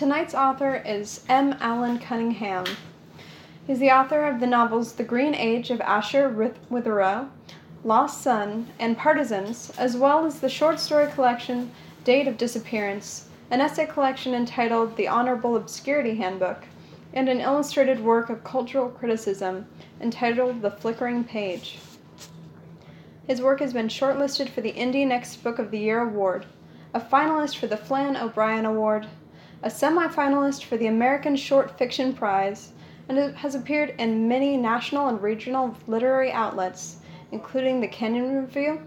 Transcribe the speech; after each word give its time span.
Tonight's 0.00 0.32
author 0.32 0.76
is 0.76 1.26
M. 1.28 1.54
Allen 1.60 1.98
Cunningham. 1.98 2.64
He's 3.66 3.80
the 3.80 3.90
author 3.90 4.24
of 4.24 4.40
the 4.40 4.46
novels 4.46 4.94
The 4.94 5.04
Green 5.04 5.34
Age 5.34 5.70
of 5.70 5.82
Asher 5.82 6.30
Witherell, 6.70 7.28
Lost 7.84 8.22
Son, 8.22 8.68
and 8.78 8.96
Partisans, 8.96 9.70
as 9.76 9.98
well 9.98 10.24
as 10.24 10.40
the 10.40 10.48
short 10.48 10.80
story 10.80 11.12
collection 11.12 11.70
Date 12.02 12.26
of 12.26 12.38
Disappearance, 12.38 13.28
an 13.50 13.60
essay 13.60 13.84
collection 13.84 14.32
entitled 14.32 14.96
The 14.96 15.06
Honorable 15.06 15.54
Obscurity 15.54 16.14
Handbook, 16.14 16.64
and 17.12 17.28
an 17.28 17.42
illustrated 17.42 18.00
work 18.00 18.30
of 18.30 18.42
cultural 18.42 18.88
criticism 18.88 19.66
entitled 20.00 20.62
The 20.62 20.70
Flickering 20.70 21.24
Page. 21.24 21.78
His 23.26 23.42
work 23.42 23.60
has 23.60 23.74
been 23.74 23.88
shortlisted 23.88 24.48
for 24.48 24.62
the 24.62 24.72
Indie 24.72 25.06
Next 25.06 25.44
Book 25.44 25.58
of 25.58 25.70
the 25.70 25.78
Year 25.78 26.00
award, 26.00 26.46
a 26.94 27.00
finalist 27.00 27.58
for 27.58 27.66
the 27.66 27.76
Flann 27.76 28.16
O'Brien 28.16 28.64
Award, 28.64 29.06
a 29.62 29.68
semifinalist 29.68 30.64
for 30.64 30.76
the 30.78 30.86
American 30.86 31.36
Short 31.36 31.76
Fiction 31.76 32.14
Prize, 32.14 32.72
and 33.08 33.36
has 33.36 33.54
appeared 33.54 33.94
in 33.98 34.26
many 34.26 34.56
national 34.56 35.08
and 35.08 35.20
regional 35.20 35.76
literary 35.86 36.32
outlets, 36.32 36.96
including 37.32 37.80
the 37.80 37.88
Kenyon 37.88 38.40
Review, 38.40 38.80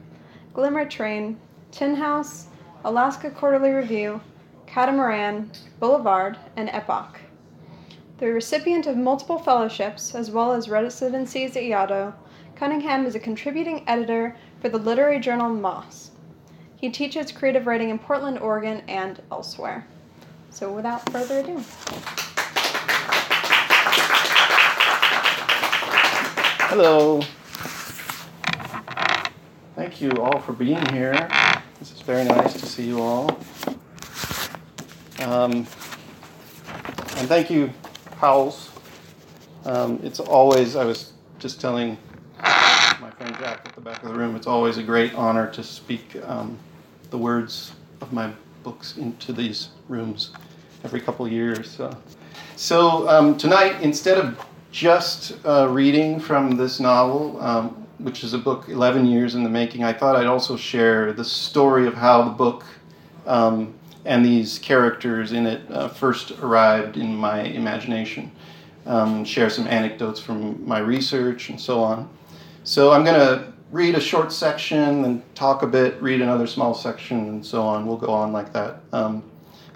Glimmer 0.53 0.85
Train, 0.85 1.37
Tin 1.71 1.95
House, 1.95 2.47
Alaska 2.85 3.29
Quarterly 3.29 3.69
Review, 3.69 4.19
Catamaran, 4.65 5.51
Boulevard, 5.79 6.37
and 6.55 6.69
Epoch. 6.69 7.19
The 8.17 8.33
recipient 8.33 8.87
of 8.87 8.97
multiple 8.97 9.37
fellowships, 9.37 10.15
as 10.15 10.31
well 10.31 10.53
as 10.53 10.69
residencies 10.69 11.55
at 11.55 11.63
Yaddo, 11.63 12.13
Cunningham 12.55 13.05
is 13.05 13.13
a 13.13 13.19
contributing 13.19 13.83
editor 13.87 14.35
for 14.61 14.69
the 14.69 14.77
literary 14.77 15.19
journal 15.19 15.49
Moss. 15.49 16.11
He 16.77 16.89
teaches 16.89 17.31
creative 17.31 17.67
writing 17.67 17.89
in 17.89 17.99
Portland, 17.99 18.39
Oregon, 18.39 18.81
and 18.87 19.21
elsewhere. 19.31 19.85
So, 20.53 20.71
without 20.71 21.11
further 21.11 21.39
ado, 21.39 21.63
Hello. 26.69 27.21
Thank 29.75 29.99
you 29.99 30.11
all 30.11 30.39
for 30.39 30.53
being 30.53 30.85
here. 30.93 31.27
This 31.79 31.91
is 31.91 32.01
very 32.01 32.23
nice 32.25 32.53
to 32.53 32.67
see 32.67 32.85
you 32.85 33.01
all. 33.01 33.39
Um, 35.21 35.65
and 37.17 37.27
thank 37.27 37.49
you, 37.49 37.71
Powell's. 38.19 38.69
Um, 39.65 39.99
it's 40.03 40.19
always, 40.19 40.75
I 40.75 40.85
was 40.85 41.13
just 41.39 41.59
telling 41.61 41.97
my 42.39 43.11
friend 43.17 43.35
Jack 43.39 43.63
at 43.65 43.73
the 43.73 43.81
back 43.81 44.03
of 44.03 44.09
the 44.09 44.15
room, 44.15 44.35
it's 44.35 44.47
always 44.47 44.77
a 44.77 44.83
great 44.83 45.15
honor 45.15 45.51
to 45.51 45.63
speak 45.63 46.15
um, 46.27 46.59
the 47.09 47.17
words 47.17 47.73
of 48.01 48.13
my 48.13 48.31
books 48.63 48.97
into 48.97 49.33
these 49.33 49.69
rooms 49.89 50.31
every 50.83 51.01
couple 51.01 51.27
years. 51.27 51.69
So, 51.69 51.95
so 52.55 53.07
um, 53.09 53.37
tonight, 53.37 53.81
instead 53.81 54.17
of 54.17 54.45
just 54.71 55.33
uh, 55.45 55.67
reading 55.69 56.19
from 56.19 56.51
this 56.51 56.79
novel, 56.79 57.39
um, 57.41 57.69
which 57.99 58.23
is 58.23 58.33
a 58.33 58.37
book 58.37 58.69
11 58.69 59.05
years 59.05 59.35
in 59.35 59.43
the 59.43 59.49
making, 59.49 59.83
I 59.83 59.93
thought 59.93 60.15
I'd 60.15 60.27
also 60.27 60.57
share 60.57 61.13
the 61.13 61.23
story 61.23 61.87
of 61.87 61.93
how 61.93 62.23
the 62.23 62.31
book 62.31 62.65
um, 63.25 63.73
and 64.05 64.25
these 64.25 64.59
characters 64.59 65.31
in 65.31 65.45
it 65.45 65.61
uh, 65.71 65.87
first 65.87 66.31
arrived 66.41 66.97
in 66.97 67.15
my 67.15 67.41
imagination. 67.41 68.31
Um, 68.85 69.23
share 69.23 69.49
some 69.49 69.65
anecdotes 69.67 70.19
from 70.19 70.67
my 70.67 70.79
research 70.79 71.49
and 71.49 71.59
so 71.59 71.81
on. 71.81 72.09
So 72.65 72.91
I'm 72.91 73.05
going 73.05 73.19
to 73.19 73.53
read 73.73 73.95
a 73.95 73.99
short 73.99 74.31
section 74.31 75.03
and 75.03 75.35
talk 75.35 75.63
a 75.63 75.67
bit, 75.67 75.99
read 75.99 76.21
another 76.21 76.45
small 76.45 76.75
section, 76.75 77.27
and 77.27 77.45
so 77.45 77.63
on. 77.63 77.87
We'll 77.87 77.97
go 77.97 78.13
on 78.13 78.31
like 78.31 78.53
that. 78.53 78.81
Um, 78.93 79.23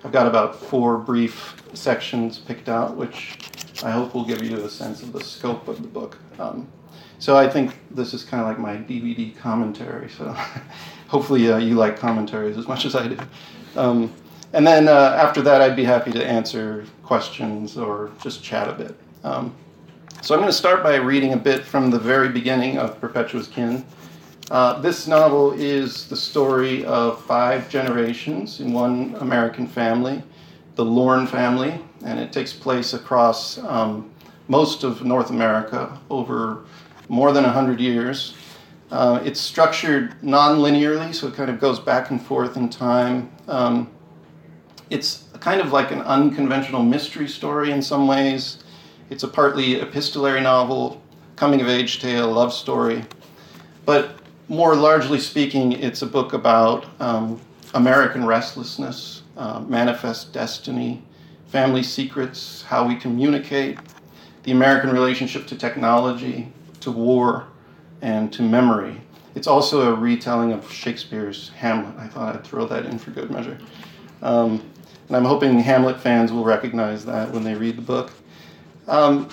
I've 0.04 0.12
got 0.12 0.28
about 0.28 0.56
four 0.56 1.00
brief 1.00 1.56
sections 1.74 2.38
picked 2.38 2.70
out, 2.70 2.96
which 2.96 3.40
I 3.84 3.90
hope 3.90 4.14
will 4.14 4.24
give 4.24 4.44
you 4.44 4.64
a 4.64 4.70
sense 4.70 5.02
of 5.02 5.14
the 5.14 5.24
scope 5.24 5.68
of 5.68 5.82
the 5.82 5.88
book. 5.88 6.20
Um, 6.38 6.68
so 7.18 7.36
I 7.36 7.50
think 7.50 7.80
this 7.90 8.14
is 8.14 8.24
kind 8.24 8.44
of 8.44 8.48
like 8.48 8.60
my 8.60 8.76
DVD 8.76 9.36
commentary. 9.36 10.10
So 10.12 10.26
hopefully 11.08 11.52
uh, 11.52 11.58
you 11.58 11.74
like 11.74 11.98
commentaries 11.98 12.56
as 12.56 12.68
much 12.68 12.86
as 12.86 12.96
I 12.96 13.08
do. 13.08 13.18
Um, 13.76 14.14
and 14.54 14.66
then 14.66 14.88
uh, 14.88 15.18
after 15.20 15.42
that, 15.42 15.60
I'd 15.62 15.76
be 15.76 15.84
happy 15.84 16.12
to 16.12 16.24
answer 16.24 16.86
questions 17.02 17.78
or 17.78 18.12
just 18.22 18.44
chat 18.44 18.70
a 18.70 18.74
bit. 18.74 18.96
Um, 19.24 19.56
so 20.22 20.34
I'm 20.34 20.42
going 20.42 20.52
to 20.52 20.54
start 20.54 20.84
by 20.84 20.96
reading 20.96 21.34
a 21.34 21.38
bit 21.38 21.64
from 21.64 21.92
the 21.92 22.00
very 22.00 22.30
beginning 22.30 22.78
of 22.78 23.00
Perpetua's 23.00 23.48
Kin. 23.48 23.86
Uh, 24.50 24.80
this 24.80 25.08
novel 25.08 25.54
is 25.54 26.08
the 26.08 26.16
story 26.16 26.84
of 26.86 27.22
five 27.26 27.70
generations 27.70 28.60
in 28.60 28.74
one 28.74 29.16
American 29.20 29.68
family, 29.68 30.24
the 30.76 30.84
Lorne 30.84 31.28
family, 31.28 31.80
and 32.04 32.20
it 32.20 32.34
takes 32.34 32.52
place 32.52 32.94
across 32.94 33.58
um, 33.60 34.10
most 34.48 34.84
of 34.84 35.06
North 35.06 35.30
America 35.30 36.00
over 36.10 36.66
more 37.10 37.32
than 37.32 37.44
100 37.44 37.80
years. 37.80 38.36
Uh, 38.90 39.22
it's 39.24 39.40
structured 39.40 40.22
non 40.24 40.60
linearly, 40.60 41.14
so 41.14 41.28
it 41.28 41.34
kind 41.34 41.50
of 41.50 41.60
goes 41.60 41.80
back 41.80 42.10
and 42.10 42.22
forth 42.22 42.58
in 42.58 42.70
time. 42.70 43.30
Um, 43.48 43.92
it's 44.90 45.26
kind 45.40 45.62
of 45.62 45.72
like 45.74 45.92
an 45.92 46.02
unconventional 46.02 46.84
mystery 46.84 47.28
story 47.28 47.72
in 47.72 47.82
some 47.82 48.08
ways. 48.08 48.64
It's 49.10 49.24
a 49.24 49.28
partly 49.28 49.80
epistolary 49.80 50.42
novel, 50.42 51.02
coming 51.38 51.62
of 51.62 51.70
age 51.70 52.02
tale, 52.02 52.30
love 52.32 52.54
story. 52.54 53.06
But 53.86 54.18
more 54.50 54.76
largely 54.76 55.20
speaking, 55.20 55.72
it's 55.72 56.02
a 56.02 56.06
book 56.06 56.34
about 56.34 56.86
um, 57.00 57.40
American 57.74 58.26
restlessness, 58.26 59.24
uh, 59.38 59.62
manifest 59.62 60.34
destiny, 60.34 61.02
family 61.48 61.84
secrets, 61.84 62.64
how 62.64 62.86
we 62.86 62.96
communicate, 62.96 63.80
the 64.44 64.52
American 64.52 64.90
relationship 64.92 65.48
to 65.48 65.56
technology, 65.56 66.52
to 66.82 66.92
war, 66.92 67.48
and 68.02 68.32
to 68.34 68.42
memory. 68.42 69.00
It's 69.36 69.48
also 69.48 69.94
a 69.94 69.96
retelling 69.96 70.52
of 70.52 70.70
Shakespeare's 70.70 71.50
Hamlet. 71.50 71.96
I 71.98 72.08
thought 72.08 72.36
I'd 72.36 72.44
throw 72.44 72.66
that 72.68 72.86
in 72.86 73.00
for 73.00 73.12
good 73.12 73.32
measure. 73.32 73.58
Um, 74.22 74.62
and 75.08 75.16
I'm 75.16 75.26
hoping 75.26 75.60
Hamlet 75.60 76.00
fans 76.00 76.34
will 76.34 76.44
recognize 76.44 77.06
that 77.06 77.32
when 77.32 77.44
they 77.44 77.56
read 77.56 77.78
the 77.78 77.82
book. 77.82 78.12
Um, 78.88 79.30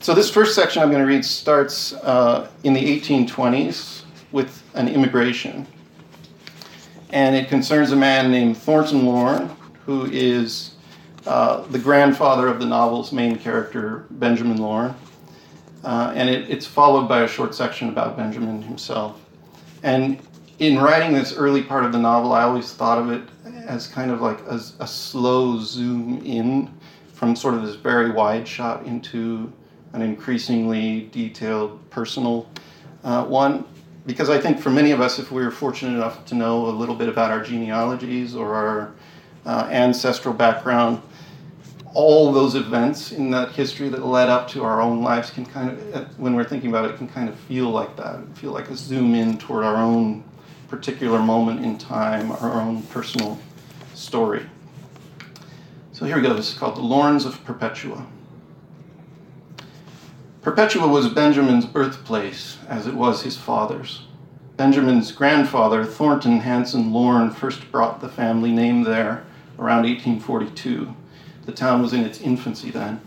so, 0.00 0.14
this 0.14 0.30
first 0.30 0.54
section 0.54 0.82
I'm 0.82 0.90
going 0.90 1.02
to 1.02 1.06
read 1.06 1.24
starts 1.24 1.92
uh, 1.94 2.50
in 2.64 2.72
the 2.72 3.00
1820s 3.00 4.02
with 4.32 4.62
an 4.74 4.88
immigration. 4.88 5.66
And 7.10 7.36
it 7.36 7.48
concerns 7.48 7.92
a 7.92 7.96
man 7.96 8.30
named 8.30 8.56
Thornton 8.56 9.06
Lorne, 9.06 9.56
who 9.84 10.06
is 10.06 10.74
uh, 11.26 11.62
the 11.68 11.78
grandfather 11.78 12.48
of 12.48 12.58
the 12.58 12.66
novel's 12.66 13.12
main 13.12 13.38
character, 13.38 14.06
Benjamin 14.10 14.58
Lorne. 14.58 14.94
Uh, 15.84 16.12
and 16.16 16.28
it, 16.28 16.50
it's 16.50 16.66
followed 16.66 17.08
by 17.08 17.22
a 17.22 17.28
short 17.28 17.54
section 17.54 17.88
about 17.88 18.16
Benjamin 18.16 18.60
himself. 18.60 19.20
And 19.84 20.20
in 20.58 20.78
writing 20.78 21.12
this 21.12 21.32
early 21.32 21.62
part 21.62 21.84
of 21.84 21.92
the 21.92 21.98
novel, 21.98 22.32
I 22.32 22.42
always 22.42 22.72
thought 22.72 22.98
of 22.98 23.10
it 23.10 23.22
as 23.66 23.86
kind 23.86 24.10
of 24.10 24.20
like 24.20 24.40
a, 24.42 24.60
a 24.80 24.86
slow 24.86 25.58
zoom 25.58 26.20
in 26.24 26.75
from 27.16 27.34
sort 27.34 27.54
of 27.54 27.62
this 27.62 27.76
very 27.76 28.10
wide 28.10 28.46
shot 28.46 28.84
into 28.84 29.50
an 29.94 30.02
increasingly 30.02 31.08
detailed 31.12 31.88
personal 31.88 32.46
uh, 33.04 33.24
one. 33.24 33.64
Because 34.04 34.28
I 34.28 34.38
think 34.38 34.60
for 34.60 34.68
many 34.68 34.90
of 34.92 35.00
us, 35.00 35.18
if 35.18 35.32
we 35.32 35.42
were 35.42 35.50
fortunate 35.50 35.96
enough 35.96 36.26
to 36.26 36.34
know 36.34 36.66
a 36.66 36.68
little 36.68 36.94
bit 36.94 37.08
about 37.08 37.30
our 37.30 37.42
genealogies 37.42 38.36
or 38.36 38.54
our 38.54 38.92
uh, 39.46 39.66
ancestral 39.72 40.34
background, 40.34 41.00
all 41.94 42.30
those 42.30 42.54
events 42.54 43.12
in 43.12 43.30
that 43.30 43.50
history 43.52 43.88
that 43.88 44.04
led 44.04 44.28
up 44.28 44.46
to 44.48 44.62
our 44.62 44.82
own 44.82 45.02
lives 45.02 45.30
can 45.30 45.46
kind 45.46 45.70
of, 45.70 45.94
uh, 45.96 46.04
when 46.18 46.34
we're 46.34 46.44
thinking 46.44 46.68
about 46.68 46.84
it, 46.84 46.98
can 46.98 47.08
kind 47.08 47.30
of 47.30 47.34
feel 47.40 47.70
like 47.70 47.96
that, 47.96 48.20
feel 48.36 48.52
like 48.52 48.68
a 48.68 48.76
zoom 48.76 49.14
in 49.14 49.38
toward 49.38 49.64
our 49.64 49.76
own 49.76 50.22
particular 50.68 51.18
moment 51.18 51.64
in 51.64 51.78
time, 51.78 52.30
our 52.32 52.60
own 52.60 52.82
personal 52.82 53.38
story. 53.94 54.44
So 55.96 56.04
here 56.04 56.16
we 56.16 56.22
go. 56.22 56.34
This 56.34 56.52
is 56.52 56.58
called 56.58 56.76
The 56.76 56.82
Lornes 56.82 57.24
of 57.24 57.42
Perpetua. 57.46 58.04
Perpetua 60.42 60.86
was 60.86 61.08
Benjamin's 61.08 61.64
birthplace, 61.64 62.58
as 62.68 62.86
it 62.86 62.92
was 62.92 63.22
his 63.22 63.38
father's. 63.38 64.02
Benjamin's 64.58 65.10
grandfather, 65.10 65.86
Thornton 65.86 66.40
Hanson 66.40 66.92
Lorne, 66.92 67.30
first 67.30 67.72
brought 67.72 68.02
the 68.02 68.10
family 68.10 68.52
name 68.52 68.82
there 68.82 69.24
around 69.58 69.84
1842. 69.84 70.94
The 71.46 71.52
town 71.52 71.80
was 71.80 71.94
in 71.94 72.04
its 72.04 72.20
infancy 72.20 72.70
then. 72.70 73.00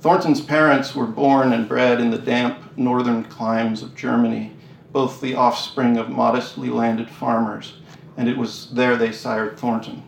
Thornton's 0.00 0.40
parents 0.40 0.94
were 0.94 1.04
born 1.04 1.52
and 1.52 1.68
bred 1.68 2.00
in 2.00 2.10
the 2.10 2.16
damp 2.16 2.74
northern 2.74 3.24
climes 3.24 3.82
of 3.82 3.94
Germany, 3.94 4.54
both 4.92 5.20
the 5.20 5.34
offspring 5.34 5.98
of 5.98 6.08
modestly 6.08 6.70
landed 6.70 7.10
farmers, 7.10 7.74
and 8.16 8.30
it 8.30 8.38
was 8.38 8.70
there 8.70 8.96
they 8.96 9.12
sired 9.12 9.58
Thornton. 9.58 10.04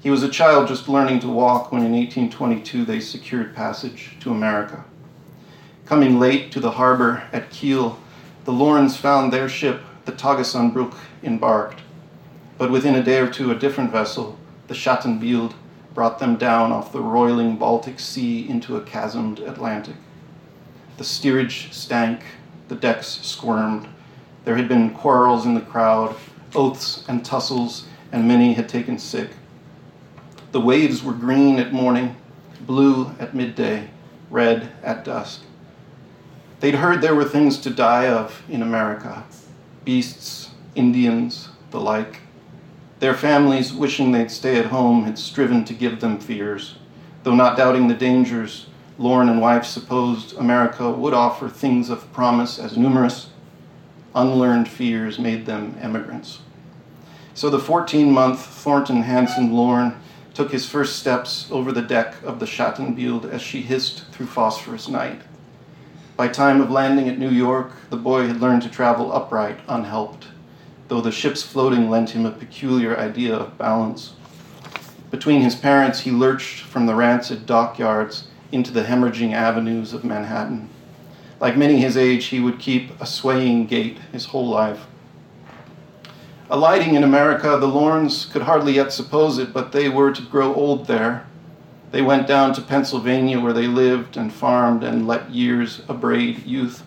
He 0.00 0.10
was 0.10 0.22
a 0.22 0.28
child 0.28 0.68
just 0.68 0.88
learning 0.88 1.20
to 1.20 1.28
walk 1.28 1.72
when 1.72 1.82
in 1.82 1.92
1822 1.92 2.84
they 2.84 3.00
secured 3.00 3.54
passage 3.54 4.16
to 4.20 4.30
America. 4.30 4.84
Coming 5.86 6.20
late 6.20 6.52
to 6.52 6.60
the 6.60 6.72
harbor 6.72 7.24
at 7.32 7.50
Kiel, 7.50 7.98
the 8.44 8.52
Lornes 8.52 8.96
found 8.96 9.32
their 9.32 9.48
ship, 9.48 9.80
the 10.04 10.12
Tagesanbruch, 10.12 10.94
embarked. 11.24 11.80
But 12.58 12.70
within 12.70 12.94
a 12.94 13.02
day 13.02 13.18
or 13.18 13.28
two, 13.28 13.50
a 13.50 13.58
different 13.58 13.90
vessel, 13.90 14.38
the 14.68 14.74
Schattenbild, 14.74 15.54
brought 15.94 16.20
them 16.20 16.36
down 16.36 16.70
off 16.70 16.92
the 16.92 17.02
roiling 17.02 17.56
Baltic 17.56 17.98
Sea 17.98 18.48
into 18.48 18.76
a 18.76 18.82
chasmed 18.82 19.40
Atlantic. 19.40 19.96
The 20.96 21.04
steerage 21.04 21.72
stank, 21.72 22.22
the 22.68 22.76
decks 22.76 23.18
squirmed. 23.22 23.88
There 24.44 24.56
had 24.56 24.68
been 24.68 24.94
quarrels 24.94 25.44
in 25.44 25.54
the 25.54 25.60
crowd, 25.60 26.14
oaths 26.54 27.04
and 27.08 27.24
tussles, 27.24 27.86
and 28.12 28.28
many 28.28 28.52
had 28.52 28.68
taken 28.68 28.96
sick. 28.98 29.30
The 30.58 30.64
waves 30.64 31.04
were 31.04 31.12
green 31.12 31.60
at 31.60 31.72
morning, 31.72 32.16
blue 32.66 33.12
at 33.20 33.32
midday, 33.32 33.90
red 34.28 34.72
at 34.82 35.04
dusk. 35.04 35.42
They'd 36.58 36.74
heard 36.74 37.00
there 37.00 37.14
were 37.14 37.24
things 37.24 37.58
to 37.58 37.70
die 37.70 38.08
of 38.08 38.42
in 38.48 38.60
America 38.60 39.22
beasts, 39.84 40.50
Indians, 40.74 41.50
the 41.70 41.78
like. 41.78 42.22
Their 42.98 43.14
families, 43.14 43.72
wishing 43.72 44.10
they'd 44.10 44.32
stay 44.32 44.58
at 44.58 44.66
home, 44.66 45.04
had 45.04 45.16
striven 45.16 45.64
to 45.64 45.74
give 45.74 46.00
them 46.00 46.18
fears. 46.18 46.74
Though 47.22 47.36
not 47.36 47.56
doubting 47.56 47.86
the 47.86 47.94
dangers, 47.94 48.66
Lorne 48.98 49.28
and 49.28 49.40
wife 49.40 49.64
supposed 49.64 50.36
America 50.38 50.90
would 50.90 51.14
offer 51.14 51.48
things 51.48 51.88
of 51.88 52.12
promise 52.12 52.58
as 52.58 52.76
numerous. 52.76 53.28
Unlearned 54.12 54.68
fears 54.68 55.20
made 55.20 55.46
them 55.46 55.78
emigrants. 55.80 56.40
So 57.34 57.48
the 57.48 57.60
14 57.60 58.10
month 58.10 58.44
Thornton 58.44 59.02
Hanson 59.02 59.52
Lorne 59.52 59.94
took 60.38 60.52
his 60.52 60.68
first 60.68 61.00
steps 61.00 61.48
over 61.50 61.72
the 61.72 61.82
deck 61.82 62.14
of 62.22 62.38
the 62.38 62.46
Schattenbild 62.46 63.28
as 63.28 63.42
she 63.42 63.60
hissed 63.60 64.06
through 64.12 64.26
phosphorus 64.26 64.88
night. 64.88 65.20
By 66.16 66.28
time 66.28 66.60
of 66.60 66.70
landing 66.70 67.08
at 67.08 67.18
New 67.18 67.30
York, 67.30 67.72
the 67.90 67.96
boy 67.96 68.28
had 68.28 68.40
learned 68.40 68.62
to 68.62 68.68
travel 68.68 69.12
upright, 69.12 69.58
unhelped 69.66 70.28
though 70.86 71.00
the 71.00 71.10
ship's 71.10 71.42
floating 71.42 71.90
lent 71.90 72.10
him 72.10 72.24
a 72.24 72.30
peculiar 72.30 72.96
idea 72.96 73.34
of 73.34 73.58
balance. 73.58 74.12
Between 75.10 75.40
his 75.40 75.56
parents, 75.56 75.98
he 75.98 76.12
lurched 76.12 76.60
from 76.60 76.86
the 76.86 76.94
rancid 76.94 77.44
dockyards 77.44 78.28
into 78.52 78.70
the 78.70 78.84
hemorrhaging 78.84 79.32
avenues 79.32 79.92
of 79.92 80.04
Manhattan. 80.04 80.68
Like 81.40 81.56
many 81.56 81.80
his 81.80 81.96
age, 81.96 82.26
he 82.26 82.38
would 82.38 82.60
keep 82.60 82.92
a 83.00 83.06
swaying 83.06 83.66
gait 83.66 83.98
his 84.12 84.26
whole 84.26 84.46
life. 84.46 84.86
Alighting 86.50 86.94
in 86.94 87.04
America, 87.04 87.58
the 87.60 87.66
Lornes 87.66 88.30
could 88.30 88.40
hardly 88.40 88.72
yet 88.72 88.90
suppose 88.90 89.36
it, 89.36 89.52
but 89.52 89.72
they 89.72 89.90
were 89.90 90.10
to 90.12 90.22
grow 90.22 90.54
old 90.54 90.86
there. 90.86 91.26
They 91.90 92.00
went 92.00 92.26
down 92.26 92.54
to 92.54 92.62
Pennsylvania, 92.62 93.38
where 93.38 93.52
they 93.52 93.66
lived 93.66 94.16
and 94.16 94.32
farmed 94.32 94.82
and 94.82 95.06
let 95.06 95.28
years 95.28 95.82
abrade 95.90 96.46
youth. 96.46 96.84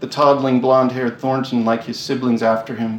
The 0.00 0.08
toddling 0.08 0.60
blond 0.60 0.90
haired 0.90 1.20
Thornton, 1.20 1.64
like 1.64 1.84
his 1.84 2.00
siblings 2.00 2.42
after 2.42 2.74
him, 2.74 2.98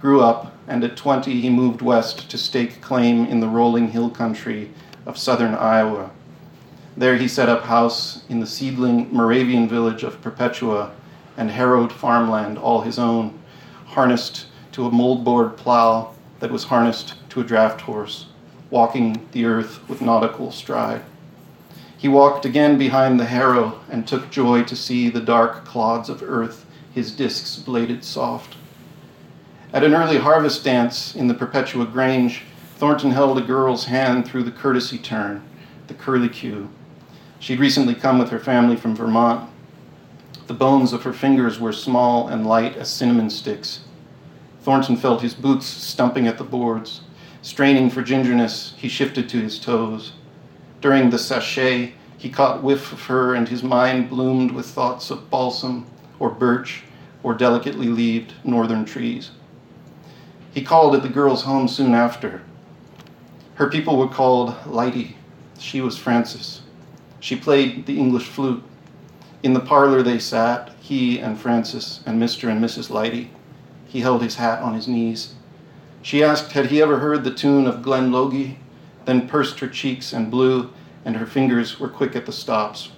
grew 0.00 0.20
up, 0.20 0.52
and 0.66 0.82
at 0.82 0.96
20 0.96 1.40
he 1.40 1.48
moved 1.48 1.80
west 1.80 2.28
to 2.28 2.36
stake 2.36 2.80
claim 2.80 3.24
in 3.24 3.38
the 3.38 3.48
rolling 3.48 3.92
hill 3.92 4.10
country 4.10 4.72
of 5.06 5.16
southern 5.16 5.54
Iowa. 5.54 6.10
There 6.96 7.14
he 7.14 7.28
set 7.28 7.48
up 7.48 7.62
house 7.62 8.24
in 8.28 8.40
the 8.40 8.48
seedling 8.48 9.14
Moravian 9.14 9.68
village 9.68 10.02
of 10.02 10.20
Perpetua 10.22 10.90
and 11.36 11.52
harrowed 11.52 11.92
farmland 11.92 12.58
all 12.58 12.80
his 12.80 12.98
own, 12.98 13.38
harnessed 13.86 14.46
to 14.72 14.86
a 14.86 14.90
moldboard 14.90 15.56
plow 15.56 16.14
that 16.40 16.50
was 16.50 16.64
harnessed 16.64 17.14
to 17.30 17.40
a 17.40 17.44
draft 17.44 17.80
horse, 17.82 18.26
walking 18.70 19.26
the 19.32 19.44
earth 19.44 19.86
with 19.88 20.00
nautical 20.00 20.50
stride. 20.50 21.02
He 21.96 22.08
walked 22.08 22.44
again 22.44 22.78
behind 22.78 23.20
the 23.20 23.26
harrow 23.26 23.80
and 23.90 24.06
took 24.06 24.30
joy 24.30 24.62
to 24.64 24.74
see 24.74 25.10
the 25.10 25.20
dark 25.20 25.64
clods 25.64 26.08
of 26.08 26.22
earth, 26.22 26.64
his 26.94 27.12
discs 27.12 27.56
bladed 27.56 28.04
soft. 28.04 28.56
At 29.72 29.84
an 29.84 29.94
early 29.94 30.18
harvest 30.18 30.64
dance 30.64 31.14
in 31.14 31.28
the 31.28 31.34
Perpetua 31.34 31.86
Grange, 31.86 32.42
Thornton 32.76 33.10
held 33.10 33.36
a 33.36 33.42
girl's 33.42 33.84
hand 33.84 34.26
through 34.26 34.44
the 34.44 34.50
courtesy 34.50 34.96
turn, 34.96 35.42
the 35.86 35.94
curlicue. 35.94 36.68
She'd 37.38 37.60
recently 37.60 37.94
come 37.94 38.18
with 38.18 38.30
her 38.30 38.38
family 38.38 38.76
from 38.76 38.96
Vermont. 38.96 39.50
The 40.46 40.54
bones 40.54 40.92
of 40.92 41.02
her 41.02 41.12
fingers 41.12 41.60
were 41.60 41.72
small 41.72 42.28
and 42.28 42.46
light 42.46 42.76
as 42.76 42.88
cinnamon 42.88 43.28
sticks. 43.28 43.80
Thornton 44.62 44.96
felt 44.96 45.22
his 45.22 45.34
boots 45.34 45.66
stumping 45.66 46.26
at 46.26 46.36
the 46.36 46.44
boards. 46.44 47.00
Straining 47.42 47.88
for 47.88 48.02
gingerness, 48.02 48.74
he 48.76 48.88
shifted 48.88 49.28
to 49.30 49.40
his 49.40 49.58
toes. 49.58 50.12
During 50.80 51.08
the 51.08 51.18
sashay, 51.18 51.94
he 52.18 52.28
caught 52.28 52.62
whiff 52.62 52.92
of 52.92 53.02
her, 53.04 53.34
and 53.34 53.48
his 53.48 53.62
mind 53.62 54.10
bloomed 54.10 54.50
with 54.50 54.66
thoughts 54.66 55.10
of 55.10 55.30
balsam 55.30 55.86
or 56.18 56.28
birch 56.28 56.82
or 57.22 57.32
delicately 57.32 57.88
leaved 57.88 58.34
northern 58.44 58.84
trees. 58.84 59.30
He 60.52 60.62
called 60.62 60.94
at 60.94 61.02
the 61.02 61.08
girl's 61.08 61.42
home 61.42 61.66
soon 61.66 61.94
after. 61.94 62.42
Her 63.54 63.68
people 63.68 63.96
were 63.96 64.08
called 64.08 64.54
Lighty. 64.64 65.14
She 65.58 65.80
was 65.80 65.96
Frances. 65.96 66.60
She 67.20 67.36
played 67.36 67.86
the 67.86 67.98
English 67.98 68.26
flute. 68.26 68.62
In 69.42 69.54
the 69.54 69.60
parlor 69.60 70.02
they 70.02 70.18
sat, 70.18 70.72
he 70.80 71.18
and 71.18 71.38
Frances 71.38 72.00
and 72.04 72.20
Mr. 72.20 72.50
and 72.50 72.62
Mrs. 72.62 72.90
Lighty. 72.90 73.28
He 73.90 74.00
held 74.00 74.22
his 74.22 74.36
hat 74.36 74.62
on 74.62 74.74
his 74.74 74.86
knees. 74.86 75.34
She 76.00 76.22
asked, 76.22 76.52
had 76.52 76.66
he 76.66 76.80
ever 76.80 77.00
heard 77.00 77.24
the 77.24 77.34
tune 77.34 77.66
of 77.66 77.82
Glen 77.82 78.12
Logie, 78.12 78.60
then 79.04 79.26
pursed 79.26 79.58
her 79.58 79.66
cheeks 79.66 80.12
and 80.12 80.30
blew, 80.30 80.70
and 81.04 81.16
her 81.16 81.26
fingers 81.26 81.80
were 81.80 81.88
quick 81.88 82.14
at 82.14 82.24
the 82.24 82.32
stops. 82.32 82.90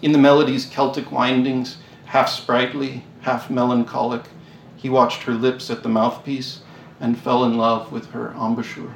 In 0.00 0.12
the 0.12 0.18
melody's 0.18 0.64
Celtic 0.64 1.10
windings, 1.10 1.78
half 2.04 2.28
sprightly, 2.28 3.02
half 3.22 3.50
melancholic, 3.50 4.22
he 4.76 4.88
watched 4.88 5.24
her 5.24 5.32
lips 5.32 5.70
at 5.70 5.82
the 5.82 5.88
mouthpiece 5.88 6.60
and 7.00 7.18
fell 7.18 7.44
in 7.44 7.56
love 7.56 7.90
with 7.90 8.12
her 8.12 8.32
embouchure. 8.34 8.94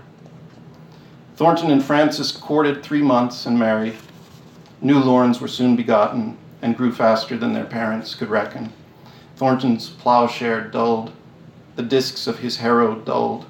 Thornton 1.34 1.72
and 1.72 1.84
Frances 1.84 2.30
courted 2.30 2.84
three 2.84 3.02
months 3.02 3.46
and 3.46 3.58
married. 3.58 3.96
New 4.80 5.00
Lornes 5.00 5.40
were 5.40 5.48
soon 5.48 5.75
begotten 5.75 6.38
and 6.62 6.76
grew 6.76 6.92
faster 6.92 7.36
than 7.36 7.52
their 7.52 7.64
parents 7.64 8.14
could 8.14 8.28
reckon. 8.28 8.72
Thornton's 9.38 9.88
plowshare 9.88 10.62
dulled, 10.62 11.12
the 11.76 11.82
discs 11.85 12.26
of 12.26 12.40
his 12.40 12.56
harrow 12.56 12.96
dulled. 12.96 13.46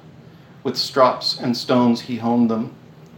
With 0.62 0.76
strops 0.76 1.40
and 1.40 1.56
stones 1.56 2.02
he 2.02 2.18
honed 2.18 2.50
them. 2.50 2.74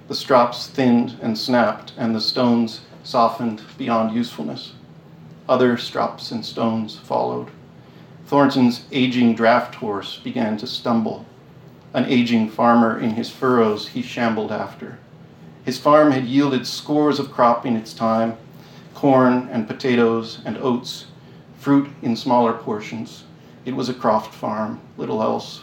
The 0.06 0.14
strops 0.14 0.68
thinned 0.68 1.18
and 1.20 1.36
snapped, 1.36 1.92
and 1.96 2.14
the 2.14 2.20
stones 2.20 2.82
softened 3.02 3.60
beyond 3.76 4.14
usefulness. 4.14 4.74
Other 5.48 5.76
strops 5.76 6.30
and 6.30 6.46
stones 6.46 6.96
followed. 6.96 7.48
Thornton's 8.26 8.84
aging 8.92 9.34
draft 9.34 9.74
horse 9.74 10.20
began 10.22 10.56
to 10.58 10.66
stumble. 10.68 11.26
An 11.92 12.04
aging 12.04 12.50
farmer 12.50 13.00
in 13.00 13.10
his 13.10 13.28
furrows 13.30 13.88
he 13.88 14.00
shambled 14.00 14.52
after. 14.52 15.00
His 15.64 15.80
farm 15.80 16.12
had 16.12 16.26
yielded 16.26 16.68
scores 16.68 17.18
of 17.18 17.32
crop 17.32 17.66
in 17.66 17.74
its 17.74 17.92
time 17.92 18.38
corn 18.94 19.48
and 19.50 19.66
potatoes 19.66 20.38
and 20.44 20.56
oats, 20.58 21.06
fruit 21.60 21.90
in 22.00 22.16
smaller 22.16 22.54
portions. 22.54 23.24
It 23.66 23.76
was 23.76 23.90
a 23.90 23.94
croft 23.94 24.34
farm, 24.34 24.80
little 24.96 25.22
else. 25.22 25.62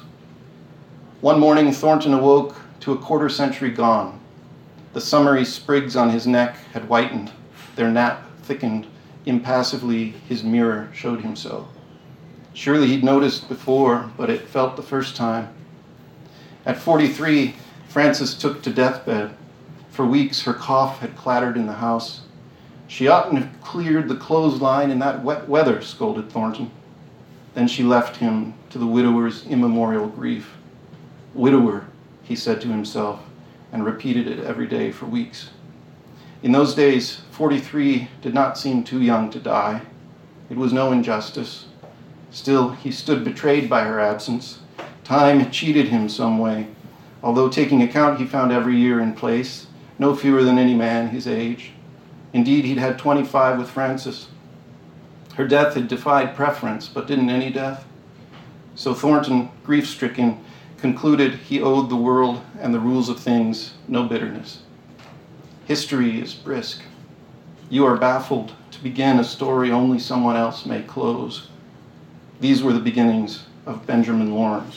One 1.22 1.40
morning, 1.40 1.72
Thornton 1.72 2.14
awoke 2.14 2.56
to 2.82 2.94
a 2.94 2.98
quarter 2.98 3.30
century 3.30 3.72
gone. 3.72 4.20
The 4.94 5.02
summery 5.02 5.44
sprigs 5.44 5.96
on 5.96 6.12
his 6.12 6.28
neck 6.28 6.56
had 6.72 6.84
whitened, 6.84 7.32
their 7.76 7.90
nap 7.90 8.24
thickened. 8.44 8.86
Impassively, 9.26 10.12
his 10.30 10.44
mirror 10.44 10.90
showed 10.94 11.22
him 11.22 11.36
so. 11.36 11.68
Surely 12.54 12.88
he'd 12.88 13.04
noticed 13.04 13.50
before, 13.50 14.12
but 14.16 14.30
it 14.30 14.48
felt 14.48 14.76
the 14.76 14.84
first 14.84 15.16
time. 15.16 15.50
At 16.64 16.78
43, 16.78 17.56
Frances 17.88 18.36
took 18.36 18.62
to 18.62 18.70
deathbed. 18.72 19.36
For 19.90 20.06
weeks, 20.06 20.44
her 20.44 20.54
cough 20.54 21.00
had 21.00 21.16
clattered 21.16 21.58
in 21.58 21.66
the 21.66 21.74
house. 21.74 22.22
She 22.88 23.08
oughtn't 23.08 23.42
to 23.42 23.48
have 23.48 23.62
cleared 23.62 24.08
the 24.08 24.16
clothesline 24.16 24.92
in 24.92 25.00
that 25.00 25.24
wet 25.24 25.48
weather, 25.50 25.82
scolded 25.82 26.30
Thornton. 26.32 26.72
Then 27.54 27.68
she 27.68 27.84
left 27.84 28.18
him 28.18 28.54
to 28.70 28.78
the 28.78 28.88
widower's 28.88 29.46
immemorial 29.46 30.08
grief. 30.08 30.56
Widower, 31.34 31.86
he 32.24 32.36
said 32.36 32.62
to 32.62 32.70
himself, 32.70 33.20
and 33.72 33.86
repeated 33.86 34.28
it 34.28 34.40
every 34.46 34.68
day 34.68 34.92
for 34.92 35.06
weeks. 35.06 35.50
In 36.44 36.52
those 36.52 36.76
days, 36.76 37.22
43 37.32 38.08
did 38.22 38.34
not 38.34 38.58
seem 38.58 38.84
too 38.84 39.02
young 39.02 39.30
to 39.32 39.40
die. 39.40 39.82
It 40.50 40.58
was 40.58 40.72
no 40.72 40.92
injustice. 40.92 41.66
Still, 42.32 42.70
he 42.70 42.92
stood 42.92 43.24
betrayed 43.24 43.70
by 43.70 43.84
her 43.84 44.00
absence. 44.00 44.60
Time 45.04 45.50
cheated 45.52 45.88
him 45.88 46.08
some 46.08 46.40
way. 46.40 46.68
Although 47.24 47.50
taking 47.50 47.82
account, 47.82 48.20
he 48.20 48.26
found 48.26 48.52
every 48.52 48.78
year 48.78 49.02
in 49.02 49.14
place, 49.14 49.68
no 50.00 50.16
fewer 50.16 50.44
than 50.44 50.58
any 50.58 50.76
man 50.76 51.10
his 51.10 51.28
age. 51.28 51.72
Indeed, 52.34 52.66
he'd 52.66 52.78
had 52.78 53.00
25 53.00 53.58
with 53.58 53.70
Frances. 53.70 54.28
Her 55.36 55.48
death 55.48 55.76
had 55.76 55.88
defied 55.88 56.36
preference, 56.36 56.88
but 56.88 57.08
didn't 57.08 57.30
any 57.30 57.52
death? 57.52 57.86
So 58.76 58.94
Thornton, 58.94 59.50
grief 59.64 59.88
stricken, 59.88 60.44
concluded 60.78 61.34
he 61.34 61.62
owed 61.62 61.90
the 61.90 61.96
world 61.96 62.42
and 62.60 62.74
the 62.74 62.80
rules 62.80 63.10
of 63.10 63.20
things 63.20 63.74
no 63.88 64.04
bitterness. 64.04 64.62
History 65.66 66.22
is 66.22 66.34
brisk. 66.34 66.82
You 67.70 67.86
are 67.86 67.98
baffled 67.98 68.54
to 68.72 68.84
begin 68.84 69.20
a 69.20 69.24
story 69.24 69.72
only 69.72 70.00
someone 70.00 70.36
else 70.36 70.66
may 70.66 70.82
close. 70.84 71.50
These 72.40 72.64
were 72.64 72.74
the 72.74 72.80
beginnings 72.80 73.46
of 73.66 73.86
Benjamin 73.86 74.34
Lorne. 74.34 74.72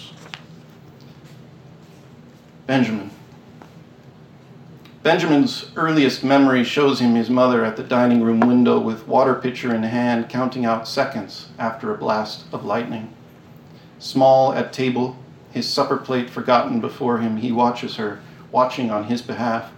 Benjamin. 2.66 3.10
Benjamin's 5.02 5.70
earliest 5.76 6.22
memory 6.22 6.62
shows 6.62 7.00
him 7.00 7.14
his 7.14 7.30
mother 7.30 7.64
at 7.64 7.78
the 7.78 7.82
dining 7.82 8.22
room 8.22 8.40
window 8.40 8.78
with 8.78 9.08
water 9.08 9.34
pitcher 9.34 9.74
in 9.74 9.82
hand, 9.82 10.28
counting 10.28 10.66
out 10.66 10.86
seconds 10.86 11.48
after 11.58 11.90
a 11.90 11.96
blast 11.96 12.44
of 12.52 12.66
lightning. 12.66 13.10
Small 13.98 14.52
at 14.52 14.74
table, 14.74 15.16
his 15.52 15.66
supper 15.66 15.96
plate 15.96 16.28
forgotten 16.28 16.82
before 16.82 17.16
him, 17.16 17.38
he 17.38 17.50
watches 17.50 17.96
her, 17.96 18.20
watching 18.52 18.90
on 18.90 19.04
his 19.04 19.22
behalf. 19.22 19.72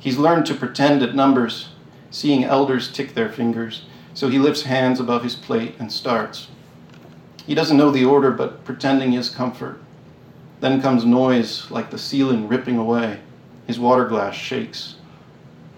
He's 0.00 0.18
learned 0.18 0.46
to 0.46 0.54
pretend 0.56 1.04
at 1.04 1.14
numbers, 1.14 1.68
seeing 2.10 2.42
elders 2.42 2.90
tick 2.90 3.14
their 3.14 3.30
fingers, 3.30 3.84
so 4.12 4.28
he 4.28 4.40
lifts 4.40 4.62
hands 4.62 4.98
above 4.98 5.22
his 5.22 5.36
plate 5.36 5.76
and 5.78 5.92
starts. 5.92 6.48
He 7.46 7.54
doesn't 7.54 7.76
know 7.76 7.92
the 7.92 8.04
order, 8.04 8.32
but 8.32 8.64
pretending 8.64 9.12
is 9.12 9.30
comfort. 9.30 9.80
Then 10.58 10.82
comes 10.82 11.04
noise 11.04 11.70
like 11.70 11.90
the 11.90 11.98
ceiling 11.98 12.48
ripping 12.48 12.76
away. 12.76 13.20
His 13.66 13.78
water 13.80 14.06
glass 14.06 14.34
shakes. 14.34 14.96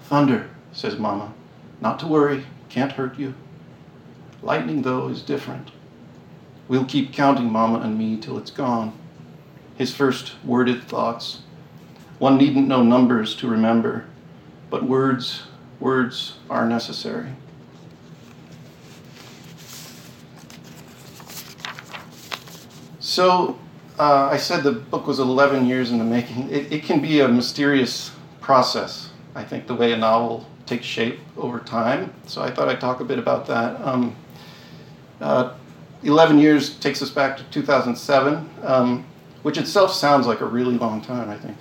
Thunder, 0.03 0.51
says 0.73 0.99
Mama. 0.99 1.33
Not 1.81 1.99
to 2.01 2.07
worry, 2.07 2.45
can't 2.69 2.93
hurt 2.93 3.19
you. 3.19 3.35
Lightning, 4.43 4.83
though, 4.83 5.09
is 5.09 5.23
different. 5.23 5.71
We'll 6.69 6.85
keep 6.85 7.13
counting 7.13 7.51
Mama 7.51 7.81
and 7.81 7.99
me 7.99 8.19
till 8.19 8.37
it's 8.39 8.51
gone. 8.51 8.93
His 9.77 9.95
first 9.95 10.35
worded 10.45 10.85
thoughts. 10.85 11.41
One 12.19 12.37
needn't 12.37 12.69
know 12.69 12.83
numbers 12.83 13.35
to 13.37 13.49
remember, 13.49 14.05
but 14.71 14.83
words, 14.83 15.45
words 15.81 16.35
are 16.51 16.69
necessary. 16.69 17.31
So, 22.99 23.59
uh, 23.99 24.29
I 24.31 24.37
said 24.37 24.63
the 24.63 24.73
book 24.73 25.07
was 25.07 25.19
11 25.19 25.67
years 25.67 25.91
in 25.91 25.99
the 25.99 26.05
making. 26.05 26.51
It, 26.51 26.73
it, 26.73 26.85
can 26.85 27.01
be 27.01 27.21
a 27.21 27.29
mysterious 27.29 28.13
process, 28.41 29.11
I 29.35 29.43
think, 29.43 29.67
the 29.67 29.75
way 29.75 29.93
a 29.93 29.97
novel 29.97 30.47
takes 30.67 30.87
shape 30.87 31.19
over 31.37 31.59
time. 31.59 32.13
So 32.27 32.43
I 32.43 32.51
thought 32.51 32.69
I'd 32.69 32.81
talk 32.81 33.01
a 33.01 33.05
bit 33.05 33.19
about 33.19 33.47
that. 33.47 33.81
Um, 33.81 34.15
uh, 35.21 35.55
11 36.05 36.39
years 36.39 36.77
takes 36.79 37.03
us 37.03 37.11
back 37.11 37.37
to 37.39 37.45
2007, 37.45 38.49
um, 38.63 39.05
which 39.43 39.59
itself 39.59 39.93
sounds 39.93 40.27
like 40.27 40.41
a 40.41 40.47
really 40.47 40.79
long 40.79 41.01
time, 41.01 41.29
I 41.29 41.37
think. 41.37 41.57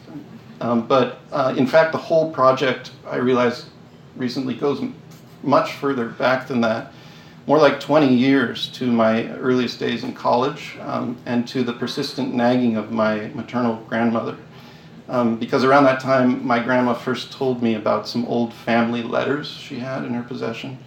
Um, 0.61 0.87
but 0.87 1.19
uh, 1.31 1.55
in 1.57 1.65
fact, 1.65 1.91
the 1.91 1.97
whole 1.97 2.31
project, 2.31 2.91
I 3.07 3.17
realized 3.17 3.65
recently, 4.15 4.53
goes 4.53 4.81
much 5.43 5.73
further 5.73 6.09
back 6.09 6.47
than 6.47 6.61
that 6.61 6.93
more 7.47 7.57
like 7.57 7.79
20 7.79 8.13
years 8.13 8.67
to 8.67 8.91
my 8.91 9.29
earliest 9.37 9.79
days 9.79 10.03
in 10.03 10.13
college 10.13 10.77
um, 10.81 11.17
and 11.25 11.47
to 11.47 11.63
the 11.63 11.71
persistent 11.71 12.33
nagging 12.33 12.75
of 12.75 12.91
my 12.91 13.29
maternal 13.33 13.77
grandmother. 13.87 14.37
Um, 15.07 15.37
because 15.37 15.63
around 15.63 15.85
that 15.85 16.01
time, 16.01 16.45
my 16.45 16.61
grandma 16.61 16.93
first 16.93 17.31
told 17.31 17.63
me 17.63 17.75
about 17.75 18.05
some 18.05 18.25
old 18.25 18.53
family 18.53 19.01
letters 19.01 19.47
she 19.47 19.79
had 19.79 20.03
in 20.03 20.13
her 20.13 20.23
possession. 20.23 20.77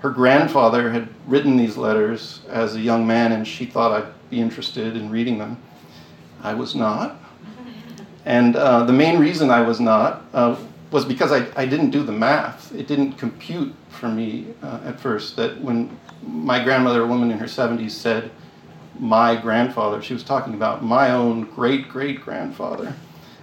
Her 0.00 0.08
grandfather 0.08 0.90
had 0.90 1.08
written 1.26 1.58
these 1.58 1.76
letters 1.76 2.40
as 2.48 2.74
a 2.74 2.80
young 2.80 3.06
man, 3.06 3.32
and 3.32 3.46
she 3.46 3.66
thought 3.66 3.92
I'd 3.92 4.30
be 4.30 4.40
interested 4.40 4.96
in 4.96 5.10
reading 5.10 5.36
them. 5.36 5.58
I 6.42 6.54
was 6.54 6.74
not. 6.74 7.20
And 8.24 8.56
uh, 8.56 8.84
the 8.84 8.92
main 8.94 9.18
reason 9.18 9.50
I 9.50 9.60
was 9.60 9.80
not 9.80 10.24
uh, 10.32 10.56
was 10.90 11.04
because 11.04 11.32
I, 11.32 11.46
I 11.56 11.66
didn't 11.66 11.90
do 11.90 12.02
the 12.02 12.12
math. 12.12 12.74
It 12.74 12.86
didn't 12.86 13.12
compute 13.12 13.74
for 13.90 14.08
me 14.08 14.54
uh, 14.62 14.80
at 14.84 14.98
first 14.98 15.36
that 15.36 15.60
when 15.60 15.96
my 16.22 16.62
grandmother, 16.62 17.02
a 17.02 17.06
woman 17.06 17.30
in 17.30 17.38
her 17.38 17.46
70s, 17.46 17.90
said, 17.90 18.30
My 18.98 19.36
grandfather, 19.36 20.00
she 20.00 20.14
was 20.14 20.22
talking 20.22 20.54
about 20.54 20.82
my 20.82 21.10
own 21.10 21.42
great 21.42 21.88
great 21.88 22.22
grandfather, 22.22 22.94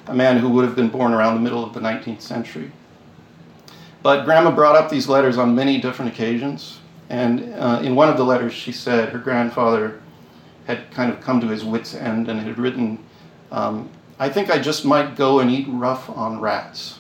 a 0.08 0.14
man 0.14 0.38
who 0.38 0.50
would 0.50 0.66
have 0.66 0.76
been 0.76 0.90
born 0.90 1.14
around 1.14 1.36
the 1.36 1.42
middle 1.42 1.64
of 1.64 1.74
the 1.74 1.80
19th 1.80 2.22
century. 2.22 2.72
But 4.02 4.26
grandma 4.26 4.52
brought 4.52 4.76
up 4.76 4.90
these 4.90 5.08
letters 5.08 5.38
on 5.38 5.56
many 5.56 5.80
different 5.80 6.12
occasions. 6.12 6.80
And 7.10 7.54
uh, 7.56 7.82
in 7.84 7.96
one 7.96 8.10
of 8.10 8.18
the 8.18 8.24
letters, 8.24 8.54
she 8.54 8.72
said 8.72 9.10
her 9.10 9.20
grandfather 9.20 10.02
had 10.66 10.90
kind 10.92 11.12
of 11.12 11.22
come 11.22 11.40
to 11.42 11.48
his 11.48 11.64
wits' 11.64 11.94
end 11.94 12.30
and 12.30 12.40
had 12.40 12.58
written, 12.58 13.04
um, 13.52 13.90
I 14.18 14.30
think 14.30 14.50
I 14.50 14.58
just 14.58 14.86
might 14.86 15.16
go 15.16 15.40
and 15.40 15.52
eat 15.52 15.68
rough 15.70 16.10
on 16.10 16.40
rats. 16.40 17.00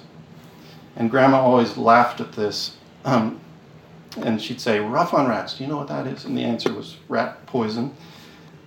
And 0.95 1.11
grandma 1.11 1.41
always 1.41 1.77
laughed 1.77 2.21
at 2.21 2.31
this. 2.33 2.77
Um, 3.03 3.39
and 4.17 4.41
she'd 4.41 4.61
say, 4.61 4.79
rough 4.79 5.13
on 5.13 5.27
rats, 5.27 5.57
do 5.57 5.63
you 5.63 5.69
know 5.69 5.77
what 5.77 5.89
that 5.89 6.07
is? 6.07 6.25
And 6.25 6.37
the 6.37 6.43
answer 6.43 6.73
was 6.73 6.97
rat 7.09 7.45
poison. 7.45 7.93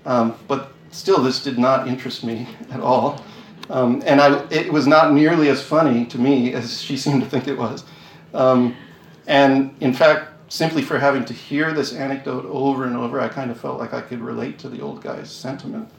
Um, 0.05 0.37
but 0.47 0.73
still, 0.91 1.23
this 1.23 1.43
did 1.43 1.59
not 1.59 1.89
interest 1.89 2.25
me 2.25 2.47
at 2.71 2.81
all. 2.81 3.25
Um, 3.71 4.03
and 4.07 4.21
I, 4.21 4.47
it 4.51 4.73
was 4.73 4.87
not 4.87 5.13
nearly 5.13 5.49
as 5.49 5.63
funny 5.63 6.07
to 6.07 6.19
me 6.19 6.55
as 6.55 6.81
she 6.81 6.97
seemed 6.97 7.23
to 7.23 7.29
think 7.29 7.49
it 7.49 7.57
was. 7.57 7.85
Um, 8.35 8.77
and 9.27 9.75
in 9.81 9.93
fact, 9.93 10.33
simply 10.53 10.83
for 10.83 10.99
having 10.99 11.25
to 11.27 11.35
hear 11.35 11.73
this 11.73 11.93
anecdote 11.93 12.47
over 12.47 12.85
and 12.85 12.97
over, 12.97 13.21
I 13.21 13.29
kind 13.29 13.51
of 13.51 13.61
felt 13.61 13.79
like 13.79 13.93
I 13.93 14.01
could 14.01 14.21
relate 14.21 14.59
to 14.61 14.69
the 14.69 14.81
old 14.81 15.03
guy's 15.03 15.31
sentiment. 15.31 15.91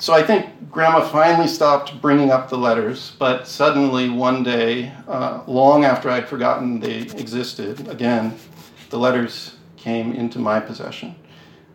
So 0.00 0.14
I 0.14 0.22
think 0.22 0.70
Grandma 0.70 1.00
finally 1.00 1.48
stopped 1.48 2.00
bringing 2.00 2.30
up 2.30 2.48
the 2.48 2.56
letters, 2.56 3.16
but 3.18 3.48
suddenly 3.48 4.08
one 4.08 4.44
day, 4.44 4.92
uh, 5.08 5.42
long 5.48 5.84
after 5.84 6.08
I'd 6.08 6.28
forgotten 6.28 6.78
they 6.78 6.98
existed, 6.98 7.88
again, 7.88 8.38
the 8.90 8.98
letters 8.98 9.56
came 9.76 10.12
into 10.12 10.38
my 10.38 10.60
possession. 10.60 11.16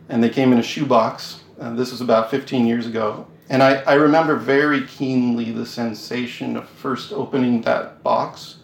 And 0.08 0.24
they 0.24 0.30
came 0.30 0.52
in 0.54 0.58
a 0.58 0.62
shoebox. 0.62 1.42
And 1.58 1.78
this 1.78 1.90
was 1.90 2.00
about 2.00 2.30
15 2.30 2.66
years 2.66 2.86
ago. 2.86 3.26
And 3.50 3.62
I, 3.62 3.82
I 3.82 3.94
remember 3.94 4.36
very 4.36 4.86
keenly 4.86 5.52
the 5.52 5.66
sensation 5.66 6.56
of 6.56 6.66
first 6.66 7.12
opening 7.12 7.60
that 7.62 8.02
box, 8.02 8.56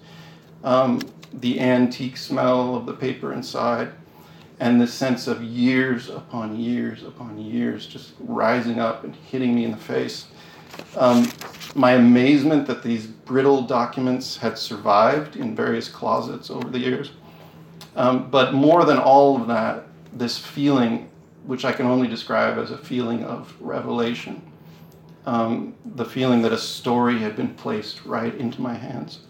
um, 0.64 1.02
the 1.34 1.60
antique 1.60 2.16
smell 2.16 2.76
of 2.76 2.86
the 2.86 2.94
paper 2.94 3.34
inside, 3.34 3.92
and 4.60 4.78
the 4.78 4.86
sense 4.86 5.26
of 5.26 5.42
years 5.42 6.10
upon 6.10 6.54
years 6.54 7.02
upon 7.02 7.38
years 7.38 7.86
just 7.86 8.12
rising 8.20 8.78
up 8.78 9.04
and 9.04 9.16
hitting 9.16 9.54
me 9.54 9.64
in 9.64 9.70
the 9.70 9.76
face. 9.76 10.26
Um, 10.96 11.28
my 11.74 11.92
amazement 11.92 12.66
that 12.66 12.82
these 12.82 13.06
brittle 13.06 13.62
documents 13.62 14.36
had 14.36 14.58
survived 14.58 15.36
in 15.36 15.56
various 15.56 15.88
closets 15.88 16.50
over 16.50 16.68
the 16.68 16.78
years. 16.78 17.12
Um, 17.96 18.30
but 18.30 18.54
more 18.54 18.84
than 18.84 18.98
all 18.98 19.40
of 19.40 19.48
that, 19.48 19.86
this 20.12 20.38
feeling, 20.38 21.08
which 21.44 21.64
I 21.64 21.72
can 21.72 21.86
only 21.86 22.06
describe 22.06 22.58
as 22.58 22.70
a 22.70 22.78
feeling 22.78 23.24
of 23.24 23.54
revelation, 23.60 24.42
um, 25.26 25.74
the 25.84 26.04
feeling 26.04 26.42
that 26.42 26.52
a 26.52 26.58
story 26.58 27.18
had 27.18 27.34
been 27.34 27.54
placed 27.54 28.04
right 28.04 28.34
into 28.34 28.60
my 28.60 28.74
hands. 28.74 29.20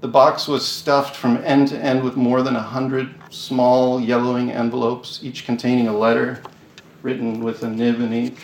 The 0.00 0.08
box 0.08 0.46
was 0.46 0.66
stuffed 0.66 1.16
from 1.16 1.38
end 1.38 1.68
to 1.68 1.78
end 1.78 2.02
with 2.02 2.16
more 2.16 2.42
than 2.42 2.54
a 2.54 2.62
hundred 2.62 3.14
small 3.30 3.98
yellowing 3.98 4.52
envelopes, 4.52 5.20
each 5.22 5.46
containing 5.46 5.88
a 5.88 5.96
letter 5.96 6.42
written 7.02 7.40
with 7.40 7.62
a 7.62 7.70
nib 7.70 8.00
and 8.00 8.12
ink. 8.12 8.38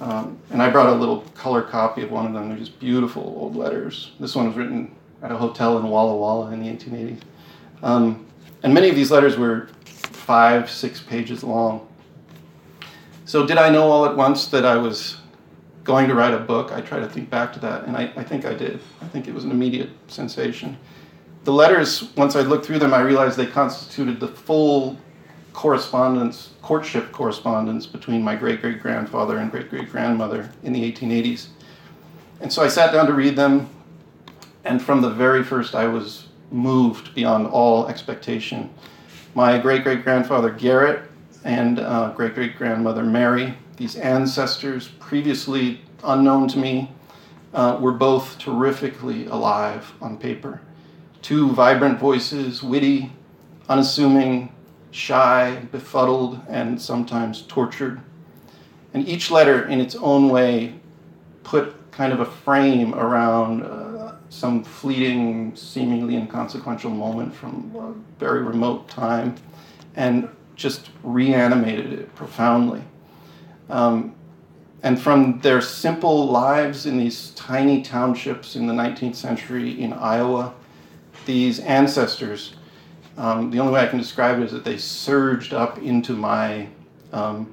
Um, 0.00 0.38
and 0.50 0.62
I 0.62 0.70
brought 0.70 0.88
a 0.88 0.94
little 0.94 1.22
color 1.34 1.62
copy 1.62 2.02
of 2.02 2.12
one 2.12 2.26
of 2.26 2.32
them. 2.32 2.48
They're 2.48 2.58
just 2.58 2.78
beautiful 2.78 3.22
old 3.22 3.56
letters. 3.56 4.12
This 4.20 4.36
one 4.36 4.46
was 4.46 4.56
written 4.56 4.94
at 5.22 5.32
a 5.32 5.36
hotel 5.36 5.78
in 5.78 5.88
Walla 5.88 6.16
Walla 6.16 6.52
in 6.52 6.62
the 6.62 6.68
1880s. 6.68 7.20
Um, 7.82 8.26
and 8.62 8.72
many 8.72 8.88
of 8.88 8.94
these 8.94 9.10
letters 9.10 9.36
were 9.36 9.68
five, 9.84 10.70
six 10.70 11.00
pages 11.00 11.42
long. 11.42 11.88
So, 13.24 13.44
did 13.44 13.58
I 13.58 13.70
know 13.70 13.90
all 13.90 14.06
at 14.06 14.14
once 14.14 14.46
that 14.48 14.64
I 14.64 14.76
was 14.76 15.16
going 15.86 16.08
to 16.08 16.14
write 16.14 16.34
a 16.34 16.38
book, 16.38 16.72
I 16.72 16.80
try 16.80 16.98
to 16.98 17.08
think 17.08 17.30
back 17.30 17.52
to 17.52 17.60
that, 17.60 17.84
and 17.84 17.96
I, 17.96 18.12
I 18.16 18.24
think 18.24 18.44
I 18.44 18.52
did. 18.52 18.80
I 19.00 19.06
think 19.06 19.28
it 19.28 19.32
was 19.32 19.44
an 19.44 19.52
immediate 19.52 19.90
sensation. 20.08 20.76
The 21.44 21.52
letters, 21.52 22.10
once 22.16 22.34
I 22.34 22.40
looked 22.40 22.66
through 22.66 22.80
them, 22.80 22.92
I 22.92 23.00
realized 23.02 23.38
they 23.38 23.46
constituted 23.46 24.18
the 24.18 24.26
full 24.26 24.98
correspondence, 25.52 26.50
courtship 26.60 27.12
correspondence 27.12 27.86
between 27.86 28.22
my 28.22 28.34
great 28.34 28.60
great 28.60 28.82
grandfather 28.82 29.38
and 29.38 29.50
great 29.50 29.70
great 29.70 29.90
grandmother 29.90 30.50
in 30.64 30.72
the 30.72 30.92
1880s. 30.92 31.46
And 32.40 32.52
so 32.52 32.62
I 32.62 32.68
sat 32.68 32.92
down 32.92 33.06
to 33.06 33.14
read 33.14 33.36
them, 33.36 33.70
and 34.64 34.82
from 34.82 35.00
the 35.00 35.10
very 35.10 35.44
first, 35.44 35.76
I 35.76 35.86
was 35.86 36.26
moved 36.50 37.14
beyond 37.14 37.46
all 37.46 37.86
expectation. 37.86 38.68
My 39.36 39.56
great 39.56 39.84
great 39.84 40.02
grandfather 40.02 40.50
Garrett 40.50 41.02
and 41.44 41.78
uh, 41.78 42.10
great 42.10 42.34
great 42.34 42.56
grandmother 42.58 43.04
Mary 43.04 43.54
these 43.76 43.96
ancestors, 43.96 44.88
previously 44.88 45.80
unknown 46.04 46.48
to 46.48 46.58
me, 46.58 46.90
uh, 47.54 47.78
were 47.80 47.92
both 47.92 48.38
terrifically 48.38 49.26
alive 49.26 49.92
on 50.00 50.18
paper. 50.18 50.60
Two 51.22 51.50
vibrant 51.52 51.98
voices, 51.98 52.62
witty, 52.62 53.12
unassuming, 53.68 54.52
shy, 54.90 55.56
befuddled, 55.72 56.40
and 56.48 56.80
sometimes 56.80 57.42
tortured. 57.42 58.00
And 58.94 59.06
each 59.08 59.30
letter, 59.30 59.66
in 59.66 59.80
its 59.80 59.94
own 59.96 60.28
way, 60.28 60.74
put 61.44 61.90
kind 61.90 62.12
of 62.12 62.20
a 62.20 62.26
frame 62.26 62.94
around 62.94 63.62
uh, 63.62 64.16
some 64.28 64.62
fleeting, 64.62 65.54
seemingly 65.54 66.16
inconsequential 66.16 66.90
moment 66.90 67.34
from 67.34 67.72
a 67.76 68.18
very 68.20 68.42
remote 68.42 68.88
time 68.88 69.34
and 69.94 70.28
just 70.54 70.90
reanimated 71.02 71.92
it 71.92 72.14
profoundly. 72.14 72.82
Um, 73.68 74.14
And 74.82 75.00
from 75.00 75.40
their 75.40 75.60
simple 75.60 76.26
lives 76.26 76.86
in 76.86 76.98
these 76.98 77.30
tiny 77.30 77.82
townships 77.82 78.54
in 78.56 78.66
the 78.66 78.74
19th 78.74 79.16
century 79.16 79.80
in 79.80 79.92
Iowa, 79.92 80.52
these 81.24 81.58
ancestors, 81.60 82.54
um, 83.16 83.50
the 83.50 83.58
only 83.58 83.72
way 83.72 83.80
I 83.80 83.86
can 83.86 83.98
describe 83.98 84.38
it 84.38 84.44
is 84.44 84.52
that 84.52 84.64
they 84.64 84.76
surged 84.76 85.54
up 85.54 85.78
into 85.78 86.12
my 86.12 86.68
um, 87.12 87.52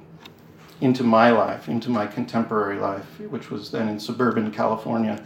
into 0.80 1.02
my 1.02 1.30
life, 1.30 1.68
into 1.68 1.88
my 1.90 2.06
contemporary 2.06 2.78
life, 2.78 3.06
which 3.30 3.50
was 3.50 3.70
then 3.70 3.88
in 3.88 3.98
suburban 3.98 4.50
California. 4.50 5.20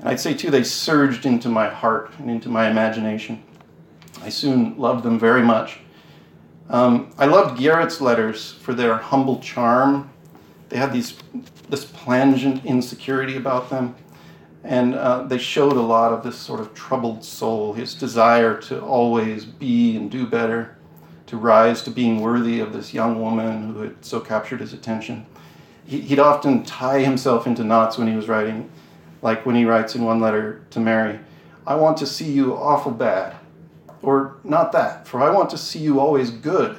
And 0.00 0.08
I'd 0.08 0.20
say 0.20 0.32
too, 0.32 0.50
they 0.50 0.62
surged 0.62 1.26
into 1.26 1.48
my 1.48 1.68
heart 1.68 2.12
and 2.18 2.30
into 2.30 2.48
my 2.48 2.70
imagination. 2.70 3.42
I 4.22 4.30
soon 4.30 4.76
loved 4.78 5.04
them 5.04 5.18
very 5.18 5.42
much. 5.42 5.80
Um, 6.70 7.12
I 7.18 7.26
loved 7.26 7.58
Garrett's 7.58 8.00
letters 8.00 8.52
for 8.52 8.74
their 8.74 8.96
humble 8.96 9.38
charm. 9.40 10.10
They 10.68 10.76
had 10.76 10.92
these 10.92 11.16
this 11.68 11.84
plangent 11.84 12.64
insecurity 12.64 13.36
about 13.36 13.70
them, 13.70 13.94
and 14.64 14.94
uh, 14.94 15.22
they 15.24 15.38
showed 15.38 15.72
a 15.72 15.80
lot 15.80 16.12
of 16.12 16.22
this 16.22 16.36
sort 16.36 16.60
of 16.60 16.74
troubled 16.74 17.24
soul, 17.24 17.72
his 17.72 17.94
desire 17.94 18.60
to 18.62 18.80
always 18.80 19.44
be 19.44 19.96
and 19.96 20.10
do 20.10 20.26
better, 20.26 20.76
to 21.26 21.36
rise 21.36 21.82
to 21.82 21.90
being 21.90 22.20
worthy 22.20 22.60
of 22.60 22.72
this 22.72 22.92
young 22.92 23.20
woman 23.20 23.74
who 23.74 23.82
had 23.82 24.04
so 24.04 24.20
captured 24.20 24.60
his 24.60 24.72
attention. 24.72 25.26
He'd 25.86 26.18
often 26.18 26.64
tie 26.64 27.00
himself 27.00 27.46
into 27.46 27.62
knots 27.62 27.96
when 27.96 28.08
he 28.08 28.16
was 28.16 28.28
writing, 28.28 28.70
like 29.22 29.46
when 29.46 29.54
he 29.54 29.64
writes 29.64 29.94
in 29.94 30.04
one 30.04 30.20
letter 30.20 30.64
to 30.70 30.80
Mary, 30.80 31.20
I 31.66 31.76
want 31.76 31.96
to 31.98 32.06
see 32.06 32.30
you 32.30 32.56
awful 32.56 32.92
bad. 32.92 33.36
Or 34.02 34.36
not 34.44 34.72
that, 34.72 35.06
for 35.06 35.22
I 35.22 35.30
want 35.30 35.50
to 35.50 35.58
see 35.58 35.78
you 35.78 36.00
always 36.00 36.30
good. 36.30 36.78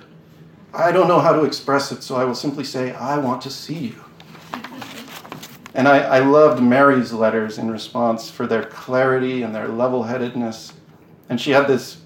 I 0.77 0.91
don't 0.91 1.07
know 1.07 1.19
how 1.19 1.33
to 1.33 1.43
express 1.43 1.91
it, 1.91 2.03
so 2.03 2.17
I 2.17 2.23
will 2.23 2.35
simply 2.35 2.63
say, 2.63 2.93
I 2.93 3.17
want 3.17 3.41
to 3.41 3.49
see 3.49 3.79
you. 3.79 4.03
And 5.73 5.87
I, 5.87 5.97
I 6.01 6.19
loved 6.19 6.61
Mary's 6.61 7.11
letters 7.11 7.57
in 7.57 7.71
response 7.71 8.29
for 8.29 8.45
their 8.45 8.63
clarity 8.63 9.41
and 9.41 9.55
their 9.55 9.67
level 9.67 10.03
headedness. 10.03 10.73
And 11.29 11.41
she 11.41 11.49
had 11.49 11.67
this 11.67 12.01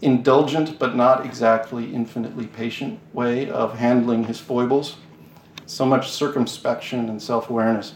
indulgent 0.00 0.78
but 0.78 0.94
not 0.94 1.26
exactly 1.26 1.92
infinitely 1.92 2.46
patient 2.46 3.00
way 3.12 3.50
of 3.50 3.76
handling 3.76 4.22
his 4.22 4.38
foibles, 4.38 4.98
so 5.66 5.84
much 5.84 6.08
circumspection 6.08 7.08
and 7.08 7.20
self 7.20 7.50
awareness. 7.50 7.94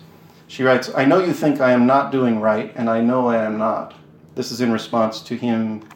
She 0.48 0.64
writes, 0.64 0.90
I 0.96 1.04
know 1.04 1.20
you 1.20 1.32
think 1.32 1.60
I 1.60 1.70
am 1.70 1.86
not 1.86 2.10
doing 2.10 2.40
right, 2.40 2.72
and 2.74 2.90
I 2.90 3.00
know 3.00 3.28
I 3.28 3.44
am 3.44 3.56
not. 3.56 3.94
This 4.34 4.50
is 4.50 4.60
in 4.60 4.72
response 4.72 5.22
to 5.22 5.36
him 5.36 5.88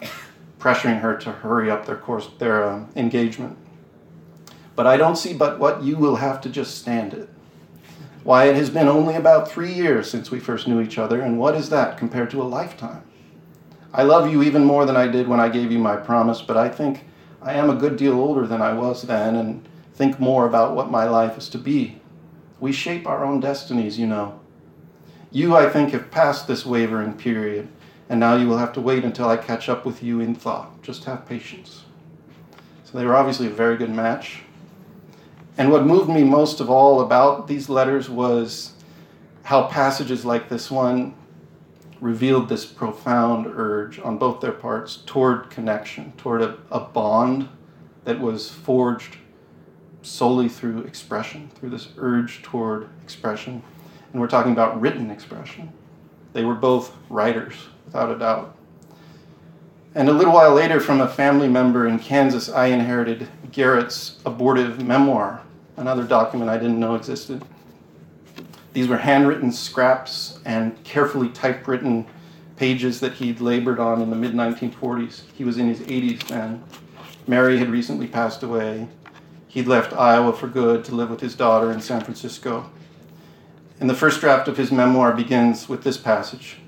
pressuring 0.60 1.00
her 1.00 1.16
to 1.16 1.32
hurry 1.32 1.72
up 1.72 1.86
their 1.86 1.96
course, 1.96 2.30
their 2.38 2.62
uh, 2.62 2.86
engagement. 2.94 3.58
But 4.76 4.86
I 4.86 4.96
don't 4.96 5.16
see 5.16 5.32
but 5.32 5.58
what 5.58 5.82
you 5.82 5.96
will 5.96 6.16
have 6.16 6.40
to 6.42 6.50
just 6.50 6.78
stand 6.78 7.14
it. 7.14 7.28
Why, 8.22 8.44
it 8.46 8.56
has 8.56 8.70
been 8.70 8.88
only 8.88 9.14
about 9.14 9.50
three 9.50 9.72
years 9.72 10.10
since 10.10 10.30
we 10.30 10.38
first 10.38 10.68
knew 10.68 10.80
each 10.80 10.98
other, 10.98 11.20
and 11.20 11.38
what 11.38 11.54
is 11.54 11.70
that 11.70 11.96
compared 11.96 12.30
to 12.30 12.42
a 12.42 12.44
lifetime? 12.44 13.02
I 13.92 14.02
love 14.02 14.30
you 14.30 14.42
even 14.42 14.64
more 14.64 14.84
than 14.84 14.96
I 14.96 15.06
did 15.06 15.28
when 15.28 15.40
I 15.40 15.48
gave 15.48 15.72
you 15.72 15.78
my 15.78 15.96
promise, 15.96 16.42
but 16.42 16.56
I 16.56 16.68
think 16.68 17.04
I 17.40 17.54
am 17.54 17.70
a 17.70 17.76
good 17.76 17.96
deal 17.96 18.14
older 18.14 18.46
than 18.46 18.60
I 18.60 18.72
was 18.72 19.02
then 19.02 19.36
and 19.36 19.66
think 19.94 20.20
more 20.20 20.46
about 20.46 20.74
what 20.74 20.90
my 20.90 21.08
life 21.08 21.38
is 21.38 21.48
to 21.50 21.58
be. 21.58 22.00
We 22.60 22.72
shape 22.72 23.06
our 23.06 23.24
own 23.24 23.40
destinies, 23.40 23.98
you 23.98 24.06
know. 24.06 24.40
You, 25.30 25.56
I 25.56 25.70
think, 25.70 25.92
have 25.92 26.10
passed 26.10 26.46
this 26.46 26.66
wavering 26.66 27.14
period, 27.14 27.68
and 28.08 28.18
now 28.18 28.36
you 28.36 28.48
will 28.48 28.58
have 28.58 28.72
to 28.74 28.80
wait 28.80 29.04
until 29.04 29.28
I 29.28 29.36
catch 29.36 29.68
up 29.68 29.86
with 29.86 30.02
you 30.02 30.20
in 30.20 30.34
thought. 30.34 30.82
Just 30.82 31.04
have 31.04 31.26
patience. 31.26 31.84
So 32.84 32.98
they 32.98 33.04
were 33.04 33.16
obviously 33.16 33.46
a 33.46 33.50
very 33.50 33.76
good 33.76 33.90
match. 33.90 34.42
And 35.58 35.72
what 35.72 35.86
moved 35.86 36.10
me 36.10 36.22
most 36.22 36.60
of 36.60 36.68
all 36.68 37.00
about 37.00 37.48
these 37.48 37.68
letters 37.68 38.10
was 38.10 38.72
how 39.42 39.68
passages 39.68 40.24
like 40.24 40.48
this 40.48 40.70
one 40.70 41.14
revealed 42.00 42.48
this 42.48 42.66
profound 42.66 43.46
urge 43.46 43.98
on 43.98 44.18
both 44.18 44.40
their 44.40 44.52
parts 44.52 44.98
toward 45.06 45.48
connection, 45.48 46.12
toward 46.18 46.42
a, 46.42 46.58
a 46.70 46.80
bond 46.80 47.48
that 48.04 48.20
was 48.20 48.50
forged 48.50 49.16
solely 50.02 50.48
through 50.48 50.82
expression, 50.82 51.48
through 51.54 51.70
this 51.70 51.88
urge 51.96 52.42
toward 52.42 52.88
expression. 53.02 53.62
And 54.12 54.20
we're 54.20 54.28
talking 54.28 54.52
about 54.52 54.80
written 54.80 55.10
expression. 55.10 55.72
They 56.32 56.44
were 56.44 56.54
both 56.54 56.94
writers, 57.08 57.54
without 57.86 58.10
a 58.10 58.18
doubt. 58.18 58.56
And 59.94 60.08
a 60.10 60.12
little 60.12 60.34
while 60.34 60.52
later, 60.52 60.78
from 60.80 61.00
a 61.00 61.08
family 61.08 61.48
member 61.48 61.86
in 61.86 61.98
Kansas, 61.98 62.50
I 62.50 62.66
inherited 62.66 63.28
Garrett's 63.50 64.18
abortive 64.26 64.82
memoir, 64.82 65.42
another 65.76 66.04
document 66.04 66.50
I 66.50 66.58
didn't 66.58 66.80
know 66.80 66.94
existed. 66.94 67.44
These 68.72 68.88
were 68.88 68.98
handwritten 68.98 69.52
scraps 69.52 70.40
and 70.44 70.82
carefully 70.84 71.28
typewritten 71.30 72.06
pages 72.56 73.00
that 73.00 73.14
he'd 73.14 73.40
labored 73.40 73.78
on 73.78 74.02
in 74.02 74.10
the 74.10 74.16
mid 74.16 74.32
1940s. 74.32 75.22
He 75.34 75.44
was 75.44 75.58
in 75.58 75.68
his 75.68 75.80
80s 75.80 76.26
then. 76.28 76.62
Mary 77.26 77.58
had 77.58 77.70
recently 77.70 78.06
passed 78.06 78.42
away. 78.42 78.88
He'd 79.48 79.66
left 79.66 79.92
Iowa 79.92 80.32
for 80.32 80.48
good 80.48 80.84
to 80.84 80.94
live 80.94 81.10
with 81.10 81.20
his 81.20 81.34
daughter 81.34 81.72
in 81.72 81.80
San 81.80 82.02
Francisco. 82.02 82.70
And 83.80 83.88
the 83.88 83.94
first 83.94 84.20
draft 84.20 84.48
of 84.48 84.56
his 84.56 84.70
memoir 84.70 85.12
begins 85.12 85.68
with 85.68 85.82
this 85.82 85.96
passage 85.96 86.58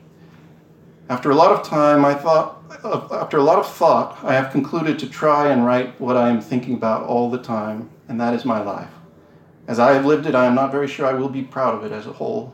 after 1.09 1.31
a 1.31 1.35
lot 1.35 1.53
of 1.53 1.66
time, 1.66 2.05
I 2.05 2.14
thought, 2.14 2.62
after 2.85 3.38
a 3.38 3.42
lot 3.42 3.59
of 3.59 3.66
thought, 3.66 4.18
I 4.23 4.35
have 4.35 4.53
concluded 4.53 4.99
to 4.99 5.09
try 5.09 5.51
and 5.51 5.64
write 5.64 5.99
what 6.01 6.16
I 6.16 6.29
am 6.29 6.40
thinking 6.40 6.75
about 6.75 7.05
all 7.05 7.31
the 7.31 7.38
time, 7.38 7.88
and 8.09 8.21
that 8.21 8.35
is 8.35 8.44
my 8.44 8.61
life. 8.61 8.90
As 9.68 9.78
I 9.78 9.92
have 9.92 10.04
lived 10.04 10.26
it, 10.26 10.35
I 10.35 10.46
am 10.46 10.57
not 10.57 10.72
very 10.72 10.88
sure 10.88 11.07
I 11.07 11.12
will 11.12 11.28
be 11.28 11.42
proud 11.42 11.74
of 11.74 11.85
it 11.85 11.92
as 11.92 12.09
a 12.09 12.12
whole. 12.12 12.52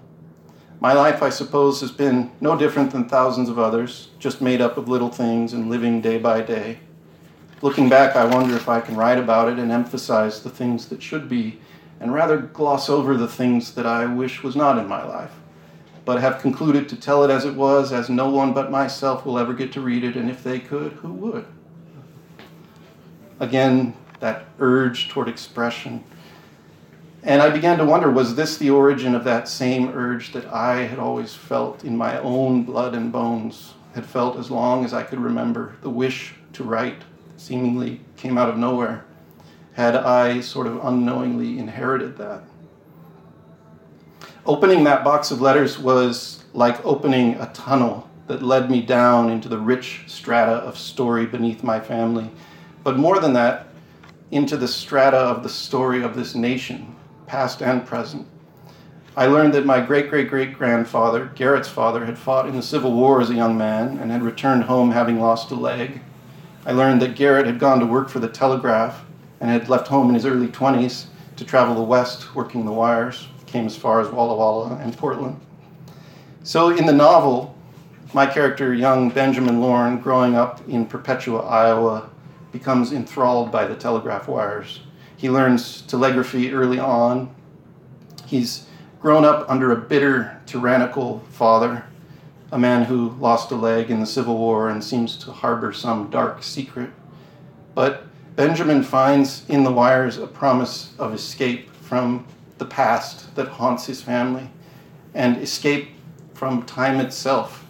My 0.80 0.92
life, 0.92 1.22
I 1.22 1.30
suppose, 1.30 1.80
has 1.80 1.90
been 1.90 2.30
no 2.42 2.58
different 2.58 2.90
than 2.90 3.08
thousands 3.08 3.48
of 3.48 3.58
others, 3.58 4.08
just 4.18 4.42
made 4.42 4.60
up 4.60 4.76
of 4.76 4.88
little 4.88 5.08
things 5.08 5.54
and 5.54 5.70
living 5.70 6.02
day 6.02 6.18
by 6.18 6.42
day. 6.42 6.80
Looking 7.62 7.88
back, 7.88 8.16
I 8.16 8.26
wonder 8.26 8.54
if 8.54 8.68
I 8.68 8.82
can 8.82 8.96
write 8.96 9.18
about 9.18 9.48
it 9.48 9.58
and 9.58 9.72
emphasize 9.72 10.42
the 10.42 10.50
things 10.50 10.88
that 10.88 11.02
should 11.02 11.26
be, 11.26 11.58
and 12.00 12.12
rather 12.12 12.36
gloss 12.36 12.90
over 12.90 13.16
the 13.16 13.28
things 13.28 13.74
that 13.76 13.86
I 13.86 14.04
wish 14.04 14.42
was 14.42 14.54
not 14.54 14.76
in 14.76 14.86
my 14.86 15.02
life 15.02 15.32
but 16.04 16.20
have 16.20 16.40
concluded 16.40 16.88
to 16.88 16.96
tell 16.96 17.24
it 17.24 17.30
as 17.30 17.44
it 17.44 17.54
was, 17.54 17.92
as 17.92 18.10
no 18.10 18.28
one 18.28 18.52
but 18.52 18.70
myself 18.70 19.24
will 19.24 19.38
ever 19.38 19.54
get 19.54 19.72
to 19.72 19.80
read 19.80 20.04
it, 20.04 20.16
and 20.16 20.30
if 20.30 20.42
they 20.42 20.58
could, 20.58 20.92
who 20.92 21.12
would? 21.12 21.46
Again, 23.40 23.94
that 24.20 24.44
urge 24.58 25.08
toward 25.08 25.28
expression. 25.28 26.04
And 27.26 27.40
I 27.40 27.48
began 27.48 27.78
to 27.78 27.86
wonder 27.86 28.10
was 28.10 28.34
this 28.34 28.58
the 28.58 28.68
origin 28.68 29.14
of 29.14 29.24
that 29.24 29.48
same 29.48 29.88
urge 29.94 30.34
that 30.34 30.44
I 30.52 30.80
had 30.82 30.98
always 30.98 31.34
felt 31.34 31.82
in 31.82 31.96
my 31.96 32.18
own 32.18 32.64
blood 32.64 32.94
and 32.94 33.10
bones, 33.10 33.72
had 33.94 34.04
felt 34.04 34.36
as 34.36 34.50
long 34.50 34.84
as 34.84 34.92
I 34.92 35.04
could 35.04 35.18
remember? 35.18 35.74
The 35.80 35.88
wish 35.88 36.34
to 36.52 36.62
write 36.62 37.00
seemingly 37.38 38.02
came 38.18 38.36
out 38.36 38.50
of 38.50 38.58
nowhere. 38.58 39.06
Had 39.72 39.96
I 39.96 40.42
sort 40.42 40.66
of 40.66 40.84
unknowingly 40.84 41.58
inherited 41.58 42.18
that? 42.18 42.44
Opening 44.44 44.84
that 44.84 45.02
box 45.02 45.30
of 45.30 45.40
letters 45.40 45.78
was 45.78 46.44
like 46.52 46.84
opening 46.84 47.36
a 47.36 47.50
tunnel 47.54 48.06
that 48.26 48.42
led 48.42 48.70
me 48.70 48.82
down 48.82 49.30
into 49.30 49.48
the 49.48 49.58
rich 49.58 50.02
strata 50.08 50.56
of 50.56 50.76
story 50.76 51.24
beneath 51.24 51.62
my 51.62 51.80
family. 51.80 52.30
But 52.82 52.98
more 52.98 53.18
than 53.18 53.32
that, 53.32 53.68
into 54.30 54.58
the 54.58 54.68
strata 54.68 55.16
of 55.16 55.42
the 55.42 55.48
story 55.48 56.02
of 56.02 56.14
this 56.14 56.34
nation, 56.34 56.94
past 57.26 57.62
and 57.62 57.86
present. 57.86 58.26
I 59.16 59.26
learned 59.26 59.54
that 59.54 59.66
my 59.66 59.80
great 59.80 60.10
great 60.10 60.28
great 60.28 60.54
grandfather, 60.54 61.30
Garrett's 61.34 61.68
father, 61.68 62.04
had 62.04 62.18
fought 62.18 62.48
in 62.48 62.56
the 62.56 62.62
Civil 62.62 62.92
War 62.92 63.20
as 63.20 63.30
a 63.30 63.34
young 63.34 63.56
man 63.56 63.98
and 63.98 64.10
had 64.10 64.22
returned 64.22 64.64
home 64.64 64.90
having 64.90 65.20
lost 65.20 65.50
a 65.50 65.54
leg. 65.54 66.00
I 66.66 66.72
learned 66.72 67.02
that 67.02 67.16
Garrett 67.16 67.46
had 67.46 67.58
gone 67.58 67.80
to 67.80 67.86
work 67.86 68.08
for 68.08 68.18
the 68.18 68.28
Telegraph 68.28 69.04
and 69.40 69.50
had 69.50 69.68
left 69.68 69.88
home 69.88 70.08
in 70.08 70.14
his 70.14 70.26
early 70.26 70.48
20s 70.48 71.06
to 71.36 71.44
travel 71.44 71.74
the 71.74 71.82
West 71.82 72.34
working 72.34 72.64
the 72.64 72.72
wires 72.72 73.28
came 73.54 73.66
as 73.66 73.76
far 73.76 74.00
as 74.00 74.08
Walla 74.08 74.34
Walla 74.34 74.76
and 74.82 74.96
Portland. 74.98 75.40
So 76.42 76.70
in 76.70 76.86
the 76.86 76.92
novel, 76.92 77.56
my 78.12 78.26
character, 78.26 78.74
young 78.74 79.10
Benjamin 79.10 79.60
Lorne, 79.60 80.00
growing 80.00 80.34
up 80.34 80.60
in 80.68 80.86
Perpetua, 80.86 81.38
Iowa, 81.38 82.10
becomes 82.50 82.92
enthralled 82.92 83.52
by 83.52 83.64
the 83.64 83.76
telegraph 83.76 84.26
wires. 84.26 84.80
He 85.24 85.30
learns 85.30 85.80
telegraphy 85.80 86.52
early 86.52 86.78
on. 86.78 87.34
He's 88.26 88.66
grown 89.00 89.24
up 89.24 89.48
under 89.48 89.72
a 89.72 89.76
bitter, 89.80 90.38
tyrannical 90.44 91.20
father, 91.30 91.86
a 92.52 92.58
man 92.58 92.84
who 92.84 93.08
lost 93.18 93.50
a 93.50 93.54
leg 93.54 93.90
in 93.90 94.00
the 94.00 94.06
Civil 94.06 94.36
War 94.36 94.68
and 94.68 94.84
seems 94.84 95.16
to 95.24 95.32
harbor 95.32 95.72
some 95.72 96.10
dark 96.10 96.42
secret. 96.42 96.90
But 97.74 98.04
Benjamin 98.36 98.82
finds 98.82 99.48
in 99.48 99.64
the 99.64 99.72
wires 99.72 100.18
a 100.18 100.26
promise 100.26 100.92
of 100.98 101.14
escape 101.14 101.74
from 101.74 102.26
the 102.58 102.66
past 102.66 103.34
that 103.34 103.48
haunts 103.48 103.86
his 103.86 104.02
family 104.02 104.50
and 105.14 105.38
escape 105.38 105.92
from 106.34 106.64
time 106.64 107.00
itself, 107.00 107.66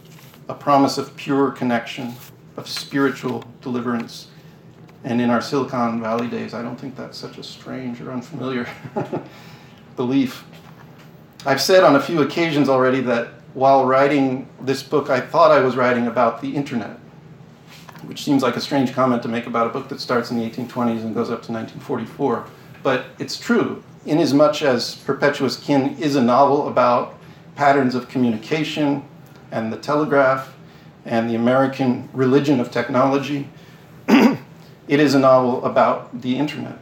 a 0.48 0.54
promise 0.54 0.98
of 0.98 1.14
pure 1.14 1.52
connection, 1.52 2.14
of 2.56 2.66
spiritual 2.66 3.44
deliverance. 3.60 4.26
And 5.04 5.20
in 5.20 5.28
our 5.28 5.42
Silicon 5.42 6.00
Valley 6.00 6.28
days, 6.28 6.54
I 6.54 6.62
don't 6.62 6.80
think 6.80 6.96
that's 6.96 7.18
such 7.18 7.36
a 7.36 7.42
strange 7.42 8.00
or 8.00 8.10
unfamiliar 8.10 8.66
belief. 9.96 10.44
I've 11.44 11.60
said 11.60 11.84
on 11.84 11.96
a 11.96 12.00
few 12.00 12.22
occasions 12.22 12.70
already 12.70 13.02
that 13.02 13.28
while 13.52 13.84
writing 13.84 14.48
this 14.62 14.82
book, 14.82 15.10
I 15.10 15.20
thought 15.20 15.50
I 15.50 15.60
was 15.60 15.76
writing 15.76 16.06
about 16.06 16.40
the 16.40 16.56
internet, 16.56 16.98
which 18.04 18.24
seems 18.24 18.42
like 18.42 18.56
a 18.56 18.60
strange 18.60 18.94
comment 18.94 19.22
to 19.22 19.28
make 19.28 19.46
about 19.46 19.66
a 19.66 19.70
book 19.70 19.88
that 19.90 20.00
starts 20.00 20.30
in 20.30 20.38
the 20.38 20.50
1820s 20.50 21.02
and 21.02 21.14
goes 21.14 21.30
up 21.30 21.42
to 21.42 21.52
1944. 21.52 22.46
But 22.82 23.06
it's 23.18 23.38
true, 23.38 23.84
inasmuch 24.06 24.62
as 24.62 24.96
Perpetua's 24.96 25.58
Kin 25.58 25.98
is 25.98 26.16
a 26.16 26.22
novel 26.22 26.66
about 26.68 27.18
patterns 27.56 27.94
of 27.94 28.08
communication 28.08 29.04
and 29.52 29.70
the 29.70 29.76
telegraph 29.76 30.54
and 31.04 31.28
the 31.28 31.34
American 31.34 32.08
religion 32.14 32.58
of 32.58 32.70
technology. 32.70 33.48
it 34.88 35.00
is 35.00 35.14
a 35.14 35.18
novel 35.18 35.64
about 35.64 36.20
the 36.20 36.36
internet. 36.36 36.78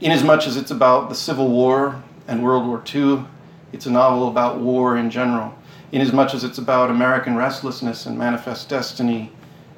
Inasmuch 0.00 0.46
as 0.46 0.56
it's 0.56 0.70
about 0.70 1.08
the 1.08 1.14
Civil 1.14 1.48
War 1.48 2.02
and 2.26 2.42
World 2.42 2.66
War 2.66 2.82
II, 2.94 3.24
it's 3.72 3.86
a 3.86 3.90
novel 3.90 4.28
about 4.28 4.58
war 4.58 4.96
in 4.96 5.10
general. 5.10 5.54
Inasmuch 5.92 6.34
as 6.34 6.44
it's 6.44 6.58
about 6.58 6.90
American 6.90 7.36
restlessness 7.36 8.06
and 8.06 8.16
manifest 8.16 8.68
destiny, 8.68 9.30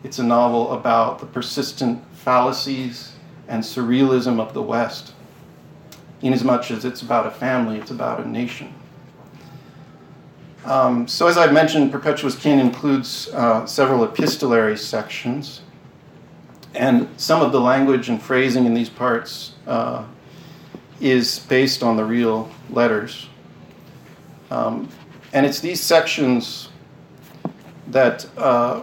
it's 0.04 0.18
a 0.18 0.22
novel 0.22 0.72
about 0.72 1.18
the 1.18 1.26
persistent 1.26 2.02
fallacies 2.12 3.12
and 3.48 3.62
surrealism 3.62 4.40
of 4.40 4.54
the 4.54 4.62
West. 4.62 5.12
Inasmuch 6.22 6.70
as 6.70 6.84
it's 6.84 7.02
about 7.02 7.26
a 7.26 7.30
family, 7.30 7.78
it's 7.78 7.90
about 7.90 8.20
a 8.20 8.28
nation. 8.28 8.72
Um, 10.64 11.08
so, 11.08 11.26
as 11.26 11.36
I've 11.36 11.52
mentioned, 11.52 11.90
Perpetua's 11.90 12.36
Kin 12.36 12.60
includes 12.60 13.28
uh, 13.30 13.66
several 13.66 14.04
epistolary 14.04 14.76
sections, 14.76 15.62
and 16.74 17.08
some 17.16 17.42
of 17.42 17.52
the 17.52 17.60
language 17.60 18.08
and 18.08 18.20
phrasing 18.20 18.66
in 18.66 18.74
these 18.74 18.88
parts 18.88 19.54
uh, 19.66 20.04
is 21.00 21.40
based 21.40 21.82
on 21.82 21.96
the 21.96 22.04
real 22.04 22.50
letters. 22.70 23.28
Um, 24.50 24.88
and 25.32 25.46
it's 25.46 25.60
these 25.60 25.80
sections 25.80 26.68
that 27.88 28.26
uh, 28.36 28.82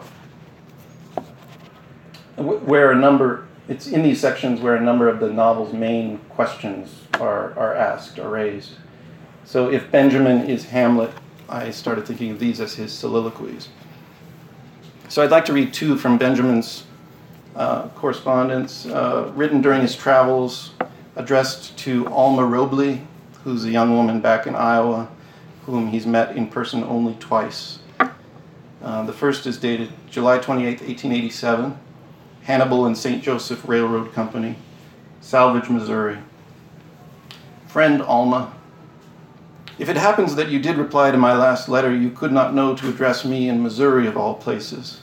where 2.37 2.91
a 2.91 2.95
number 2.95 3.47
it's 3.67 3.85
in 3.85 4.01
these 4.01 4.19
sections 4.19 4.61
where 4.61 4.75
a 4.75 4.81
number 4.81 5.07
of 5.07 5.19
the 5.19 5.31
novel's 5.31 5.73
main 5.73 6.17
questions 6.29 7.03
are, 7.19 7.57
are 7.57 7.75
asked 7.75 8.17
or 8.17 8.29
raised. 8.29 8.71
So 9.45 9.69
if 9.69 9.91
Benjamin 9.91 10.49
is 10.49 10.65
Hamlet, 10.65 11.11
I 11.47 11.69
started 11.69 12.07
thinking 12.07 12.31
of 12.31 12.39
these 12.39 12.59
as 12.59 12.73
his 12.73 12.91
soliloquies. 12.91 13.69
So 15.07 15.23
I'd 15.23 15.29
like 15.29 15.45
to 15.45 15.53
read 15.53 15.71
two 15.71 15.97
from 15.97 16.17
Benjamin's 16.17 16.83
correspondence 17.55 18.85
uh, 18.85 19.31
written 19.35 19.61
during 19.61 19.81
his 19.81 19.95
travels, 19.95 20.71
addressed 21.15 21.77
to 21.79 22.07
Alma 22.07 22.45
Robley, 22.45 23.01
who's 23.43 23.65
a 23.65 23.71
young 23.71 23.95
woman 23.95 24.21
back 24.21 24.47
in 24.47 24.55
Iowa, 24.55 25.09
whom 25.65 25.87
he's 25.87 26.05
met 26.05 26.35
in 26.35 26.47
person 26.47 26.83
only 26.83 27.15
twice. 27.15 27.79
Uh, 28.81 29.03
the 29.03 29.13
first 29.13 29.45
is 29.45 29.57
dated 29.57 29.89
July 30.09 30.37
28, 30.37 30.81
1887, 30.81 31.77
Hannibal 32.43 32.85
and 32.85 32.97
St. 32.97 33.21
Joseph 33.21 33.67
Railroad 33.67 34.13
Company, 34.13 34.55
Salvage, 35.21 35.69
Missouri. 35.69 36.17
Friend 37.67 38.01
Alma, 38.01 38.53
if 39.77 39.89
it 39.89 39.97
happens 39.97 40.35
that 40.35 40.49
you 40.49 40.59
did 40.59 40.77
reply 40.77 41.11
to 41.11 41.17
my 41.17 41.33
last 41.35 41.69
letter, 41.69 41.93
you 41.95 42.09
could 42.09 42.31
not 42.31 42.53
know 42.53 42.75
to 42.75 42.89
address 42.89 43.23
me 43.23 43.47
in 43.47 43.63
Missouri 43.63 44.07
of 44.07 44.17
all 44.17 44.33
places. 44.33 45.01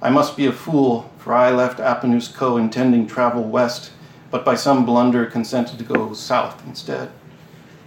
I 0.00 0.10
must 0.10 0.36
be 0.36 0.46
a 0.46 0.52
fool, 0.52 1.10
for 1.22 1.32
I 1.32 1.52
left 1.52 1.78
Appanoose 1.78 2.58
intending 2.58 3.06
travel 3.06 3.44
west, 3.44 3.92
but 4.32 4.44
by 4.44 4.56
some 4.56 4.84
blunder 4.84 5.24
consented 5.24 5.78
to 5.78 5.84
go 5.84 6.12
south 6.14 6.66
instead. 6.66 7.12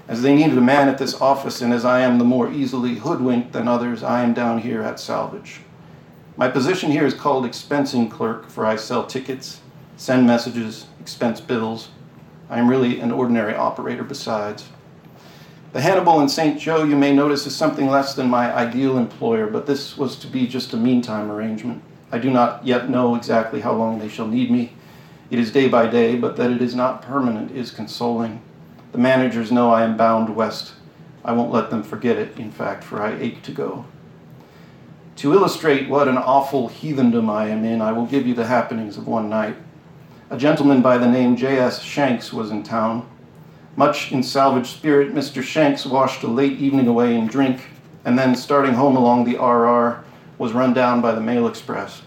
As 0.07 0.21
they 0.21 0.33
needed 0.33 0.57
a 0.57 0.61
man 0.61 0.87
at 0.87 0.97
this 0.97 1.19
office, 1.19 1.61
and 1.61 1.73
as 1.73 1.83
I 1.83 1.99
am 1.99 2.17
the 2.17 2.23
more 2.23 2.49
easily 2.49 2.95
hoodwinked 2.95 3.51
than 3.51 3.67
others, 3.67 4.03
I 4.03 4.23
am 4.23 4.33
down 4.33 4.59
here 4.59 4.81
at 4.81 5.01
Salvage. 5.01 5.61
My 6.37 6.47
position 6.47 6.91
here 6.91 7.05
is 7.05 7.13
called 7.13 7.43
expensing 7.43 8.09
clerk, 8.09 8.49
for 8.49 8.65
I 8.65 8.77
sell 8.77 9.05
tickets, 9.05 9.59
send 9.97 10.25
messages, 10.25 10.85
expense 11.01 11.41
bills. 11.41 11.89
I 12.49 12.59
am 12.59 12.69
really 12.69 13.01
an 13.01 13.11
ordinary 13.11 13.55
operator 13.55 14.03
besides. 14.03 14.69
The 15.73 15.81
Hannibal 15.81 16.21
and 16.21 16.31
St. 16.31 16.57
Joe, 16.57 16.83
you 16.83 16.95
may 16.95 17.13
notice, 17.13 17.45
is 17.45 17.55
something 17.55 17.89
less 17.89 18.13
than 18.15 18.29
my 18.29 18.53
ideal 18.53 18.97
employer, 18.97 19.47
but 19.47 19.65
this 19.65 19.97
was 19.97 20.15
to 20.19 20.27
be 20.27 20.47
just 20.47 20.71
a 20.73 20.77
meantime 20.77 21.29
arrangement. 21.29 21.83
I 22.11 22.19
do 22.19 22.29
not 22.29 22.65
yet 22.65 22.89
know 22.89 23.15
exactly 23.15 23.61
how 23.61 23.73
long 23.73 23.99
they 23.99 24.09
shall 24.09 24.27
need 24.27 24.51
me. 24.51 24.73
It 25.31 25.39
is 25.39 25.51
day 25.51 25.67
by 25.67 25.87
day, 25.87 26.15
but 26.15 26.35
that 26.37 26.51
it 26.51 26.61
is 26.61 26.75
not 26.75 27.01
permanent 27.01 27.51
is 27.51 27.71
consoling. 27.71 28.41
The 28.91 28.97
managers 28.97 29.51
know 29.51 29.71
I 29.71 29.83
am 29.83 29.97
bound 29.97 30.35
west. 30.35 30.73
I 31.23 31.33
won't 31.33 31.51
let 31.51 31.71
them 31.71 31.83
forget 31.83 32.17
it, 32.17 32.37
in 32.37 32.51
fact, 32.51 32.83
for 32.83 33.01
I 33.01 33.19
ache 33.19 33.41
to 33.43 33.51
go. 33.51 33.85
To 35.17 35.33
illustrate 35.33 35.89
what 35.89 36.07
an 36.07 36.17
awful 36.17 36.69
heathendom 36.69 37.29
I 37.29 37.47
am 37.47 37.65
in, 37.65 37.81
I 37.81 37.91
will 37.91 38.05
give 38.05 38.27
you 38.27 38.35
the 38.35 38.45
happenings 38.45 38.97
of 38.97 39.07
one 39.07 39.29
night. 39.29 39.55
A 40.29 40.37
gentleman 40.37 40.81
by 40.81 40.97
the 40.99 41.07
name 41.07 41.35
J.S. 41.35 41.81
Shanks 41.81 42.31
was 42.31 42.51
in 42.51 42.61
town. 42.61 43.09
Much 43.75 44.11
in 44.11 44.21
salvage 44.21 44.67
spirit, 44.67 45.13
Mr. 45.13 45.41
Shanks 45.41 45.85
washed 45.85 46.23
a 46.23 46.27
late 46.27 46.59
evening 46.59 46.87
away 46.87 47.15
in 47.15 47.27
drink, 47.27 47.61
and 48.05 48.17
then, 48.17 48.35
starting 48.35 48.75
home 48.75 48.95
along 48.95 49.25
the 49.25 49.37
RR, 49.37 50.04
was 50.37 50.53
run 50.53 50.73
down 50.73 51.01
by 51.01 51.13
the 51.13 51.21
mail 51.21 51.47
express. 51.47 52.01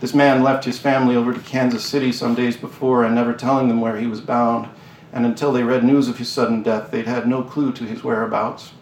This 0.00 0.14
man 0.14 0.42
left 0.42 0.64
his 0.64 0.78
family 0.78 1.16
over 1.16 1.32
to 1.32 1.40
Kansas 1.40 1.84
City 1.84 2.12
some 2.12 2.34
days 2.34 2.56
before 2.56 3.04
and 3.04 3.14
never 3.14 3.32
telling 3.32 3.68
them 3.68 3.80
where 3.80 3.98
he 3.98 4.06
was 4.06 4.20
bound, 4.20 4.68
and 5.12 5.26
until 5.26 5.52
they 5.52 5.62
read 5.62 5.84
news 5.84 6.08
of 6.08 6.18
his 6.18 6.28
sudden 6.28 6.62
death, 6.62 6.90
they'd 6.90 7.06
had 7.06 7.28
no 7.28 7.42
clue 7.42 7.72
to 7.72 7.84
his 7.84 8.04
whereabouts. 8.04 8.72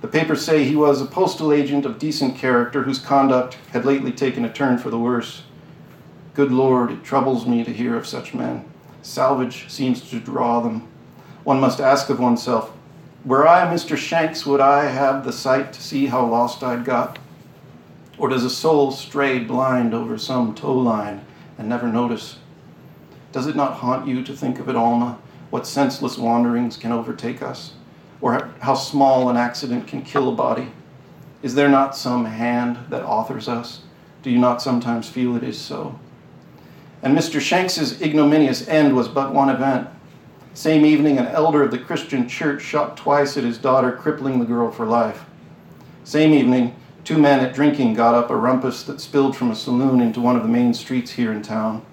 The 0.00 0.08
papers 0.08 0.44
say 0.44 0.64
he 0.64 0.76
was 0.76 1.00
a 1.00 1.06
postal 1.06 1.52
agent 1.52 1.84
of 1.84 1.98
decent 1.98 2.36
character 2.36 2.82
whose 2.82 2.98
conduct 2.98 3.58
had 3.72 3.84
lately 3.84 4.12
taken 4.12 4.44
a 4.44 4.52
turn 4.52 4.78
for 4.78 4.90
the 4.90 4.98
worse. 4.98 5.42
Good 6.34 6.52
Lord, 6.52 6.90
it 6.90 7.04
troubles 7.04 7.46
me 7.46 7.64
to 7.64 7.72
hear 7.72 7.96
of 7.96 8.06
such 8.06 8.34
men. 8.34 8.64
Salvage 9.02 9.70
seems 9.70 10.08
to 10.10 10.20
draw 10.20 10.60
them 10.60 10.86
one 11.44 11.60
must 11.60 11.80
ask 11.80 12.10
of 12.10 12.20
oneself, 12.20 12.70
were 13.24 13.48
I 13.48 13.64
Mr. 13.72 13.96
Shanks, 13.96 14.44
would 14.44 14.60
I 14.60 14.84
have 14.84 15.24
the 15.24 15.32
sight 15.32 15.72
to 15.72 15.82
see 15.82 16.06
how 16.06 16.24
lost 16.26 16.62
I'd 16.62 16.84
got? 16.84 17.18
Or 18.20 18.28
does 18.28 18.44
a 18.44 18.50
soul 18.50 18.90
stray 18.90 19.38
blind 19.38 19.94
over 19.94 20.18
some 20.18 20.54
tow 20.54 20.74
line 20.74 21.24
and 21.56 21.70
never 21.70 21.88
notice? 21.88 22.36
Does 23.32 23.46
it 23.46 23.56
not 23.56 23.78
haunt 23.78 24.06
you 24.06 24.22
to 24.22 24.36
think 24.36 24.58
of 24.58 24.68
it, 24.68 24.76
Alma, 24.76 25.18
what 25.48 25.66
senseless 25.66 26.18
wanderings 26.18 26.76
can 26.76 26.92
overtake 26.92 27.40
us? 27.40 27.72
Or 28.20 28.50
how 28.60 28.74
small 28.74 29.30
an 29.30 29.38
accident 29.38 29.86
can 29.86 30.02
kill 30.02 30.28
a 30.28 30.36
body? 30.36 30.70
Is 31.42 31.54
there 31.54 31.70
not 31.70 31.96
some 31.96 32.26
hand 32.26 32.76
that 32.90 33.04
authors 33.04 33.48
us? 33.48 33.80
Do 34.22 34.30
you 34.30 34.38
not 34.38 34.60
sometimes 34.60 35.08
feel 35.08 35.34
it 35.34 35.42
is 35.42 35.58
so? 35.58 35.98
And 37.02 37.16
Mr. 37.16 37.40
Shanks's 37.40 38.02
ignominious 38.02 38.68
end 38.68 38.94
was 38.94 39.08
but 39.08 39.32
one 39.32 39.48
event. 39.48 39.88
Same 40.52 40.84
evening, 40.84 41.16
an 41.16 41.28
elder 41.28 41.62
of 41.62 41.70
the 41.70 41.78
Christian 41.78 42.28
church 42.28 42.60
shot 42.60 42.98
twice 42.98 43.38
at 43.38 43.44
his 43.44 43.56
daughter, 43.56 43.92
crippling 43.92 44.38
the 44.38 44.44
girl 44.44 44.70
for 44.70 44.84
life. 44.84 45.24
Same 46.04 46.34
evening, 46.34 46.76
two 47.04 47.18
men 47.18 47.40
at 47.40 47.54
drinking 47.54 47.94
got 47.94 48.14
up 48.14 48.30
a 48.30 48.36
rumpus 48.36 48.82
that 48.84 49.00
spilled 49.00 49.36
from 49.36 49.50
a 49.50 49.56
saloon 49.56 50.00
into 50.00 50.20
one 50.20 50.36
of 50.36 50.42
the 50.42 50.48
main 50.48 50.74
streets 50.74 51.12
here 51.12 51.32
in 51.32 51.42
town. 51.42 51.84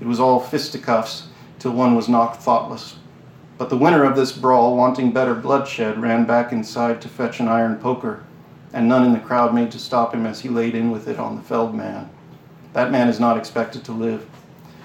It 0.00 0.06
was 0.06 0.20
all 0.20 0.40
fisticuffs 0.40 1.28
till 1.58 1.72
one 1.72 1.94
was 1.94 2.08
knocked 2.08 2.42
thoughtless. 2.42 2.96
But 3.56 3.70
the 3.70 3.76
winner 3.76 4.04
of 4.04 4.14
this 4.14 4.32
brawl, 4.32 4.76
wanting 4.76 5.10
better 5.10 5.34
bloodshed, 5.34 6.00
ran 6.00 6.24
back 6.24 6.52
inside 6.52 7.02
to 7.02 7.08
fetch 7.08 7.40
an 7.40 7.48
iron 7.48 7.76
poker, 7.76 8.22
and 8.72 8.88
none 8.88 9.04
in 9.04 9.12
the 9.12 9.18
crowd 9.18 9.52
made 9.52 9.72
to 9.72 9.78
stop 9.78 10.14
him 10.14 10.26
as 10.26 10.40
he 10.40 10.48
laid 10.48 10.74
in 10.74 10.92
with 10.92 11.08
it 11.08 11.18
on 11.18 11.34
the 11.34 11.42
Feldman. 11.42 12.08
That 12.72 12.92
man 12.92 13.08
is 13.08 13.18
not 13.18 13.36
expected 13.36 13.82
to 13.84 13.92
live. 13.92 14.26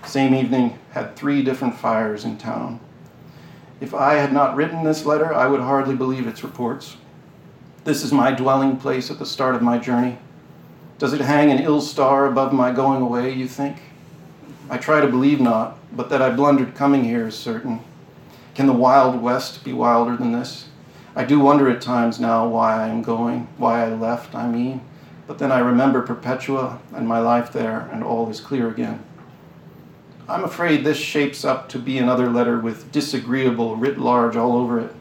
Same 0.06 0.34
evening, 0.34 0.80
had 0.92 1.16
three 1.16 1.44
different 1.44 1.76
fires 1.76 2.26
in 2.26 2.38
town. 2.38 2.80
If 3.80 3.94
I 3.94 4.16
had 4.16 4.34
not 4.34 4.56
written 4.56 4.84
this 4.84 5.06
letter, 5.06 5.34
I 5.34 5.48
would 5.48 5.62
hardly 5.62 5.96
believe 5.96 6.26
its 6.26 6.44
reports. 6.44 6.98
This 7.86 8.06
is 8.06 8.14
my 8.14 8.32
dwelling 8.32 8.78
place 8.78 9.12
at 9.12 9.20
the 9.20 9.26
start 9.26 9.56
of 9.56 9.62
my 9.62 9.78
journey. 9.78 10.18
Does 11.00 11.12
it 11.12 11.20
hang 11.20 11.52
an 11.52 11.60
ill 11.60 11.82
star 11.82 12.28
above 12.28 12.54
my 12.54 12.72
going 12.72 13.02
away, 13.02 13.34
you 13.34 13.46
think? 13.46 13.82
I 14.70 14.78
try 14.78 15.02
to 15.02 15.08
believe 15.08 15.42
not, 15.42 15.78
but 15.92 16.08
that 16.10 16.22
I 16.22 16.30
blundered 16.30 16.76
coming 16.76 17.04
here 17.04 17.28
is 17.28 17.36
certain. 17.36 17.82
Can 18.56 18.68
the 18.68 18.74
Wild 18.74 19.22
West 19.22 19.66
be 19.66 19.74
wilder 19.74 20.16
than 20.16 20.32
this? 20.32 20.70
I 21.14 21.26
do 21.26 21.42
wonder 21.42 21.70
at 21.70 21.82
times 21.82 22.22
now 22.22 22.48
why 22.48 22.82
I 22.82 22.88
am 22.88 23.02
going, 23.02 23.50
why 23.58 23.84
I 23.84 23.90
left, 23.90 24.34
I 24.34 24.48
mean, 24.48 24.80
but 25.28 25.38
then 25.38 25.52
I 25.52 25.60
remember 25.60 26.02
Perpetua 26.02 26.80
and 26.94 27.06
my 27.06 27.20
life 27.20 27.52
there, 27.52 27.90
and 27.92 28.02
all 28.02 28.30
is 28.30 28.40
clear 28.40 28.70
again. 28.70 29.04
I'm 30.30 30.46
afraid 30.46 30.86
this 30.86 30.98
shapes 30.98 31.44
up 31.44 31.68
to 31.70 31.80
be 31.80 31.98
another 31.98 32.30
letter 32.30 32.58
with 32.60 32.94
disagreeable 32.94 33.76
writ 33.76 33.98
large 33.98 34.38
all 34.38 34.56
over 34.56 34.80
it. 34.80 34.96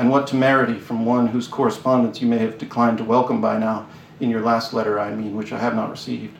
And 0.00 0.08
what 0.08 0.26
temerity 0.26 0.78
from 0.78 1.04
one 1.04 1.26
whose 1.26 1.46
correspondence 1.46 2.22
you 2.22 2.26
may 2.26 2.38
have 2.38 2.56
declined 2.56 2.96
to 2.96 3.04
welcome 3.04 3.42
by 3.42 3.58
now, 3.58 3.86
in 4.18 4.30
your 4.30 4.40
last 4.40 4.72
letter, 4.72 4.98
I 4.98 5.14
mean, 5.14 5.36
which 5.36 5.52
I 5.52 5.58
have 5.58 5.76
not 5.76 5.90
received. 5.90 6.38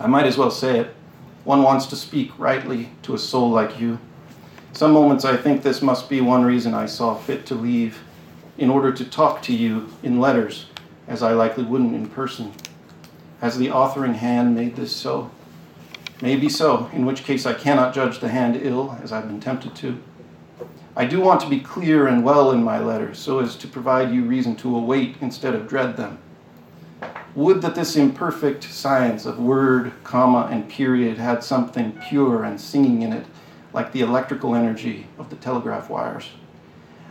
I 0.00 0.08
might 0.08 0.26
as 0.26 0.36
well 0.36 0.50
say 0.50 0.80
it. 0.80 0.92
One 1.44 1.62
wants 1.62 1.86
to 1.86 1.94
speak 1.94 2.36
rightly 2.40 2.90
to 3.02 3.14
a 3.14 3.18
soul 3.18 3.50
like 3.50 3.78
you. 3.78 4.00
Some 4.72 4.90
moments 4.90 5.24
I 5.24 5.36
think 5.36 5.62
this 5.62 5.80
must 5.80 6.10
be 6.10 6.20
one 6.20 6.44
reason 6.44 6.74
I 6.74 6.86
saw 6.86 7.14
fit 7.14 7.46
to 7.46 7.54
leave, 7.54 8.00
in 8.58 8.68
order 8.68 8.90
to 8.94 9.04
talk 9.04 9.42
to 9.42 9.54
you 9.54 9.88
in 10.02 10.18
letters, 10.18 10.66
as 11.06 11.22
I 11.22 11.30
likely 11.30 11.62
wouldn't 11.62 11.94
in 11.94 12.08
person. 12.08 12.52
Has 13.40 13.58
the 13.58 13.68
authoring 13.68 14.16
hand 14.16 14.56
made 14.56 14.74
this 14.74 14.90
so? 14.90 15.30
Maybe 16.20 16.48
so, 16.48 16.90
in 16.92 17.06
which 17.06 17.22
case 17.22 17.46
I 17.46 17.54
cannot 17.54 17.94
judge 17.94 18.18
the 18.18 18.28
hand 18.28 18.58
ill, 18.60 18.98
as 19.04 19.12
I've 19.12 19.28
been 19.28 19.38
tempted 19.38 19.76
to. 19.76 20.02
I 21.00 21.06
do 21.06 21.18
want 21.18 21.40
to 21.40 21.48
be 21.48 21.60
clear 21.60 22.08
and 22.08 22.22
well 22.22 22.52
in 22.52 22.62
my 22.62 22.78
letters, 22.78 23.18
so 23.18 23.38
as 23.38 23.56
to 23.56 23.66
provide 23.66 24.12
you 24.12 24.22
reason 24.22 24.54
to 24.56 24.76
await 24.76 25.16
instead 25.22 25.54
of 25.54 25.66
dread 25.66 25.96
them. 25.96 26.18
Would 27.34 27.62
that 27.62 27.74
this 27.74 27.96
imperfect 27.96 28.64
science 28.64 29.24
of 29.24 29.38
word, 29.38 29.94
comma, 30.04 30.50
and 30.50 30.68
period 30.68 31.16
had 31.16 31.42
something 31.42 31.98
pure 32.10 32.44
and 32.44 32.60
singing 32.60 33.00
in 33.00 33.14
it, 33.14 33.24
like 33.72 33.92
the 33.92 34.02
electrical 34.02 34.54
energy 34.54 35.06
of 35.18 35.30
the 35.30 35.36
telegraph 35.36 35.88
wires. 35.88 36.28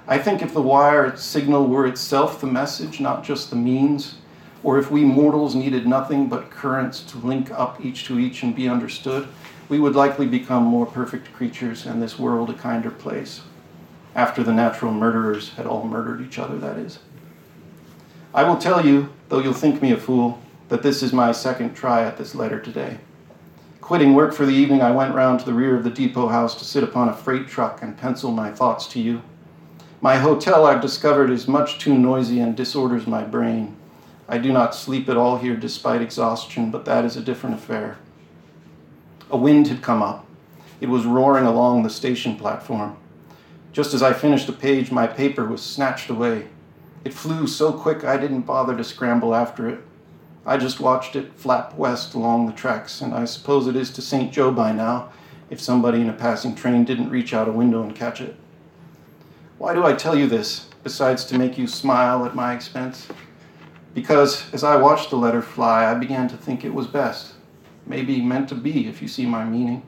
I 0.07 0.19
think 0.19 0.43
if 0.43 0.53
the 0.53 0.61
wire 0.61 1.17
signal 1.17 1.65
were 1.65 1.87
itself 1.87 2.39
the 2.39 2.45
message, 2.45 2.99
not 2.99 3.23
just 3.23 3.49
the 3.49 3.55
means, 3.55 4.17
or 4.61 4.77
if 4.77 4.91
we 4.91 5.03
mortals 5.03 5.55
needed 5.55 5.87
nothing 5.87 6.29
but 6.29 6.51
currents 6.51 7.01
to 7.05 7.17
link 7.17 7.49
up 7.49 7.83
each 7.83 8.05
to 8.05 8.19
each 8.19 8.43
and 8.43 8.55
be 8.55 8.69
understood, 8.69 9.27
we 9.67 9.79
would 9.79 9.95
likely 9.95 10.27
become 10.27 10.63
more 10.63 10.85
perfect 10.85 11.33
creatures 11.33 11.87
and 11.87 11.99
this 11.99 12.19
world 12.19 12.51
a 12.51 12.53
kinder 12.53 12.91
place. 12.91 13.41
After 14.19 14.43
the 14.43 14.51
natural 14.51 14.91
murderers 14.91 15.51
had 15.51 15.65
all 15.65 15.87
murdered 15.87 16.19
each 16.19 16.37
other, 16.37 16.57
that 16.57 16.75
is. 16.75 16.99
I 18.33 18.43
will 18.43 18.57
tell 18.57 18.85
you, 18.85 19.13
though 19.29 19.39
you'll 19.39 19.53
think 19.53 19.81
me 19.81 19.93
a 19.93 19.97
fool, 19.97 20.41
that 20.67 20.83
this 20.83 21.01
is 21.01 21.13
my 21.13 21.31
second 21.31 21.73
try 21.73 22.03
at 22.03 22.17
this 22.17 22.35
letter 22.35 22.59
today. 22.59 22.97
Quitting 23.79 24.13
work 24.13 24.33
for 24.33 24.45
the 24.45 24.51
evening, 24.51 24.81
I 24.81 24.91
went 24.91 25.15
round 25.15 25.39
to 25.39 25.45
the 25.45 25.53
rear 25.53 25.73
of 25.73 25.85
the 25.85 25.89
depot 25.89 26.27
house 26.27 26.53
to 26.55 26.65
sit 26.65 26.83
upon 26.83 27.07
a 27.07 27.15
freight 27.15 27.47
truck 27.47 27.81
and 27.81 27.97
pencil 27.97 28.33
my 28.33 28.51
thoughts 28.51 28.87
to 28.87 28.99
you. 28.99 29.21
My 30.01 30.17
hotel, 30.17 30.65
I've 30.65 30.81
discovered, 30.81 31.29
is 31.29 31.47
much 31.47 31.79
too 31.79 31.97
noisy 31.97 32.41
and 32.41 32.57
disorders 32.57 33.07
my 33.07 33.23
brain. 33.23 33.77
I 34.27 34.37
do 34.37 34.51
not 34.51 34.75
sleep 34.75 35.07
at 35.07 35.15
all 35.15 35.37
here 35.37 35.55
despite 35.55 36.01
exhaustion, 36.01 36.71
but 36.71 36.83
that 36.83 37.05
is 37.05 37.15
a 37.15 37.21
different 37.21 37.55
affair. 37.55 37.97
A 39.31 39.37
wind 39.37 39.69
had 39.69 39.81
come 39.81 40.03
up. 40.03 40.25
It 40.81 40.89
was 40.89 41.05
roaring 41.05 41.45
along 41.45 41.83
the 41.83 41.89
station 41.89 42.35
platform. 42.35 42.97
Just 43.79 43.93
as 43.93 44.03
I 44.03 44.11
finished 44.11 44.49
a 44.49 44.51
page, 44.51 44.91
my 44.91 45.07
paper 45.07 45.45
was 45.45 45.63
snatched 45.63 46.09
away. 46.09 46.49
It 47.05 47.13
flew 47.13 47.47
so 47.47 47.71
quick 47.71 48.03
I 48.03 48.17
didn't 48.17 48.41
bother 48.41 48.75
to 48.75 48.83
scramble 48.83 49.33
after 49.33 49.69
it. 49.69 49.79
I 50.45 50.57
just 50.57 50.81
watched 50.81 51.15
it 51.15 51.31
flap 51.37 51.75
west 51.75 52.13
along 52.13 52.45
the 52.45 52.51
tracks, 52.51 52.99
and 52.99 53.13
I 53.13 53.23
suppose 53.23 53.67
it 53.67 53.77
is 53.77 53.89
to 53.91 54.01
St. 54.01 54.33
Joe 54.33 54.51
by 54.51 54.73
now, 54.73 55.13
if 55.49 55.61
somebody 55.61 56.01
in 56.01 56.09
a 56.09 56.13
passing 56.13 56.55
train 56.55 56.83
didn't 56.83 57.09
reach 57.09 57.33
out 57.33 57.47
a 57.47 57.53
window 57.53 57.81
and 57.81 57.95
catch 57.95 58.19
it. 58.19 58.35
Why 59.59 59.73
do 59.73 59.85
I 59.85 59.93
tell 59.93 60.19
you 60.19 60.27
this, 60.27 60.67
besides 60.83 61.23
to 61.27 61.37
make 61.37 61.57
you 61.57 61.65
smile 61.65 62.25
at 62.25 62.35
my 62.35 62.53
expense? 62.53 63.07
Because 63.93 64.53
as 64.53 64.65
I 64.65 64.75
watched 64.75 65.09
the 65.09 65.15
letter 65.15 65.41
fly, 65.41 65.89
I 65.89 65.93
began 65.93 66.27
to 66.27 66.35
think 66.35 66.65
it 66.65 66.73
was 66.73 66.87
best, 66.87 67.31
maybe 67.85 68.19
meant 68.21 68.49
to 68.49 68.55
be, 68.55 68.89
if 68.89 69.01
you 69.01 69.07
see 69.07 69.25
my 69.25 69.45
meaning. 69.45 69.83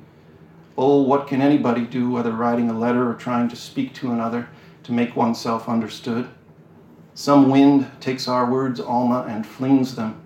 Oh, 0.78 1.02
what 1.02 1.28
can 1.28 1.42
anybody 1.42 1.82
do, 1.82 2.12
whether 2.12 2.32
writing 2.32 2.70
a 2.70 2.78
letter 2.78 3.10
or 3.10 3.14
trying 3.14 3.50
to 3.50 3.56
speak 3.56 3.94
to 3.96 4.12
another, 4.12 4.50
to 4.84 4.92
make 4.92 5.16
oneself 5.16 5.68
understood? 5.68 6.28
Some 7.14 7.50
wind 7.50 7.92
takes 8.00 8.28
our 8.28 8.50
words, 8.50 8.80
Alma, 8.80 9.26
and 9.28 9.46
flings 9.46 9.96
them. 9.96 10.22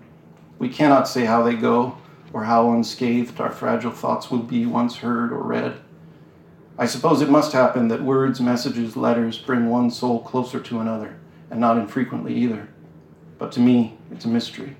We 0.58 0.68
cannot 0.68 1.08
say 1.08 1.24
how 1.24 1.42
they 1.42 1.54
go, 1.54 1.98
or 2.32 2.44
how 2.44 2.70
unscathed 2.72 3.40
our 3.40 3.50
fragile 3.50 3.90
thoughts 3.90 4.30
will 4.30 4.38
be 4.38 4.66
once 4.66 4.96
heard 4.96 5.32
or 5.32 5.42
read. 5.42 5.80
I 6.78 6.86
suppose 6.86 7.22
it 7.22 7.30
must 7.30 7.52
happen 7.52 7.88
that 7.88 8.02
words, 8.02 8.40
messages, 8.40 8.96
letters 8.96 9.38
bring 9.38 9.68
one 9.68 9.90
soul 9.90 10.20
closer 10.20 10.60
to 10.60 10.80
another, 10.80 11.18
and 11.50 11.58
not 11.58 11.76
infrequently 11.76 12.34
either. 12.34 12.68
But 13.38 13.52
to 13.52 13.60
me, 13.60 13.96
it's 14.10 14.24
a 14.24 14.28
mystery. 14.28 14.76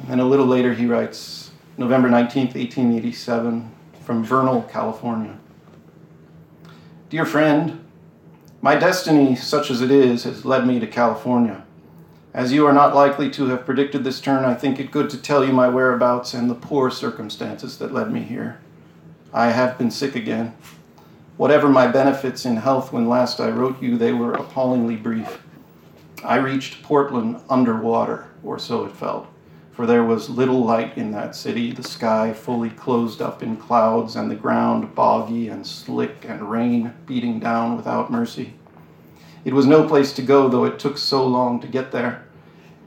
And 0.00 0.08
then 0.08 0.20
a 0.20 0.24
little 0.24 0.46
later, 0.46 0.74
he 0.74 0.86
writes 0.86 1.41
November 1.78 2.08
19th, 2.08 2.54
1887, 2.54 3.70
from 4.04 4.22
Vernal, 4.22 4.62
California. 4.62 5.38
Dear 7.08 7.24
friend, 7.24 7.82
my 8.60 8.74
destiny, 8.74 9.34
such 9.34 9.70
as 9.70 9.80
it 9.80 9.90
is, 9.90 10.24
has 10.24 10.44
led 10.44 10.66
me 10.66 10.78
to 10.80 10.86
California. 10.86 11.64
As 12.34 12.52
you 12.52 12.66
are 12.66 12.74
not 12.74 12.94
likely 12.94 13.30
to 13.30 13.46
have 13.46 13.64
predicted 13.64 14.04
this 14.04 14.20
turn, 14.20 14.44
I 14.44 14.54
think 14.54 14.78
it 14.78 14.90
good 14.90 15.08
to 15.10 15.18
tell 15.20 15.46
you 15.46 15.52
my 15.52 15.68
whereabouts 15.68 16.34
and 16.34 16.50
the 16.50 16.54
poor 16.54 16.90
circumstances 16.90 17.78
that 17.78 17.94
led 17.94 18.12
me 18.12 18.20
here. 18.20 18.60
I 19.32 19.46
have 19.48 19.78
been 19.78 19.90
sick 19.90 20.14
again. 20.14 20.54
Whatever 21.38 21.70
my 21.70 21.86
benefits 21.86 22.44
in 22.44 22.56
health 22.56 22.92
when 22.92 23.08
last 23.08 23.40
I 23.40 23.48
wrote 23.48 23.82
you, 23.82 23.96
they 23.96 24.12
were 24.12 24.34
appallingly 24.34 24.96
brief. 24.96 25.42
I 26.22 26.36
reached 26.36 26.82
Portland 26.82 27.40
underwater, 27.48 28.28
or 28.44 28.58
so 28.58 28.84
it 28.84 28.92
felt, 28.92 29.26
for 29.72 29.86
there 29.86 30.04
was 30.04 30.28
little 30.28 30.62
light 30.64 30.96
in 30.98 31.12
that 31.12 31.34
city, 31.34 31.72
the 31.72 31.82
sky 31.82 32.32
fully 32.32 32.70
closed 32.70 33.22
up 33.22 33.42
in 33.42 33.56
clouds, 33.56 34.16
and 34.16 34.30
the 34.30 34.34
ground 34.34 34.94
boggy 34.94 35.48
and 35.48 35.66
slick, 35.66 36.26
and 36.28 36.50
rain 36.50 36.92
beating 37.06 37.40
down 37.40 37.76
without 37.76 38.12
mercy. 38.12 38.54
It 39.44 39.54
was 39.54 39.66
no 39.66 39.88
place 39.88 40.12
to 40.12 40.22
go, 40.22 40.48
though 40.48 40.64
it 40.64 40.78
took 40.78 40.98
so 40.98 41.26
long 41.26 41.60
to 41.60 41.66
get 41.66 41.90
there. 41.90 42.24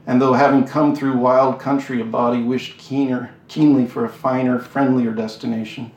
And 0.06 0.22
though 0.22 0.34
having 0.34 0.64
come 0.64 0.94
through 0.94 1.18
wild 1.18 1.58
country, 1.58 2.00
a 2.00 2.04
body 2.04 2.42
wished 2.42 2.78
keener, 2.78 3.34
keenly 3.48 3.86
for 3.86 4.04
a 4.04 4.08
finer, 4.08 4.58
friendlier 4.58 5.12
destination. 5.12 5.90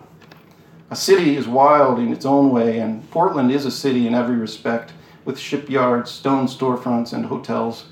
A 0.89 0.95
city 0.95 1.37
is 1.37 1.47
wild 1.47 1.99
in 1.99 2.11
its 2.11 2.25
own 2.25 2.49
way, 2.49 2.79
and 2.79 3.09
Portland 3.11 3.51
is 3.51 3.65
a 3.65 3.71
city 3.71 4.07
in 4.07 4.15
every 4.15 4.35
respect 4.35 4.93
with 5.23 5.37
shipyards, 5.37 6.09
stone 6.09 6.47
storefronts, 6.47 7.13
and 7.13 7.27
hotels. 7.27 7.85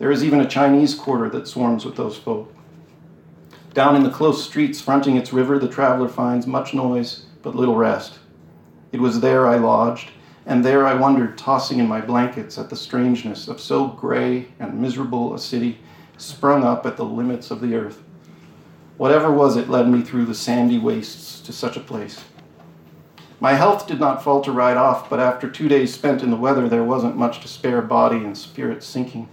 There 0.00 0.10
is 0.10 0.24
even 0.24 0.40
a 0.40 0.48
Chinese 0.48 0.94
quarter 0.94 1.28
that 1.28 1.46
swarms 1.46 1.84
with 1.84 1.96
those 1.96 2.16
folk. 2.16 2.50
Down 3.74 3.94
in 3.94 4.02
the 4.02 4.10
close 4.10 4.42
streets 4.42 4.80
fronting 4.80 5.16
its 5.16 5.30
river, 5.30 5.58
the 5.58 5.68
traveler 5.68 6.08
finds 6.08 6.46
much 6.46 6.72
noise 6.72 7.26
but 7.42 7.54
little 7.54 7.76
rest. 7.76 8.18
It 8.92 9.00
was 9.00 9.20
there 9.20 9.46
I 9.46 9.56
lodged, 9.56 10.10
and 10.46 10.64
there 10.64 10.86
I 10.86 10.94
wondered, 10.94 11.36
tossing 11.36 11.80
in 11.80 11.86
my 11.86 12.00
blankets, 12.00 12.56
at 12.56 12.70
the 12.70 12.76
strangeness 12.76 13.46
of 13.46 13.60
so 13.60 13.88
gray 13.88 14.46
and 14.58 14.80
miserable 14.80 15.34
a 15.34 15.38
city 15.38 15.78
sprung 16.16 16.64
up 16.64 16.86
at 16.86 16.96
the 16.96 17.04
limits 17.04 17.50
of 17.50 17.60
the 17.60 17.74
earth. 17.74 18.02
Whatever 18.96 19.30
was 19.30 19.58
it 19.58 19.68
led 19.68 19.86
me 19.86 20.00
through 20.00 20.24
the 20.24 20.34
sandy 20.34 20.78
wastes 20.78 21.40
to 21.40 21.52
such 21.52 21.76
a 21.76 21.80
place. 21.80 22.24
My 23.38 23.52
health 23.52 23.86
did 23.86 24.00
not 24.00 24.24
falter 24.24 24.50
right 24.50 24.78
off, 24.78 25.10
but 25.10 25.20
after 25.20 25.50
two 25.50 25.68
days 25.68 25.92
spent 25.92 26.22
in 26.22 26.30
the 26.30 26.36
weather, 26.36 26.70
there 26.70 26.84
wasn't 26.84 27.18
much 27.18 27.40
to 27.40 27.48
spare 27.48 27.82
body 27.82 28.16
and 28.16 28.36
spirit 28.36 28.82
sinking. 28.82 29.28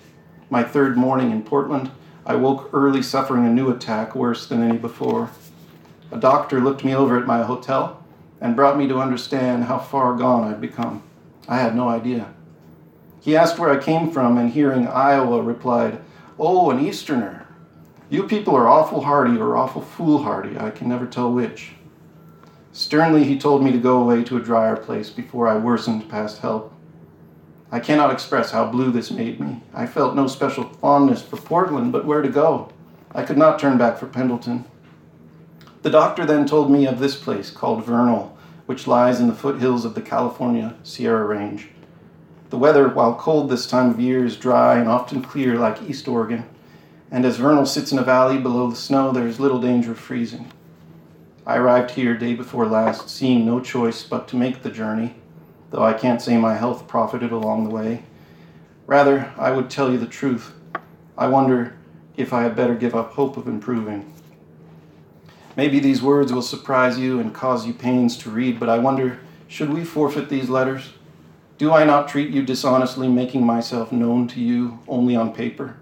My 0.50 0.64
third 0.64 0.96
morning 0.96 1.32
in 1.32 1.44
Portland, 1.44 1.92
I 2.26 2.36
woke 2.36 2.70
early 2.72 3.02
suffering 3.02 3.46
a 3.46 3.50
new 3.50 3.70
attack 3.70 4.16
worse 4.16 4.48
than 4.48 4.64
any 4.64 4.78
before. 4.78 5.30
A 6.10 6.18
doctor 6.18 6.62
looked 6.62 6.86
me 6.86 6.96
over 6.96 7.20
at 7.20 7.28
my 7.28 7.44
hotel 7.44 8.02
and 8.40 8.56
brought 8.56 8.78
me 8.78 8.88
to 8.88 9.00
understand 9.00 9.66
how 9.66 9.78
far 9.78 10.16
gone 10.16 10.48
I'd 10.48 10.62
become. 10.62 11.04
I 11.50 11.58
had 11.58 11.76
no 11.76 11.90
idea. 11.90 12.34
He 13.20 13.36
asked 13.36 13.60
where 13.60 13.72
I 13.72 13.84
came 13.84 14.10
from, 14.10 14.38
and 14.38 14.52
hearing 14.52 14.88
Iowa, 14.88 15.42
replied, 15.42 16.00
Oh, 16.40 16.70
an 16.70 16.80
Easterner. 16.80 17.46
You 18.10 18.24
people 18.24 18.56
are 18.56 18.70
awful 18.70 19.02
hardy 19.02 19.38
or 19.38 19.58
awful 19.58 19.82
foolhardy. 19.82 20.58
I 20.58 20.70
can 20.70 20.88
never 20.88 21.06
tell 21.06 21.34
which. 21.34 21.74
Sternly, 22.72 23.26
he 23.26 23.38
told 23.38 23.64
me 23.64 23.74
to 23.74 23.78
go 23.80 24.02
away 24.02 24.24
to 24.24 24.38
a 24.38 24.42
drier 24.42 24.78
place 24.78 25.10
before 25.10 25.48
I 25.50 25.58
worsened 25.58 26.08
past 26.08 26.40
help. 26.40 26.74
I 27.70 27.80
cannot 27.80 28.12
express 28.12 28.52
how 28.52 28.66
blue 28.66 28.92
this 28.92 29.12
made 29.12 29.40
me. 29.40 29.62
I 29.74 29.88
felt 29.88 30.16
no 30.16 30.28
special 30.28 30.64
fondness 30.64 31.22
for 31.22 31.36
Portland, 31.36 31.92
but 31.92 32.06
where 32.06 32.22
to 32.22 32.30
go? 32.30 32.72
I 33.14 33.24
could 33.24 33.38
not 33.38 33.60
turn 33.60 33.78
back 33.78 33.98
for 33.98 34.06
Pendleton. 34.08 34.66
The 35.82 35.90
doctor 35.90 36.26
then 36.26 36.46
told 36.46 36.72
me 36.72 36.86
of 36.88 37.00
this 37.00 37.16
place 37.16 37.52
called 37.52 37.84
Vernal, 37.84 38.38
which 38.68 38.88
lies 38.88 39.20
in 39.20 39.28
the 39.28 39.36
foothills 39.36 39.84
of 39.84 39.96
the 39.96 40.02
California 40.02 40.76
Sierra 40.84 41.26
Range. 41.26 41.68
The 42.50 42.58
weather, 42.58 42.88
while 42.88 43.16
cold 43.16 43.50
this 43.50 43.68
time 43.68 43.90
of 43.90 44.00
year, 44.00 44.26
is 44.26 44.38
dry 44.38 44.78
and 44.78 44.88
often 44.88 45.22
clear 45.22 45.56
like 45.56 45.82
East 45.84 46.08
Oregon, 46.08 46.46
and 47.12 47.26
as 47.26 47.38
Vernal 47.38 47.66
sits 47.66 47.92
in 47.92 48.00
a 48.00 48.04
valley 48.04 48.38
below 48.38 48.70
the 48.70 48.76
snow, 48.76 49.12
there 49.12 49.28
is 49.28 49.40
little 49.40 49.60
danger 49.60 49.92
of 49.92 50.00
freezing. 50.00 50.52
I 51.46 51.58
arrived 51.58 51.92
here 51.92 52.18
day 52.18 52.34
before 52.34 52.66
last, 52.66 53.10
seeing 53.10 53.46
no 53.46 53.60
choice 53.60 54.04
but 54.04 54.28
to 54.30 54.36
make 54.38 54.64
the 54.64 54.72
journey, 54.72 55.16
though 55.70 55.84
I 55.84 55.94
can't 55.94 56.22
say 56.22 56.38
my 56.38 56.56
health 56.56 56.88
profited 56.88 57.32
along 57.32 57.64
the 57.64 57.76
way. 57.76 58.04
Rather, 58.86 59.34
I 59.38 59.52
would 59.52 59.70
tell 59.70 59.92
you 59.92 59.98
the 59.98 60.08
truth. 60.08 60.54
I 61.18 61.28
wonder 61.28 61.76
if 62.16 62.34
I 62.34 62.44
had 62.44 62.56
better 62.56 62.76
give 62.76 62.96
up 62.96 63.12
hope 63.12 63.38
of 63.38 63.48
improving. 63.48 64.14
Maybe 65.56 65.80
these 65.80 66.02
words 66.02 66.32
will 66.32 66.42
surprise 66.42 67.00
you 67.00 67.20
and 67.20 67.34
cause 67.34 67.66
you 67.66 67.74
pains 67.74 68.16
to 68.18 68.30
read, 68.30 68.60
but 68.60 68.70
I 68.70 68.78
wonder 68.78 69.20
should 69.48 69.74
we 69.74 69.84
forfeit 69.84 70.30
these 70.30 70.50
letters? 70.50 70.94
Do 71.58 71.74
I 71.74 71.84
not 71.84 72.08
treat 72.08 72.30
you 72.30 72.44
dishonestly, 72.44 73.08
making 73.08 73.46
myself 73.46 73.92
known 73.92 74.28
to 74.30 74.40
you 74.40 74.80
only 74.88 75.16
on 75.16 75.34
paper? 75.34 75.78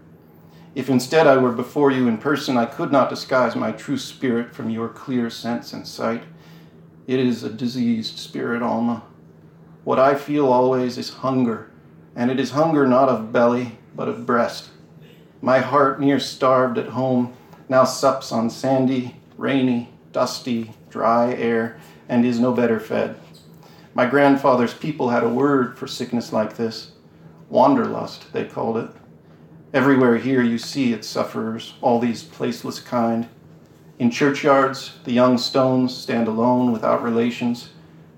If 0.73 0.89
instead 0.89 1.27
I 1.27 1.37
were 1.37 1.51
before 1.51 1.91
you 1.91 2.07
in 2.07 2.17
person, 2.17 2.57
I 2.57 2.65
could 2.65 2.91
not 2.91 3.09
disguise 3.09 3.55
my 3.55 3.71
true 3.71 3.97
spirit 3.97 4.53
from 4.53 4.69
your 4.69 4.87
clear 4.87 5.29
sense 5.29 5.73
and 5.73 5.87
sight. 5.87 6.23
It 7.07 7.19
is 7.19 7.43
a 7.43 7.49
diseased 7.49 8.17
spirit, 8.17 8.61
Alma. 8.61 9.03
What 9.85 9.99
I 9.99 10.15
feel 10.15 10.51
always 10.51 10.97
is 10.97 11.09
hunger, 11.09 11.69
and 12.15 12.31
it 12.31 12.39
is 12.39 12.51
hunger 12.51 12.87
not 12.87 13.07
of 13.07 13.31
belly, 13.31 13.77
but 13.95 14.09
of 14.09 14.25
breast. 14.25 14.71
My 15.43 15.59
heart, 15.59 15.99
near 15.99 16.19
starved 16.19 16.79
at 16.79 16.89
home, 16.89 17.33
now 17.69 17.83
sups 17.83 18.31
on 18.31 18.49
sandy, 18.49 19.15
rainy, 19.37 19.89
dusty, 20.11 20.71
dry 20.89 21.35
air, 21.35 21.77
and 22.09 22.25
is 22.25 22.39
no 22.39 22.51
better 22.51 22.79
fed. 22.79 23.15
My 23.93 24.07
grandfather's 24.07 24.73
people 24.73 25.09
had 25.09 25.23
a 25.23 25.29
word 25.29 25.77
for 25.77 25.85
sickness 25.85 26.33
like 26.33 26.57
this 26.57 26.93
wanderlust, 27.47 28.33
they 28.33 28.43
called 28.43 28.77
it. 28.77 28.89
Everywhere 29.71 30.17
here 30.17 30.41
you 30.41 30.57
see 30.57 30.93
its 30.93 31.07
sufferers, 31.07 31.75
all 31.81 31.99
these 31.99 32.23
placeless 32.23 32.83
kind. 32.83 33.29
In 33.99 34.09
churchyards, 34.09 34.95
the 35.03 35.13
young 35.13 35.37
stones 35.37 35.95
stand 35.95 36.27
alone 36.27 36.71
without 36.71 37.03
relations, 37.03 37.69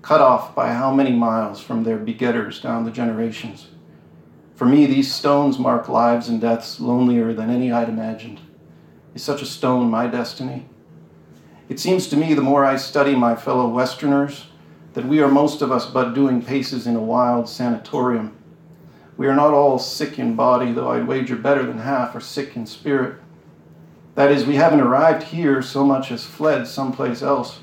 cut 0.02 0.20
off 0.20 0.54
by 0.54 0.72
how 0.72 0.92
many 0.92 1.12
miles 1.12 1.60
from 1.60 1.84
their 1.84 1.98
begetters 1.98 2.60
down 2.60 2.84
the 2.84 2.90
generations. 2.90 3.68
For 4.54 4.64
me, 4.64 4.86
these 4.86 5.12
stones 5.12 5.58
mark 5.58 5.88
lives 5.88 6.28
and 6.28 6.40
deaths 6.40 6.80
lonelier 6.80 7.32
than 7.32 7.50
any 7.50 7.70
I'd 7.70 7.88
imagined. 7.88 8.40
Is 9.14 9.22
such 9.22 9.42
a 9.42 9.46
stone 9.46 9.90
my 9.90 10.06
destiny? 10.06 10.66
It 11.68 11.78
seems 11.78 12.08
to 12.08 12.16
me 12.16 12.34
the 12.34 12.42
more 12.42 12.64
I 12.64 12.76
study 12.76 13.14
my 13.14 13.36
fellow 13.36 13.68
Westerners, 13.68 14.46
that 14.94 15.06
we 15.06 15.20
are 15.20 15.28
most 15.28 15.62
of 15.62 15.70
us 15.70 15.86
but 15.86 16.14
doing 16.14 16.42
paces 16.42 16.86
in 16.86 16.96
a 16.96 17.02
wild 17.02 17.48
sanatorium. 17.48 18.36
We 19.16 19.26
are 19.26 19.34
not 19.34 19.52
all 19.52 19.78
sick 19.78 20.18
in 20.18 20.34
body, 20.34 20.72
though 20.72 20.90
I'd 20.90 21.06
wager 21.06 21.36
better 21.36 21.64
than 21.64 21.78
half 21.78 22.14
are 22.14 22.20
sick 22.20 22.56
in 22.56 22.66
spirit. 22.66 23.20
That 24.14 24.32
is, 24.32 24.44
we 24.44 24.56
haven't 24.56 24.80
arrived 24.80 25.24
here 25.24 25.62
so 25.62 25.84
much 25.84 26.10
as 26.10 26.24
fled 26.24 26.66
someplace 26.66 27.22
else. 27.22 27.60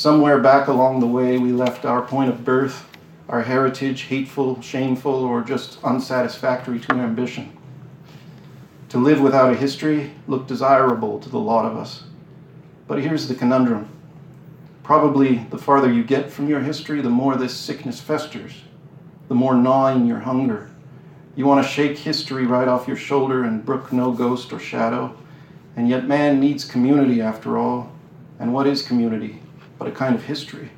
Somewhere 0.00 0.38
back 0.38 0.66
along 0.66 1.00
the 1.00 1.06
way, 1.06 1.36
we 1.36 1.52
left 1.52 1.84
our 1.84 2.00
point 2.00 2.30
of 2.30 2.42
birth, 2.42 2.88
our 3.28 3.42
heritage 3.42 4.04
hateful, 4.04 4.58
shameful, 4.62 5.12
or 5.12 5.42
just 5.42 5.78
unsatisfactory 5.84 6.80
to 6.80 6.92
ambition. 6.94 7.54
To 8.88 8.96
live 8.96 9.20
without 9.20 9.52
a 9.52 9.56
history 9.56 10.12
looked 10.26 10.48
desirable 10.48 11.20
to 11.20 11.28
the 11.28 11.38
lot 11.38 11.66
of 11.66 11.76
us. 11.76 12.04
But 12.86 13.02
here's 13.02 13.28
the 13.28 13.34
conundrum. 13.34 13.90
Probably 14.82 15.44
the 15.50 15.58
farther 15.58 15.92
you 15.92 16.02
get 16.02 16.30
from 16.30 16.48
your 16.48 16.60
history, 16.60 17.02
the 17.02 17.10
more 17.10 17.36
this 17.36 17.54
sickness 17.54 18.00
festers, 18.00 18.54
the 19.28 19.34
more 19.34 19.54
gnawing 19.54 20.06
your 20.06 20.20
hunger. 20.20 20.70
You 21.36 21.44
want 21.44 21.62
to 21.62 21.70
shake 21.70 21.98
history 21.98 22.46
right 22.46 22.68
off 22.68 22.88
your 22.88 22.96
shoulder 22.96 23.44
and 23.44 23.66
brook 23.66 23.92
no 23.92 24.12
ghost 24.12 24.50
or 24.50 24.60
shadow. 24.60 25.14
And 25.76 25.90
yet, 25.90 26.08
man 26.08 26.40
needs 26.40 26.64
community 26.64 27.20
after 27.20 27.58
all. 27.58 27.92
And 28.38 28.54
what 28.54 28.66
is 28.66 28.80
community 28.80 29.42
but 29.80 29.88
a 29.88 29.90
kind 29.90 30.14
of 30.14 30.22
history? 30.22 30.70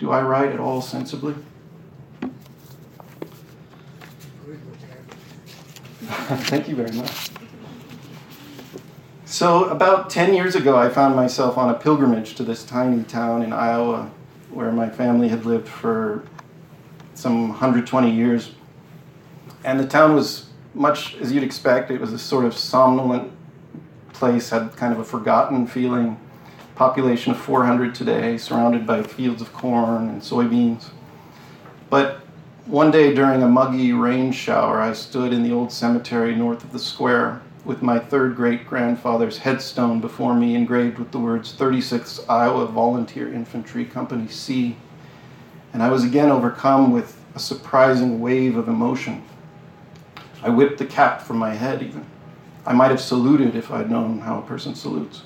Do 0.00 0.10
I 0.10 0.22
write 0.22 0.50
at 0.50 0.58
all 0.58 0.80
sensibly? 0.80 1.34
Thank 6.00 6.68
you 6.68 6.74
very 6.74 6.90
much. 6.92 7.28
So, 9.26 9.66
about 9.66 10.08
10 10.08 10.32
years 10.32 10.54
ago, 10.54 10.76
I 10.76 10.88
found 10.88 11.14
myself 11.14 11.58
on 11.58 11.68
a 11.68 11.74
pilgrimage 11.74 12.34
to 12.36 12.42
this 12.42 12.64
tiny 12.64 13.04
town 13.04 13.42
in 13.42 13.52
Iowa 13.52 14.10
where 14.50 14.72
my 14.72 14.88
family 14.88 15.28
had 15.28 15.44
lived 15.44 15.68
for 15.68 16.24
some 17.12 17.50
120 17.50 18.10
years. 18.10 18.52
And 19.64 19.78
the 19.78 19.86
town 19.86 20.14
was 20.14 20.46
much 20.72 21.16
as 21.16 21.30
you'd 21.30 21.42
expect. 21.42 21.90
It 21.90 22.00
was 22.00 22.14
a 22.14 22.18
sort 22.18 22.46
of 22.46 22.56
somnolent 22.56 23.30
place, 24.14 24.48
had 24.48 24.74
kind 24.76 24.94
of 24.94 24.98
a 24.98 25.04
forgotten 25.04 25.66
feeling. 25.66 26.18
Population 26.78 27.32
of 27.32 27.40
400 27.40 27.92
today, 27.92 28.38
surrounded 28.38 28.86
by 28.86 29.02
fields 29.02 29.42
of 29.42 29.52
corn 29.52 30.08
and 30.08 30.22
soybeans. 30.22 30.90
But 31.90 32.20
one 32.66 32.92
day 32.92 33.12
during 33.12 33.42
a 33.42 33.48
muggy 33.48 33.92
rain 33.92 34.30
shower, 34.30 34.80
I 34.80 34.92
stood 34.92 35.32
in 35.32 35.42
the 35.42 35.50
old 35.50 35.72
cemetery 35.72 36.36
north 36.36 36.62
of 36.62 36.70
the 36.70 36.78
square 36.78 37.42
with 37.64 37.82
my 37.82 37.98
third 37.98 38.36
great 38.36 38.64
grandfather's 38.64 39.38
headstone 39.38 40.00
before 40.00 40.34
me 40.34 40.54
engraved 40.54 41.00
with 41.00 41.10
the 41.10 41.18
words 41.18 41.52
36th 41.52 42.24
Iowa 42.30 42.66
Volunteer 42.66 43.34
Infantry 43.34 43.84
Company 43.84 44.28
C. 44.28 44.76
And 45.72 45.82
I 45.82 45.88
was 45.88 46.04
again 46.04 46.30
overcome 46.30 46.92
with 46.92 47.20
a 47.34 47.40
surprising 47.40 48.20
wave 48.20 48.56
of 48.56 48.68
emotion. 48.68 49.24
I 50.44 50.50
whipped 50.50 50.78
the 50.78 50.86
cap 50.86 51.22
from 51.22 51.38
my 51.38 51.54
head, 51.54 51.82
even. 51.82 52.06
I 52.64 52.72
might 52.72 52.92
have 52.92 53.00
saluted 53.00 53.56
if 53.56 53.72
I'd 53.72 53.90
known 53.90 54.20
how 54.20 54.38
a 54.38 54.42
person 54.42 54.76
salutes. 54.76 55.22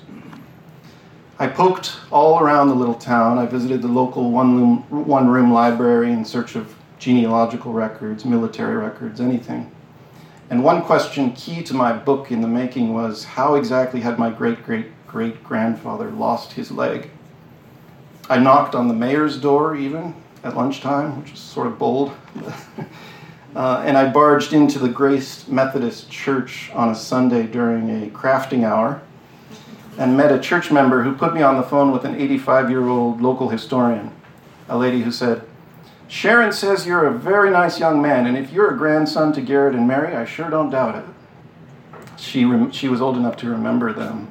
I 1.39 1.47
poked 1.47 1.97
all 2.11 2.39
around 2.39 2.67
the 2.67 2.75
little 2.75 2.93
town. 2.93 3.39
I 3.39 3.47
visited 3.47 3.81
the 3.81 3.87
local 3.87 4.29
one 4.29 4.55
room, 4.55 5.05
one 5.05 5.27
room 5.27 5.51
library 5.51 6.11
in 6.11 6.23
search 6.23 6.55
of 6.55 6.75
genealogical 6.99 7.73
records, 7.73 8.23
military 8.23 8.75
records, 8.75 9.19
anything. 9.19 9.71
And 10.49 10.63
one 10.63 10.83
question 10.83 11.33
key 11.33 11.63
to 11.63 11.73
my 11.73 11.91
book 11.91 12.31
in 12.31 12.41
the 12.41 12.47
making 12.47 12.93
was 12.93 13.23
how 13.23 13.55
exactly 13.55 14.01
had 14.01 14.19
my 14.19 14.29
great 14.29 14.63
great 14.63 14.87
great 15.07 15.43
grandfather 15.43 16.11
lost 16.11 16.53
his 16.53 16.71
leg? 16.71 17.09
I 18.29 18.37
knocked 18.37 18.75
on 18.75 18.87
the 18.87 18.93
mayor's 18.93 19.37
door 19.39 19.75
even 19.75 20.13
at 20.43 20.55
lunchtime, 20.55 21.19
which 21.19 21.33
is 21.33 21.39
sort 21.39 21.67
of 21.67 21.79
bold. 21.79 22.13
uh, 23.55 23.83
and 23.85 23.97
I 23.97 24.11
barged 24.11 24.53
into 24.53 24.77
the 24.77 24.89
Grace 24.89 25.47
Methodist 25.47 26.11
Church 26.11 26.69
on 26.73 26.89
a 26.89 26.95
Sunday 26.95 27.47
during 27.47 28.03
a 28.03 28.09
crafting 28.11 28.63
hour 28.63 29.01
and 29.97 30.17
met 30.17 30.31
a 30.31 30.39
church 30.39 30.71
member 30.71 31.03
who 31.03 31.13
put 31.13 31.33
me 31.33 31.41
on 31.41 31.57
the 31.57 31.63
phone 31.63 31.91
with 31.91 32.05
an 32.05 32.15
85 32.15 32.69
year 32.69 32.87
old 32.87 33.21
local 33.21 33.49
historian, 33.49 34.11
a 34.67 34.77
lady 34.77 35.01
who 35.01 35.11
said, 35.11 35.43
Sharon 36.07 36.51
says 36.51 36.85
you're 36.85 37.07
a 37.07 37.17
very 37.17 37.49
nice 37.49 37.79
young 37.79 38.01
man, 38.01 38.27
and 38.27 38.37
if 38.37 38.51
you're 38.51 38.73
a 38.73 38.77
grandson 38.77 39.33
to 39.33 39.41
Garrett 39.41 39.75
and 39.75 39.87
Mary, 39.87 40.15
I 40.15 40.25
sure 40.25 40.49
don't 40.49 40.69
doubt 40.69 40.95
it. 40.95 41.05
She, 42.19 42.45
rem- 42.45 42.71
she 42.71 42.87
was 42.87 43.01
old 43.01 43.17
enough 43.17 43.35
to 43.37 43.49
remember 43.49 43.93
them. 43.93 44.29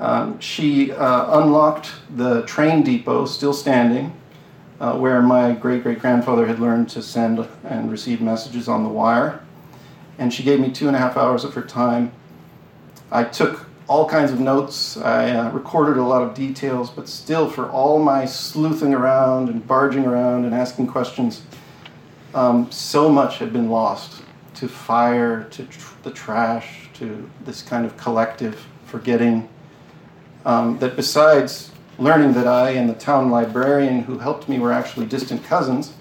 Um, 0.00 0.40
she 0.40 0.90
uh, 0.90 1.40
unlocked 1.40 1.92
the 2.14 2.42
train 2.42 2.82
depot, 2.82 3.26
still 3.26 3.52
standing, 3.52 4.12
uh, 4.80 4.98
where 4.98 5.22
my 5.22 5.52
great 5.52 5.82
great 5.82 6.00
grandfather 6.00 6.46
had 6.46 6.58
learned 6.58 6.88
to 6.90 7.02
send 7.02 7.46
and 7.62 7.90
receive 7.90 8.20
messages 8.20 8.68
on 8.68 8.82
the 8.82 8.88
wire. 8.88 9.40
And 10.18 10.34
she 10.34 10.42
gave 10.42 10.60
me 10.60 10.70
two 10.70 10.88
and 10.88 10.96
a 10.96 10.98
half 10.98 11.16
hours 11.16 11.44
of 11.44 11.54
her 11.54 11.62
time. 11.62 12.12
I 13.10 13.24
took 13.24 13.66
all 13.86 14.08
kinds 14.08 14.32
of 14.32 14.40
notes. 14.40 14.96
I 14.96 15.30
uh, 15.30 15.50
recorded 15.50 15.98
a 15.98 16.02
lot 16.02 16.22
of 16.22 16.34
details, 16.34 16.90
but 16.90 17.08
still, 17.08 17.48
for 17.48 17.70
all 17.70 17.98
my 17.98 18.24
sleuthing 18.24 18.94
around 18.94 19.48
and 19.48 19.66
barging 19.66 20.06
around 20.06 20.44
and 20.44 20.54
asking 20.54 20.86
questions, 20.86 21.42
um, 22.34 22.70
so 22.70 23.08
much 23.08 23.38
had 23.38 23.52
been 23.52 23.68
lost 23.68 24.22
to 24.54 24.68
fire, 24.68 25.44
to 25.50 25.64
tr- 25.66 25.94
the 26.02 26.10
trash, 26.10 26.88
to 26.94 27.28
this 27.44 27.62
kind 27.62 27.84
of 27.84 27.96
collective 27.96 28.66
forgetting. 28.86 29.48
Um, 30.44 30.78
that 30.78 30.96
besides 30.96 31.70
learning 31.98 32.34
that 32.34 32.46
I 32.46 32.70
and 32.70 32.88
the 32.88 32.94
town 32.94 33.30
librarian 33.30 34.02
who 34.02 34.18
helped 34.18 34.48
me 34.48 34.58
were 34.58 34.72
actually 34.72 35.06
distant 35.06 35.44
cousins, 35.44 35.94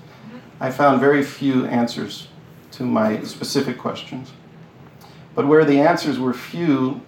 I 0.59 0.71
found 0.71 0.99
very 0.99 1.23
few 1.23 1.65
answers 1.65 2.27
to 2.71 2.83
my 2.83 3.23
specific 3.23 3.77
questions. 3.77 4.31
But 5.35 5.47
where 5.47 5.65
the 5.65 5.79
answers 5.79 6.19
were 6.19 6.33
few, 6.33 7.01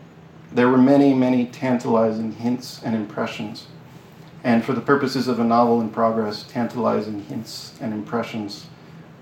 there 0.56 0.70
were 0.70 0.78
many, 0.78 1.14
many 1.14 1.46
tantalizing 1.46 2.32
hints 2.32 2.82
and 2.82 2.96
impressions. 2.96 3.68
And 4.42 4.64
for 4.64 4.72
the 4.72 4.80
purposes 4.80 5.28
of 5.28 5.40
a 5.40 5.44
novel 5.44 5.82
in 5.82 5.90
progress, 5.90 6.44
tantalizing 6.44 7.24
hints 7.26 7.74
and 7.82 7.94
impressions 7.94 8.68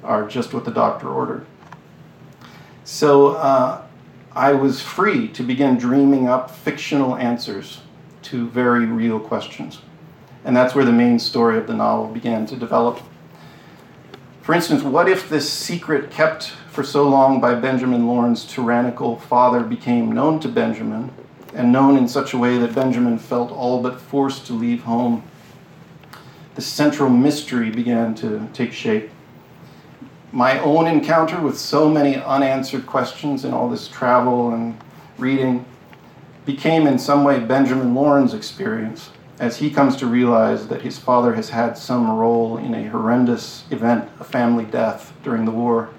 are 0.03 0.27
just 0.27 0.53
what 0.53 0.63
the 0.63 0.71
doctor 0.71 1.09
ordered. 1.09 1.47
So 2.83 3.29
uh, 3.29 3.83
I 4.33 4.53
was 4.53 4.79
free 4.81 5.27
to 5.29 5.41
begin 5.41 5.77
dreaming 5.77 6.27
up 6.27 6.51
fictional 6.51 7.15
answers 7.15 7.81
to 8.23 8.47
very 8.49 8.85
real 8.85 9.19
questions. 9.19 9.79
And 10.45 10.55
that's 10.55 10.75
where 10.75 10.85
the 10.85 10.91
main 10.91 11.17
story 11.17 11.57
of 11.57 11.65
the 11.65 11.73
novel 11.73 12.07
began 12.13 12.45
to 12.45 12.55
develop. 12.55 12.99
For 14.41 14.53
instance, 14.53 14.83
what 14.83 15.09
if 15.09 15.29
this 15.29 15.49
secret 15.49 16.11
kept 16.11 16.49
for 16.69 16.83
so 16.83 17.07
long 17.07 17.41
by 17.41 17.55
Benjamin 17.55 18.05
Lorne's 18.05 18.45
tyrannical 18.45 19.17
father 19.17 19.61
became 19.61 20.11
known 20.11 20.39
to 20.41 20.49
Benjamin, 20.49 21.11
and 21.53 21.71
known 21.71 21.97
in 21.97 22.07
such 22.07 22.33
a 22.33 22.37
way 22.37 22.57
that 22.57 22.75
Benjamin 22.75 23.17
felt 23.17 23.51
all 23.51 23.81
but 23.81 23.99
forced 23.99 24.45
to 24.47 24.53
leave 24.53 24.83
home? 24.83 25.23
The 26.55 26.61
central 26.61 27.09
mystery 27.09 27.69
began 27.69 28.15
to 28.15 28.47
take 28.53 28.73
shape. 28.73 29.09
My 30.31 30.59
own 30.59 30.87
encounter 30.87 31.39
with 31.39 31.57
so 31.57 31.89
many 31.89 32.15
unanswered 32.15 32.85
questions 32.85 33.45
in 33.45 33.53
all 33.53 33.69
this 33.69 33.87
travel 33.87 34.53
and 34.53 34.77
reading 35.17 35.65
became 36.45 36.87
in 36.87 36.99
some 36.99 37.23
way 37.23 37.39
Benjamin 37.39 37.93
Lorne's 37.95 38.33
experience 38.33 39.11
as 39.39 39.57
he 39.57 39.69
comes 39.69 39.95
to 39.97 40.07
realize 40.07 40.67
that 40.67 40.81
his 40.81 40.97
father 40.97 41.33
has 41.33 41.49
had 41.49 41.77
some 41.77 42.09
role 42.09 42.57
in 42.57 42.73
a 42.73 42.87
horrendous 42.87 43.63
event, 43.71 44.09
a 44.19 44.23
family 44.23 44.65
death 44.65 45.13
during 45.23 45.45
the 45.45 45.51
war, 45.51 45.89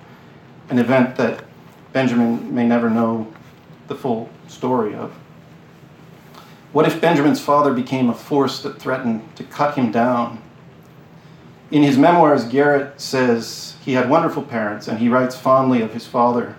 an 0.69 0.79
event 0.79 1.17
that 1.17 1.45
Benjamin 1.93 2.55
may 2.55 2.67
never 2.67 2.89
know 2.89 3.33
the 3.89 3.95
full 3.95 4.29
story 4.49 4.95
of. 4.95 5.15
What 6.75 6.89
if 6.89 7.01
Benjamin's 7.01 7.41
father 7.41 7.73
became 7.73 8.11
a 8.11 8.15
force 8.15 8.61
that 8.63 8.81
threatened 8.81 9.37
to 9.37 9.45
cut 9.45 9.77
him 9.77 9.93
down? 9.93 10.43
In 11.71 11.85
his 11.85 11.97
memoirs, 11.97 12.47
Garrett 12.47 13.01
says 13.01 13.77
he 13.85 13.93
had 13.93 14.11
wonderful 14.11 14.43
parents 14.43 14.89
and 14.89 14.99
he 14.99 15.09
writes 15.09 15.37
fondly 15.37 15.83
of 15.83 15.93
his 15.93 16.05
father. 16.05 16.57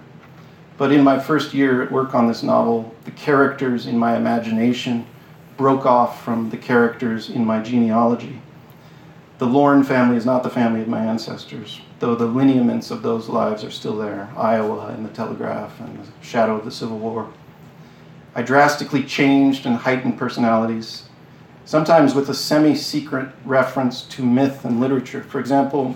But 0.78 0.94
in 0.94 1.04
my 1.04 1.20
first 1.20 1.54
year 1.54 1.84
at 1.84 1.92
work 1.92 2.16
on 2.16 2.30
this 2.30 2.44
novel, 2.44 2.96
the 3.04 3.12
characters 3.12 3.88
in 3.88 3.98
my 3.98 4.16
imagination 4.16 5.06
broke 5.58 5.86
off 5.86 6.24
from 6.24 6.50
the 6.50 6.56
characters 6.56 7.30
in 7.30 7.44
my 7.44 7.62
genealogy. 7.62 8.42
The 9.40 9.48
Lorne 9.48 9.84
family 9.84 10.16
is 10.16 10.26
not 10.26 10.44
the 10.44 10.50
family 10.50 10.82
of 10.82 10.88
my 10.88 11.04
ancestors, 11.04 11.82
though 12.00 12.16
the 12.16 12.26
lineaments 12.26 12.90
of 12.90 13.02
those 13.02 13.28
lives 13.28 13.66
are 13.66 13.72
still 13.72 13.98
there 13.98 14.30
Iowa 14.38 14.94
and 14.96 15.06
the 15.06 15.10
Telegraph 15.10 15.78
and 15.82 16.00
the 16.00 16.08
shadow 16.26 16.56
of 16.56 16.64
the 16.64 16.72
Civil 16.72 17.00
War. 17.00 17.30
I 18.38 18.42
drastically 18.42 19.02
changed 19.02 19.66
and 19.66 19.78
heightened 19.78 20.18
personalities, 20.18 21.04
sometimes 21.64 22.14
with 22.14 22.30
a 22.30 22.34
semi 22.34 22.76
secret 22.76 23.30
reference 23.46 24.02
to 24.02 24.26
myth 24.26 24.66
and 24.66 24.82
literature. 24.82 25.24
For 25.24 25.40
example, 25.40 25.96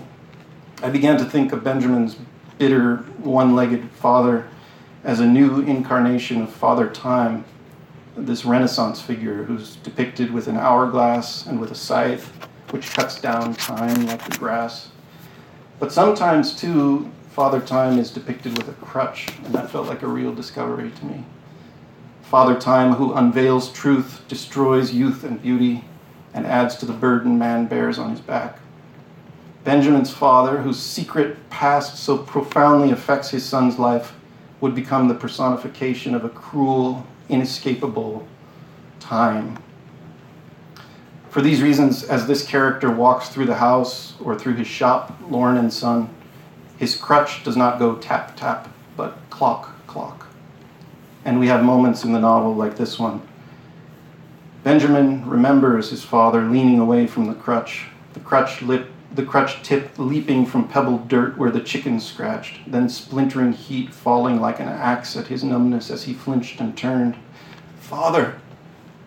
I 0.82 0.88
began 0.88 1.18
to 1.18 1.24
think 1.26 1.52
of 1.52 1.62
Benjamin's 1.62 2.16
bitter, 2.56 2.96
one 3.18 3.54
legged 3.54 3.90
father 3.90 4.48
as 5.04 5.20
a 5.20 5.26
new 5.26 5.60
incarnation 5.60 6.40
of 6.40 6.50
Father 6.50 6.88
Time, 6.88 7.44
this 8.16 8.46
Renaissance 8.46 9.02
figure 9.02 9.44
who's 9.44 9.76
depicted 9.76 10.30
with 10.30 10.48
an 10.48 10.56
hourglass 10.56 11.44
and 11.44 11.60
with 11.60 11.70
a 11.70 11.74
scythe 11.74 12.32
which 12.70 12.90
cuts 12.90 13.20
down 13.20 13.54
time 13.54 14.06
like 14.06 14.24
the 14.24 14.38
grass. 14.38 14.88
But 15.78 15.92
sometimes, 15.92 16.54
too, 16.54 17.10
Father 17.30 17.60
Time 17.60 17.98
is 17.98 18.10
depicted 18.10 18.56
with 18.56 18.68
a 18.68 18.84
crutch, 18.84 19.28
and 19.44 19.54
that 19.54 19.70
felt 19.70 19.88
like 19.88 20.02
a 20.02 20.06
real 20.06 20.34
discovery 20.34 20.90
to 20.90 21.04
me. 21.04 21.24
Father 22.30 22.54
Time, 22.54 22.92
who 22.92 23.12
unveils 23.12 23.72
truth, 23.72 24.22
destroys 24.28 24.94
youth 24.94 25.24
and 25.24 25.42
beauty, 25.42 25.84
and 26.32 26.46
adds 26.46 26.76
to 26.76 26.86
the 26.86 26.92
burden 26.92 27.36
man 27.40 27.66
bears 27.66 27.98
on 27.98 28.10
his 28.10 28.20
back. 28.20 28.60
Benjamin's 29.64 30.12
father, 30.12 30.58
whose 30.58 30.78
secret 30.78 31.50
past 31.50 31.98
so 32.00 32.16
profoundly 32.16 32.92
affects 32.92 33.30
his 33.30 33.44
son's 33.44 33.80
life, 33.80 34.12
would 34.60 34.76
become 34.76 35.08
the 35.08 35.14
personification 35.14 36.14
of 36.14 36.24
a 36.24 36.28
cruel, 36.28 37.04
inescapable 37.28 38.28
time. 39.00 39.58
For 41.30 41.42
these 41.42 41.60
reasons, 41.60 42.04
as 42.04 42.28
this 42.28 42.46
character 42.46 42.92
walks 42.92 43.28
through 43.28 43.46
the 43.46 43.56
house 43.56 44.14
or 44.20 44.38
through 44.38 44.54
his 44.54 44.68
shop, 44.68 45.18
Lorne 45.28 45.56
and 45.56 45.72
Son, 45.72 46.08
his 46.78 46.94
crutch 46.94 47.42
does 47.42 47.56
not 47.56 47.80
go 47.80 47.96
tap 47.96 48.36
tap, 48.36 48.68
but 48.96 49.18
clock 49.30 49.84
clock. 49.88 50.29
And 51.24 51.38
we 51.38 51.48
have 51.48 51.64
moments 51.64 52.04
in 52.04 52.12
the 52.12 52.20
novel 52.20 52.54
like 52.54 52.76
this 52.76 52.98
one. 52.98 53.22
Benjamin 54.62 55.28
remembers 55.28 55.90
his 55.90 56.04
father 56.04 56.42
leaning 56.42 56.78
away 56.78 57.06
from 57.06 57.26
the 57.26 57.34
crutch, 57.34 57.86
the 58.12 58.20
crutch 58.20 58.62
lip 58.62 58.90
the 59.12 59.24
crutch 59.24 59.62
tip 59.62 59.98
leaping 59.98 60.46
from 60.46 60.68
pebbled 60.68 61.08
dirt 61.08 61.36
where 61.36 61.50
the 61.50 61.60
chickens 61.60 62.06
scratched, 62.06 62.60
then 62.70 62.88
splintering 62.88 63.52
heat 63.52 63.92
falling 63.92 64.40
like 64.40 64.60
an 64.60 64.68
axe 64.68 65.16
at 65.16 65.26
his 65.26 65.42
numbness 65.42 65.90
as 65.90 66.04
he 66.04 66.14
flinched 66.14 66.60
and 66.60 66.76
turned. 66.76 67.16
Father! 67.80 68.40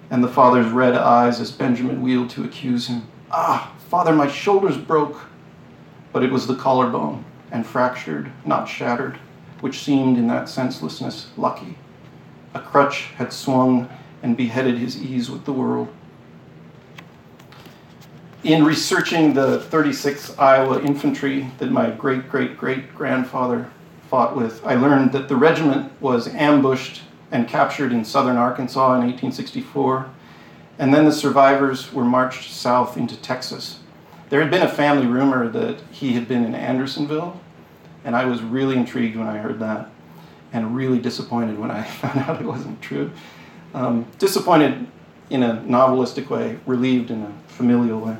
And 0.09 0.21
the 0.21 0.27
father's 0.27 0.71
red 0.71 0.95
eyes 0.95 1.39
as 1.39 1.51
Benjamin 1.51 2.01
wheeled 2.01 2.29
to 2.31 2.43
accuse 2.43 2.87
him. 2.87 3.07
Ah, 3.31 3.73
father, 3.87 4.13
my 4.13 4.27
shoulders 4.27 4.77
broke. 4.77 5.21
But 6.11 6.23
it 6.23 6.31
was 6.31 6.45
the 6.45 6.55
collarbone, 6.55 7.23
and 7.51 7.65
fractured, 7.65 8.29
not 8.45 8.65
shattered, 8.65 9.17
which 9.61 9.79
seemed 9.79 10.17
in 10.17 10.27
that 10.27 10.49
senselessness 10.49 11.29
lucky. 11.37 11.77
A 12.53 12.59
crutch 12.59 13.09
had 13.17 13.33
swung 13.33 13.89
and 14.21 14.37
beheaded 14.37 14.77
his 14.77 15.01
ease 15.01 15.29
with 15.29 15.45
the 15.45 15.53
world 15.53 15.89
in 18.43 18.65
researching 18.65 19.33
the 19.33 19.59
36th 19.71 20.37
Iowa 20.37 20.81
Infantry 20.81 21.49
that 21.59 21.71
my 21.71 21.89
great 21.91 22.27
great 22.27 22.57
great 22.57 22.93
grandfather 22.93 23.69
fought 24.09 24.35
with, 24.35 24.65
I 24.65 24.75
learned 24.75 25.13
that 25.13 25.29
the 25.29 25.35
regiment 25.37 25.91
was 26.01 26.27
ambushed 26.27 27.03
and 27.31 27.47
captured 27.47 27.93
in 27.93 28.03
southern 28.03 28.35
Arkansas 28.35 28.95
in 28.95 29.01
1864, 29.01 30.07
and 30.77 30.93
then 30.93 31.05
the 31.05 31.11
survivors 31.11 31.93
were 31.93 32.03
marched 32.03 32.51
south 32.51 32.97
into 32.97 33.15
Texas. 33.15 33.79
There 34.29 34.41
had 34.41 34.51
been 34.51 34.61
a 34.61 34.69
family 34.69 35.07
rumor 35.07 35.47
that 35.47 35.79
he 35.91 36.13
had 36.13 36.27
been 36.27 36.43
in 36.43 36.53
Andersonville, 36.53 37.39
and 38.03 38.13
I 38.13 38.25
was 38.25 38.41
really 38.41 38.75
intrigued 38.75 39.15
when 39.15 39.27
I 39.27 39.37
heard 39.37 39.59
that, 39.59 39.89
and 40.53 40.75
really 40.75 40.99
disappointed 40.99 41.59
when 41.59 41.71
I 41.71 41.83
found 42.01 42.19
out 42.19 42.39
it 42.39 42.45
wasn't 42.45 42.81
true. 42.81 43.11
Um, 43.73 44.05
disappointed 44.19 44.87
in 45.29 45.43
a 45.43 45.55
novelistic 45.67 46.29
way, 46.29 46.59
relieved 46.65 47.09
in 47.09 47.23
a 47.23 47.33
familial 47.47 47.99
way. 47.99 48.15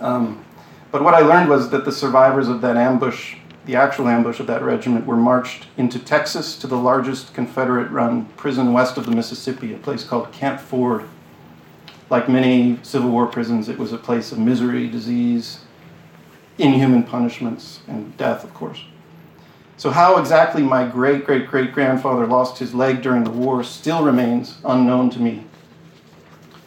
Um, 0.00 0.44
but 0.92 1.02
what 1.02 1.14
I 1.14 1.20
learned 1.20 1.48
was 1.48 1.70
that 1.70 1.84
the 1.84 1.90
survivors 1.90 2.48
of 2.48 2.60
that 2.60 2.76
ambush, 2.76 3.34
the 3.64 3.74
actual 3.74 4.08
ambush 4.08 4.38
of 4.38 4.46
that 4.46 4.62
regiment, 4.62 5.06
were 5.06 5.16
marched 5.16 5.66
into 5.76 5.98
Texas 5.98 6.56
to 6.58 6.68
the 6.68 6.76
largest 6.76 7.34
Confederate 7.34 7.90
run 7.90 8.26
prison 8.36 8.72
west 8.72 8.96
of 8.96 9.06
the 9.06 9.10
Mississippi, 9.10 9.74
a 9.74 9.78
place 9.78 10.04
called 10.04 10.30
Camp 10.30 10.60
Ford. 10.60 11.08
Like 12.10 12.28
many 12.28 12.78
Civil 12.82 13.10
War 13.10 13.26
prisons, 13.26 13.68
it 13.68 13.78
was 13.78 13.92
a 13.92 13.98
place 13.98 14.30
of 14.30 14.38
misery, 14.38 14.86
disease, 14.86 15.60
inhuman 16.58 17.02
punishments, 17.02 17.80
and 17.88 18.16
death, 18.16 18.44
of 18.44 18.54
course. 18.54 18.84
So, 19.76 19.90
how 19.90 20.18
exactly 20.18 20.62
my 20.62 20.86
great 20.86 21.24
great 21.24 21.48
great 21.48 21.72
grandfather 21.72 22.26
lost 22.26 22.58
his 22.58 22.74
leg 22.74 23.02
during 23.02 23.24
the 23.24 23.30
war 23.30 23.64
still 23.64 24.04
remains 24.04 24.58
unknown 24.64 25.10
to 25.10 25.20
me. 25.20 25.44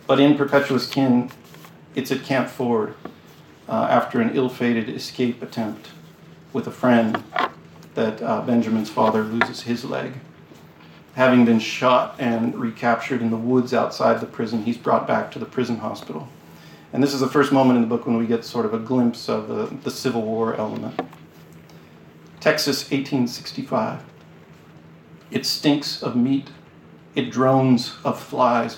But 0.06 0.20
in 0.20 0.38
Perpetua's 0.38 0.88
Kin, 0.88 1.32
it's 1.96 2.12
at 2.12 2.24
Camp 2.24 2.50
Ford 2.50 2.94
uh, 3.70 3.88
after 3.90 4.22
an 4.22 4.36
ill 4.36 4.50
fated 4.50 4.90
escape 4.90 5.42
attempt 5.42 5.90
with 6.54 6.68
a 6.68 6.72
friend 6.72 7.24
that 7.96 8.22
uh, 8.22 8.42
Benjamin's 8.42 8.90
father 8.90 9.24
loses 9.24 9.62
his 9.64 9.84
leg. 9.84 10.14
Having 11.16 11.46
been 11.46 11.60
shot 11.60 12.16
and 12.20 12.56
recaptured 12.56 13.22
in 13.22 13.32
the 13.32 13.38
woods 13.38 13.74
outside 13.74 14.20
the 14.20 14.28
prison, 14.28 14.64
he's 14.64 14.78
brought 14.78 15.08
back 15.08 15.32
to 15.32 15.40
the 15.40 15.46
prison 15.46 15.78
hospital. 15.78 16.28
And 16.94 17.02
this 17.02 17.14
is 17.14 17.20
the 17.20 17.28
first 17.28 17.52
moment 17.52 17.78
in 17.78 17.82
the 17.82 17.88
book 17.88 18.06
when 18.06 18.18
we 18.18 18.28
get 18.28 18.46
sort 18.46 18.66
of 18.66 18.74
a 18.74 18.80
glimpse 18.80 19.28
of 19.28 19.48
the, 19.48 19.76
the 19.84 19.92
Civil 19.92 20.22
War 20.22 20.56
element. 20.56 21.00
Texas, 22.40 22.84
1865. 22.84 24.04
It 25.32 25.44
stinks 25.44 26.04
of 26.04 26.16
meat. 26.16 26.52
It 27.16 27.32
drones 27.32 27.96
of 28.04 28.20
flies. 28.22 28.78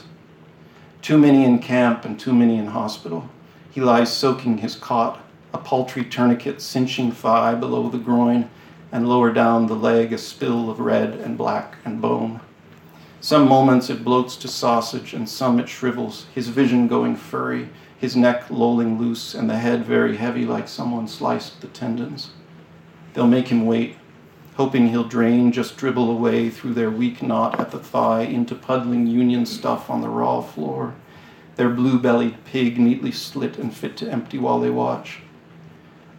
Too 1.02 1.18
many 1.18 1.44
in 1.44 1.60
camp 1.60 2.06
and 2.06 2.18
too 2.18 2.34
many 2.34 2.58
in 2.58 2.68
hospital. 2.68 3.30
He 3.70 3.82
lies 3.82 4.14
soaking 4.14 4.60
his 4.60 4.76
cot, 4.76 5.22
a 5.54 5.58
paltry 5.58 6.06
tourniquet 6.06 6.62
cinching 6.62 7.12
thigh 7.12 7.54
below 7.54 7.90
the 7.90 7.98
groin, 7.98 8.50
and 8.94 9.10
lower 9.10 9.32
down 9.34 9.68
the 9.68 9.76
leg 9.76 10.14
a 10.14 10.18
spill 10.18 10.70
of 10.70 10.80
red 10.80 11.16
and 11.16 11.38
black 11.38 11.76
and 11.84 12.02
bone. 12.02 12.40
Some 13.20 13.50
moments 13.50 13.90
it 13.90 14.06
bloats 14.06 14.40
to 14.40 14.48
sausage, 14.48 15.14
and 15.14 15.28
some 15.28 15.60
it 15.60 15.68
shrivels, 15.68 16.28
his 16.34 16.48
vision 16.48 16.88
going 16.88 17.18
furry, 17.18 17.68
his 17.98 18.16
neck 18.16 18.50
lolling 18.50 18.98
loose, 18.98 19.34
and 19.36 19.50
the 19.50 19.58
head 19.58 19.84
very 19.84 20.16
heavy 20.16 20.46
like 20.46 20.70
someone 20.70 21.10
sliced 21.10 21.60
the 21.60 21.68
tendons. 21.68 22.30
They'll 23.14 23.28
make 23.28 23.48
him 23.48 23.66
wait, 23.66 23.98
hoping 24.56 24.90
he'll 24.90 25.08
drain, 25.08 25.52
just 25.52 25.78
dribble 25.78 26.10
away 26.12 26.50
through 26.50 26.74
their 26.74 26.92
weak 26.92 27.22
knot 27.22 27.60
at 27.60 27.72
the 27.72 27.80
thigh 27.80 28.22
into 28.22 28.56
puddling 28.56 29.08
union 29.08 29.46
stuff 29.46 29.90
on 29.90 30.02
the 30.02 30.10
raw 30.10 30.42
floor 30.42 30.94
their 31.60 31.70
blue 31.70 32.00
bellied 32.00 32.46
pig 32.46 32.80
neatly 32.80 33.12
slit 33.12 33.58
and 33.58 33.76
fit 33.76 33.98
to 33.98 34.10
empty 34.10 34.38
while 34.38 34.62
they 34.62 34.70
watch. 34.70 35.20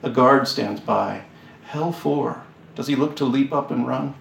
A 0.03 0.11
guard 0.11 0.47
stands 0.47 0.83
by. 0.83 1.23
Hell 1.63 1.93
for. 1.93 2.43
Does 2.75 2.89
he 2.89 2.95
look 2.95 3.17
to 3.17 3.25
leap 3.25 3.51
up 3.51 3.71
and 3.71 3.89
run? 3.89 4.13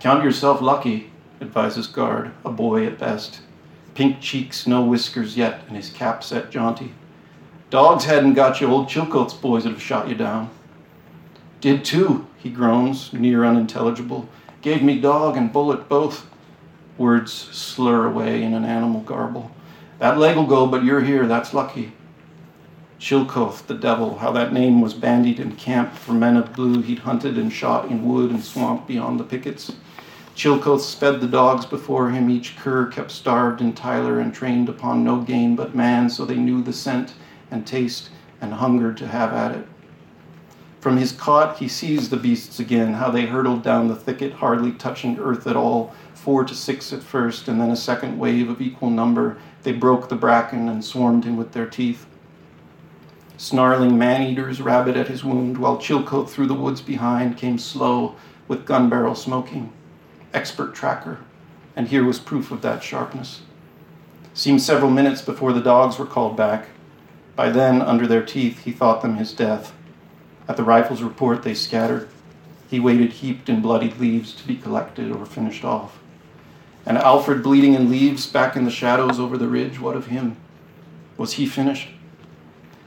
Count 0.00 0.24
yourself 0.24 0.60
lucky, 0.60 1.12
advises 1.40 1.86
guard, 1.86 2.32
a 2.44 2.50
boy 2.50 2.84
at 2.84 2.98
best. 2.98 3.42
Pink 3.94 4.20
cheeks, 4.20 4.66
no 4.66 4.82
whiskers 4.82 5.36
yet, 5.36 5.62
and 5.68 5.76
his 5.76 5.88
cap 5.88 6.24
set 6.24 6.50
jaunty. 6.50 6.94
Dogs 7.70 8.04
hadn't 8.04 8.34
got 8.34 8.60
you, 8.60 8.66
old 8.66 8.88
Chilcote's 8.88 9.34
boys 9.34 9.62
would 9.62 9.74
have 9.74 9.80
shot 9.82 10.08
you 10.08 10.16
down. 10.16 10.50
Did 11.60 11.84
too, 11.84 12.26
he 12.36 12.50
groans, 12.50 13.12
near 13.12 13.44
unintelligible. 13.44 14.28
Gave 14.62 14.82
me 14.82 15.00
dog 15.00 15.36
and 15.36 15.52
bullet 15.52 15.88
both. 15.88 16.26
Words 16.96 17.32
slur 17.32 18.06
away 18.06 18.42
in 18.42 18.54
an 18.54 18.64
animal 18.64 19.00
garble. 19.00 19.50
That 19.98 20.18
leg 20.18 20.36
will 20.36 20.46
go, 20.46 20.66
but 20.66 20.84
you're 20.84 21.00
here. 21.00 21.26
That's 21.26 21.52
lucky. 21.52 21.92
Chilcote, 23.00 23.66
the 23.66 23.74
devil, 23.74 24.18
how 24.18 24.32
that 24.32 24.52
name 24.52 24.80
was 24.80 24.94
bandied 24.94 25.38
in 25.40 25.56
camp 25.56 25.94
for 25.94 26.12
men 26.12 26.36
of 26.36 26.52
blue 26.52 26.82
he'd 26.82 27.00
hunted 27.00 27.38
and 27.38 27.52
shot 27.52 27.88
in 27.88 28.08
wood 28.08 28.30
and 28.30 28.42
swamp 28.42 28.86
beyond 28.86 29.18
the 29.18 29.24
pickets. 29.24 29.72
Chilcote 30.34 30.80
sped 30.80 31.20
the 31.20 31.28
dogs 31.28 31.66
before 31.66 32.10
him, 32.10 32.30
each 32.30 32.56
cur 32.56 32.86
kept 32.86 33.10
starved 33.10 33.60
in 33.60 33.72
Tyler 33.72 34.20
and 34.20 34.34
trained 34.34 34.68
upon 34.68 35.02
no 35.02 35.20
game 35.20 35.56
but 35.56 35.74
man, 35.74 36.08
so 36.08 36.24
they 36.24 36.36
knew 36.36 36.62
the 36.62 36.72
scent 36.72 37.14
and 37.50 37.66
taste 37.66 38.10
and 38.40 38.54
hungered 38.54 38.96
to 38.96 39.06
have 39.06 39.32
at 39.32 39.56
it. 39.56 39.66
From 40.80 40.96
his 40.96 41.10
cot 41.12 41.58
he 41.58 41.66
sees 41.66 42.08
the 42.08 42.16
beasts 42.16 42.60
again, 42.60 42.94
how 42.94 43.10
they 43.10 43.26
hurtled 43.26 43.62
down 43.62 43.88
the 43.88 43.96
thicket, 43.96 44.34
hardly 44.34 44.72
touching 44.72 45.18
earth 45.18 45.46
at 45.46 45.56
all, 45.56 45.92
four 46.14 46.44
to 46.44 46.54
six 46.54 46.92
at 46.92 47.02
first, 47.02 47.48
and 47.48 47.60
then 47.60 47.70
a 47.70 47.76
second 47.76 48.18
wave 48.18 48.48
of 48.48 48.60
equal 48.60 48.90
number, 48.90 49.38
they 49.64 49.72
broke 49.72 50.08
the 50.08 50.14
bracken 50.16 50.68
and 50.68 50.84
swarmed 50.84 51.24
him 51.24 51.36
with 51.36 51.52
their 51.52 51.66
teeth. 51.66 52.06
snarling 53.36 53.96
man 53.96 54.22
eaters 54.22 54.60
rabid 54.60 54.96
at 54.96 55.08
his 55.08 55.24
wound, 55.24 55.58
while 55.58 55.78
Chilcote 55.78 56.28
through 56.28 56.46
the 56.46 56.54
woods 56.54 56.80
behind 56.80 57.36
came 57.36 57.58
slow 57.58 58.16
with 58.46 58.66
gun 58.66 58.88
barrel 58.88 59.14
smoking. 59.14 59.72
Expert 60.34 60.74
tracker, 60.74 61.18
and 61.74 61.88
here 61.88 62.04
was 62.04 62.18
proof 62.18 62.50
of 62.50 62.62
that 62.62 62.82
sharpness. 62.82 63.42
Seemed 64.34 64.62
several 64.62 64.90
minutes 64.90 65.22
before 65.22 65.52
the 65.52 65.60
dogs 65.60 65.98
were 65.98 66.06
called 66.06 66.36
back. 66.36 66.68
By 67.34 67.50
then, 67.50 67.80
under 67.80 68.06
their 68.06 68.24
teeth, 68.24 68.64
he 68.64 68.72
thought 68.72 69.02
them 69.02 69.16
his 69.16 69.32
death. 69.32 69.72
At 70.48 70.56
the 70.56 70.64
rifle's 70.64 71.02
report, 71.02 71.42
they 71.42 71.54
scattered. 71.54 72.08
He 72.68 72.80
waited 72.80 73.12
heaped 73.12 73.48
in 73.48 73.60
bloodied 73.60 73.98
leaves 73.98 74.34
to 74.34 74.46
be 74.46 74.56
collected 74.56 75.12
or 75.12 75.26
finished 75.26 75.64
off. 75.64 75.98
And 76.86 76.96
Alfred 76.96 77.42
bleeding 77.42 77.74
in 77.74 77.90
leaves 77.90 78.26
back 78.26 78.56
in 78.56 78.64
the 78.64 78.70
shadows 78.70 79.20
over 79.20 79.36
the 79.36 79.48
ridge, 79.48 79.78
what 79.78 79.96
of 79.96 80.06
him? 80.06 80.36
Was 81.18 81.34
he 81.34 81.46
finished? 81.46 81.90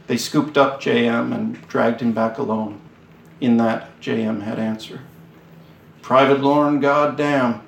They 0.08 0.18
scooped 0.18 0.58
up 0.58 0.82
JM 0.82 1.34
and 1.34 1.68
dragged 1.68 2.02
him 2.02 2.12
back 2.12 2.38
alone. 2.38 2.82
In 3.40 3.58
that, 3.58 4.00
JM 4.02 4.42
had 4.42 4.58
answer. 4.58 5.02
Private 6.02 6.42
Lorne, 6.42 6.80
goddamn. 6.80 7.62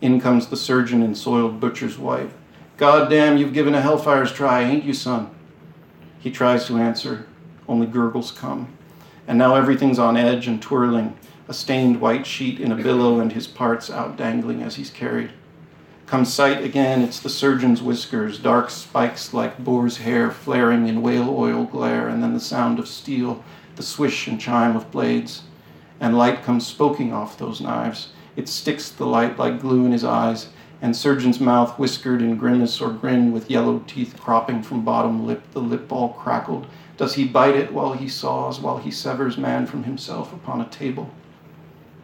In 0.00 0.20
comes 0.20 0.46
the 0.46 0.56
surgeon 0.56 1.02
and 1.02 1.18
soiled 1.18 1.60
butcher's 1.60 1.98
white. 1.98 2.30
Goddamn, 2.76 3.36
you've 3.36 3.52
given 3.52 3.74
a 3.74 3.82
hellfire's 3.82 4.32
try, 4.32 4.62
ain't 4.62 4.84
you, 4.84 4.92
son? 4.92 5.30
He 6.20 6.30
tries 6.30 6.66
to 6.66 6.78
answer, 6.78 7.26
only 7.68 7.86
gurgles 7.86 8.30
come. 8.30 8.68
And 9.26 9.38
now 9.38 9.54
everything's 9.54 9.98
on 9.98 10.16
edge 10.16 10.46
and 10.46 10.60
twirling, 10.60 11.16
a 11.48 11.54
stained 11.54 12.00
white 12.00 12.26
sheet 12.26 12.60
in 12.60 12.72
a 12.72 12.76
billow 12.76 13.20
and 13.20 13.32
his 13.32 13.46
parts 13.46 13.90
out 13.90 14.16
dangling 14.16 14.62
as 14.62 14.76
he's 14.76 14.90
carried. 14.90 15.32
Come 16.06 16.26
sight 16.26 16.62
again, 16.62 17.00
it's 17.00 17.20
the 17.20 17.30
surgeon's 17.30 17.82
whiskers, 17.82 18.38
dark 18.38 18.68
spikes 18.68 19.32
like 19.32 19.64
boar's 19.64 19.96
hair 19.98 20.30
flaring 20.30 20.86
in 20.86 21.00
whale 21.00 21.30
oil 21.30 21.64
glare, 21.64 22.08
and 22.08 22.22
then 22.22 22.34
the 22.34 22.40
sound 22.40 22.78
of 22.78 22.86
steel, 22.86 23.42
the 23.76 23.82
swish 23.82 24.26
and 24.26 24.38
chime 24.38 24.76
of 24.76 24.90
blades. 24.90 25.44
And 26.00 26.18
light 26.18 26.42
comes 26.42 26.66
spoking 26.66 27.12
off 27.12 27.38
those 27.38 27.60
knives. 27.60 28.10
It 28.36 28.48
sticks 28.48 28.90
the 28.90 29.06
light 29.06 29.38
like 29.38 29.60
glue 29.60 29.86
in 29.86 29.92
his 29.92 30.04
eyes, 30.04 30.48
and 30.84 30.94
surgeon's 30.94 31.40
mouth 31.40 31.78
whiskered 31.78 32.20
in 32.20 32.36
grimace 32.36 32.80
or 32.80 32.90
grin 32.90 33.32
with 33.32 33.50
yellow 33.50 33.82
teeth 33.86 34.14
cropping 34.20 34.62
from 34.62 34.84
bottom 34.84 35.26
lip, 35.26 35.42
the 35.52 35.60
lip 35.60 35.90
all 35.90 36.10
crackled. 36.10 36.66
Does 36.98 37.14
he 37.14 37.26
bite 37.26 37.56
it 37.56 37.72
while 37.72 37.94
he 37.94 38.06
saws, 38.06 38.60
while 38.60 38.76
he 38.76 38.90
severs 38.90 39.38
man 39.38 39.66
from 39.66 39.84
himself 39.84 40.32
upon 40.32 40.60
a 40.60 40.68
table? 40.68 41.10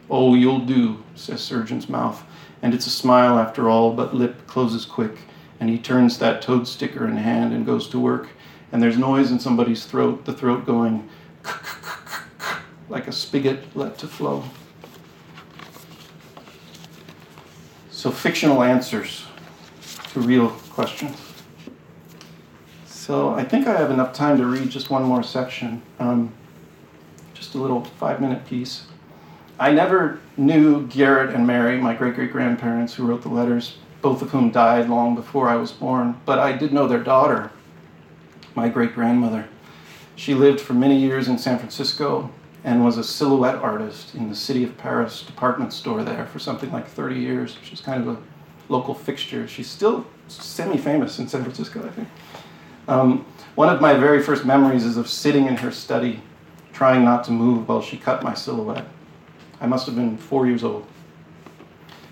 Oh, 0.08 0.34
you'll 0.34 0.64
do, 0.64 1.04
says 1.14 1.42
surgeon's 1.42 1.88
mouth 1.88 2.24
and 2.62 2.74
it's 2.74 2.86
a 2.86 2.90
smile 2.90 3.38
after 3.38 3.68
all, 3.68 3.92
but 3.92 4.14
lip 4.14 4.46
closes 4.46 4.84
quick, 4.84 5.18
and 5.58 5.70
he 5.70 5.78
turns 5.78 6.18
that 6.18 6.42
toad 6.42 6.66
sticker 6.66 7.06
in 7.06 7.16
hand 7.16 7.52
and 7.52 7.66
goes 7.66 7.88
to 7.88 7.98
work, 7.98 8.28
and 8.72 8.82
there's 8.82 8.98
noise 8.98 9.30
in 9.30 9.40
somebody's 9.40 9.84
throat, 9.84 10.24
the 10.24 10.32
throat 10.32 10.66
going 10.66 11.08
like 12.88 13.08
a 13.08 13.12
spigot 13.12 13.64
let 13.74 13.96
to 13.98 14.06
flow. 14.06 14.44
So, 18.00 18.10
fictional 18.10 18.62
answers 18.62 19.26
to 20.14 20.20
real 20.20 20.48
questions. 20.70 21.18
So, 22.86 23.34
I 23.34 23.44
think 23.44 23.66
I 23.66 23.76
have 23.76 23.90
enough 23.90 24.14
time 24.14 24.38
to 24.38 24.46
read 24.46 24.70
just 24.70 24.88
one 24.88 25.02
more 25.02 25.22
section, 25.22 25.82
um, 25.98 26.32
just 27.34 27.54
a 27.54 27.58
little 27.58 27.84
five 27.84 28.18
minute 28.18 28.46
piece. 28.46 28.86
I 29.58 29.72
never 29.72 30.18
knew 30.38 30.86
Garrett 30.86 31.34
and 31.34 31.46
Mary, 31.46 31.78
my 31.78 31.92
great 31.92 32.14
great 32.14 32.32
grandparents 32.32 32.94
who 32.94 33.04
wrote 33.04 33.20
the 33.20 33.28
letters, 33.28 33.76
both 34.00 34.22
of 34.22 34.30
whom 34.30 34.50
died 34.50 34.88
long 34.88 35.14
before 35.14 35.50
I 35.50 35.56
was 35.56 35.70
born, 35.70 36.18
but 36.24 36.38
I 36.38 36.52
did 36.52 36.72
know 36.72 36.88
their 36.88 37.04
daughter, 37.04 37.50
my 38.54 38.70
great 38.70 38.94
grandmother. 38.94 39.46
She 40.16 40.32
lived 40.32 40.58
for 40.58 40.72
many 40.72 40.96
years 40.98 41.28
in 41.28 41.36
San 41.36 41.58
Francisco 41.58 42.30
and 42.64 42.84
was 42.84 42.98
a 42.98 43.04
silhouette 43.04 43.56
artist 43.56 44.14
in 44.14 44.28
the 44.28 44.34
City 44.34 44.64
of 44.64 44.76
Paris 44.76 45.22
department 45.22 45.72
store 45.72 46.04
there 46.04 46.26
for 46.26 46.38
something 46.38 46.70
like 46.72 46.86
30 46.86 47.16
years. 47.16 47.56
She's 47.62 47.80
kind 47.80 48.06
of 48.06 48.16
a 48.16 48.20
local 48.68 48.94
fixture. 48.94 49.48
She's 49.48 49.68
still 49.68 50.06
semi 50.28 50.76
famous 50.76 51.18
in 51.18 51.28
San 51.28 51.42
Francisco, 51.42 51.84
I 51.86 51.90
think. 51.90 52.08
Um, 52.88 53.24
one 53.54 53.68
of 53.68 53.80
my 53.80 53.94
very 53.94 54.22
first 54.22 54.44
memories 54.44 54.84
is 54.84 54.96
of 54.96 55.08
sitting 55.08 55.46
in 55.46 55.56
her 55.56 55.70
study, 55.70 56.20
trying 56.72 57.04
not 57.04 57.24
to 57.24 57.32
move 57.32 57.68
while 57.68 57.82
she 57.82 57.96
cut 57.96 58.22
my 58.22 58.34
silhouette. 58.34 58.86
I 59.60 59.66
must 59.66 59.86
have 59.86 59.96
been 59.96 60.16
four 60.16 60.46
years 60.46 60.64
old. 60.64 60.86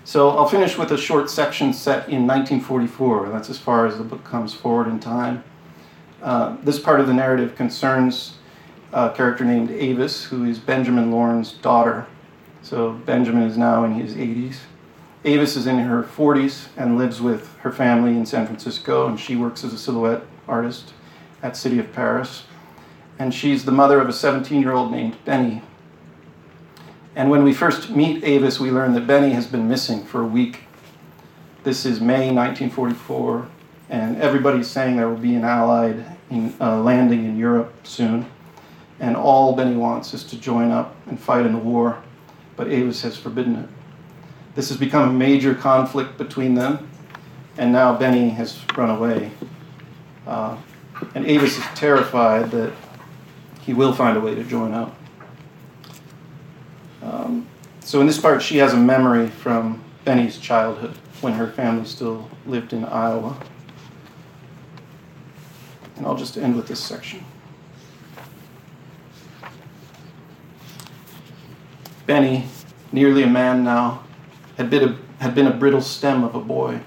So 0.03 0.29
I'll 0.29 0.47
finish 0.47 0.77
with 0.77 0.91
a 0.91 0.97
short 0.97 1.29
section 1.29 1.71
set 1.71 2.09
in 2.09 2.25
1944. 2.25 3.29
That's 3.29 3.49
as 3.49 3.59
far 3.59 3.85
as 3.85 3.97
the 3.97 4.03
book 4.03 4.23
comes 4.23 4.53
forward 4.53 4.87
in 4.87 4.99
time. 4.99 5.43
Uh, 6.21 6.57
this 6.63 6.79
part 6.79 6.99
of 6.99 7.07
the 7.07 7.13
narrative 7.13 7.55
concerns 7.55 8.38
a 8.93 9.09
character 9.09 9.45
named 9.45 9.71
Avis, 9.71 10.25
who 10.25 10.45
is 10.45 10.59
Benjamin 10.59 11.11
Lorne's 11.11 11.53
daughter. 11.53 12.05
So 12.61 12.93
Benjamin 12.93 13.43
is 13.43 13.57
now 13.57 13.83
in 13.83 13.93
his 13.93 14.15
80s. 14.15 14.57
Avis 15.25 15.55
is 15.55 15.67
in 15.67 15.79
her 15.79 16.03
40s 16.03 16.67
and 16.77 16.97
lives 16.97 17.21
with 17.21 17.53
her 17.59 17.71
family 17.71 18.11
in 18.11 18.25
San 18.25 18.45
Francisco, 18.45 19.07
and 19.07 19.19
she 19.19 19.35
works 19.35 19.63
as 19.63 19.73
a 19.73 19.77
silhouette 19.77 20.23
artist 20.47 20.93
at 21.43 21.57
City 21.57 21.79
of 21.79 21.91
Paris. 21.93 22.43
And 23.17 23.33
she's 23.33 23.65
the 23.65 23.71
mother 23.71 23.99
of 23.99 24.07
a 24.07 24.13
17 24.13 24.61
year 24.61 24.71
old 24.71 24.91
named 24.91 25.17
Benny, 25.25 25.61
and 27.19 27.29
when 27.29 27.43
we 27.43 27.53
first 27.53 27.89
meet 27.89 28.23
Avis, 28.23 28.61
we 28.61 28.71
learn 28.71 28.93
that 28.93 29.05
Benny 29.05 29.31
has 29.31 29.45
been 29.45 29.67
missing 29.67 30.05
for 30.05 30.21
a 30.21 30.25
week. 30.25 30.61
This 31.63 31.85
is 31.85 31.99
May 31.99 32.31
1944, 32.31 33.45
and 33.89 34.15
everybody's 34.21 34.69
saying 34.69 34.95
there 34.95 35.09
will 35.09 35.17
be 35.17 35.35
an 35.35 35.43
Allied 35.43 36.05
in, 36.29 36.53
uh, 36.61 36.81
landing 36.81 37.25
in 37.25 37.37
Europe 37.37 37.73
soon. 37.83 38.25
And 38.99 39.15
all 39.15 39.55
Benny 39.55 39.75
wants 39.75 40.13
is 40.13 40.23
to 40.25 40.37
join 40.37 40.71
up 40.71 40.95
and 41.07 41.19
fight 41.19 41.45
in 41.45 41.53
the 41.53 41.59
war, 41.59 42.01
but 42.55 42.67
Avis 42.67 43.01
has 43.03 43.15
forbidden 43.15 43.55
it. 43.55 43.69
This 44.55 44.69
has 44.69 44.77
become 44.77 45.09
a 45.09 45.13
major 45.13 45.55
conflict 45.55 46.17
between 46.17 46.55
them, 46.55 46.89
and 47.57 47.71
now 47.71 47.97
Benny 47.97 48.29
has 48.29 48.59
run 48.75 48.89
away. 48.89 49.31
Uh, 50.27 50.57
and 51.15 51.25
Avis 51.25 51.57
is 51.57 51.63
terrified 51.75 52.51
that 52.51 52.73
he 53.61 53.73
will 53.73 53.93
find 53.93 54.17
a 54.17 54.19
way 54.19 54.35
to 54.35 54.43
join 54.43 54.73
up. 54.73 54.95
Um, 57.01 57.47
so 57.79 58.01
in 58.01 58.07
this 58.07 58.19
part, 58.19 58.41
she 58.41 58.57
has 58.57 58.73
a 58.73 58.77
memory 58.77 59.29
from 59.29 59.81
Benny's 60.03 60.37
childhood 60.37 60.95
when 61.21 61.33
her 61.33 61.47
family 61.47 61.85
still 61.85 62.29
lived 62.45 62.73
in 62.73 62.85
Iowa. 62.85 63.37
And 65.95 66.05
I'll 66.05 66.17
just 66.17 66.37
end 66.37 66.55
with 66.55 66.67
this 66.67 66.79
section. 66.79 67.23
Benny, 72.09 72.47
nearly 72.91 73.21
a 73.21 73.27
man 73.27 73.63
now, 73.63 74.01
had 74.57 74.71
been 74.71 74.83
a, 74.83 75.23
had 75.23 75.35
been 75.35 75.45
a 75.45 75.53
brittle 75.53 75.79
stem 75.79 76.23
of 76.23 76.33
a 76.33 76.39
boy. 76.39 76.79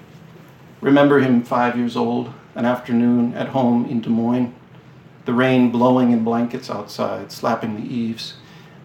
Remember 0.81 1.21
him 1.21 1.43
five 1.43 1.77
years 1.77 1.95
old, 1.95 2.33
an 2.55 2.65
afternoon 2.65 3.33
at 3.33 3.47
home 3.47 3.85
in 3.85 4.01
Des 4.01 4.09
Moines, 4.09 4.53
the 5.23 5.31
rain 5.31 5.71
blowing 5.71 6.11
in 6.11 6.25
blankets 6.25 6.69
outside, 6.69 7.31
slapping 7.31 7.77
the 7.77 7.87
eaves 7.87 8.33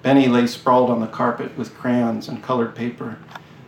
Benny 0.05 0.29
lay 0.29 0.47
sprawled 0.47 0.91
on 0.91 1.01
the 1.01 1.09
carpet 1.09 1.59
with 1.59 1.77
crayons 1.77 2.29
and 2.29 2.41
colored 2.41 2.77
paper, 2.77 3.19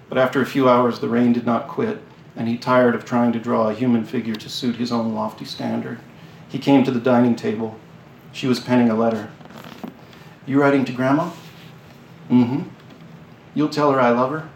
but 0.08 0.16
after 0.16 0.40
a 0.40 0.46
few 0.46 0.68
hours 0.68 1.00
the 1.00 1.08
rain 1.08 1.32
did 1.32 1.44
not 1.44 1.66
quit, 1.66 2.00
and 2.36 2.46
he 2.46 2.56
tired 2.56 2.94
of 2.94 3.04
trying 3.04 3.32
to 3.32 3.40
draw 3.40 3.68
a 3.68 3.74
human 3.74 4.04
figure 4.04 4.36
to 4.36 4.48
suit 4.48 4.76
his 4.76 4.92
own 4.92 5.12
lofty 5.12 5.44
standard. 5.44 5.98
He 6.48 6.60
came 6.60 6.84
to 6.84 6.92
the 6.92 7.00
dining 7.00 7.34
table. 7.34 7.76
She 8.30 8.46
was 8.46 8.60
penning 8.60 8.90
a 8.90 8.94
letter. 8.94 9.28
You 10.46 10.60
writing 10.60 10.84
to 10.84 10.92
Grandma? 10.92 11.32
Mm 12.30 12.46
hmm. 12.46 12.68
You'll 13.54 13.68
tell 13.68 13.90
her 13.92 14.00
I 14.00 14.10
love 14.10 14.30
her? 14.30 14.48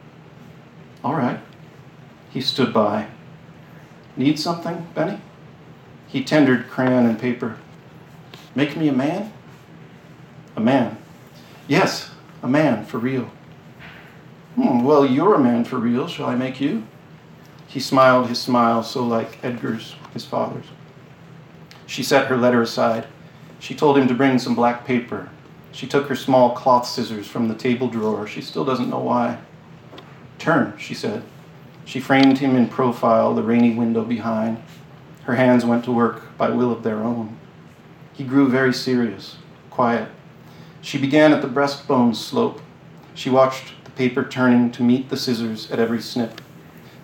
All 1.03 1.15
right. 1.15 1.41
He 2.31 2.41
stood 2.41 2.73
by. 2.73 3.09
Need 4.17 4.39
something, 4.39 4.87
Benny? 4.95 5.21
He 6.07 6.23
tendered 6.23 6.69
crayon 6.69 7.07
and 7.07 7.19
paper. 7.19 7.57
Make 8.55 8.77
me 8.77 8.89
a 8.89 8.93
man? 8.93 9.33
A 10.57 10.61
man. 10.61 10.97
Yes, 11.67 12.11
a 12.43 12.49
man 12.49 12.85
for 12.85 12.99
real. 12.99 13.31
Hmm, 14.55 14.85
well, 14.85 15.05
you're 15.05 15.35
a 15.35 15.41
man 15.41 15.65
for 15.65 15.79
real. 15.79 16.07
Shall 16.07 16.27
I 16.27 16.37
make 16.37 16.61
you? 16.61 16.87
He 17.67 17.81
smiled 17.81 18.29
his 18.29 18.41
smile 18.41 18.85
so 18.85 19.05
like 19.05 19.43
Edgar's, 19.43 19.97
his 20.13 20.25
father's. 20.25 20.67
She 21.87 22.05
set 22.05 22.29
her 22.29 22.37
letter 22.37 22.63
aside. 22.63 23.09
She 23.59 23.75
told 23.75 23.99
him 23.99 24.07
to 24.07 24.15
bring 24.15 24.39
some 24.39 24.55
black 24.55 24.87
paper. 24.87 25.29
She 25.75 25.89
took 25.89 26.07
her 26.07 26.15
small 26.15 26.55
cloth 26.55 26.87
scissors 26.87 27.27
from 27.27 27.49
the 27.49 27.55
table 27.55 27.89
drawer. 27.89 28.29
She 28.29 28.41
still 28.41 28.65
doesn't 28.65 28.91
know 28.91 29.01
why. 29.01 29.39
Turn, 30.39 30.79
she 30.79 30.95
said. 30.95 31.25
She 31.85 31.99
framed 31.99 32.39
him 32.39 32.55
in 32.55 32.69
profile, 32.69 33.35
the 33.35 33.43
rainy 33.43 33.75
window 33.75 34.05
behind. 34.05 34.63
Her 35.25 35.35
hands 35.35 35.65
went 35.65 35.85
to 35.85 35.93
work 35.93 36.39
by 36.39 36.51
will 36.51 36.71
of 36.71 36.85
their 36.85 37.01
own. 37.01 37.37
He 38.13 38.23
grew 38.23 38.49
very 38.49 38.73
serious, 38.73 39.37
quiet. 39.69 40.09
She 40.81 40.97
began 40.97 41.33
at 41.33 41.43
the 41.43 41.49
breastbone 41.49 42.15
slope. 42.15 42.61
She 43.17 43.29
watched 43.29 43.73
the 43.85 43.91
paper 43.91 44.25
turning 44.25 44.71
to 44.73 44.83
meet 44.85 45.09
the 45.09 45.17
scissors 45.17 45.69
at 45.73 45.81
every 45.81 46.01
snip. 46.01 46.41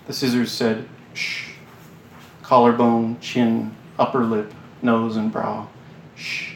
The 0.07 0.13
scissors 0.13 0.53
said, 0.53 0.89
shh. 1.13 1.55
Collarbone, 2.43 3.19
chin, 3.19 3.75
upper 3.99 4.25
lip, 4.25 4.55
nose, 4.81 5.17
and 5.17 5.33
brow. 5.33 5.69
Shh. 6.15 6.55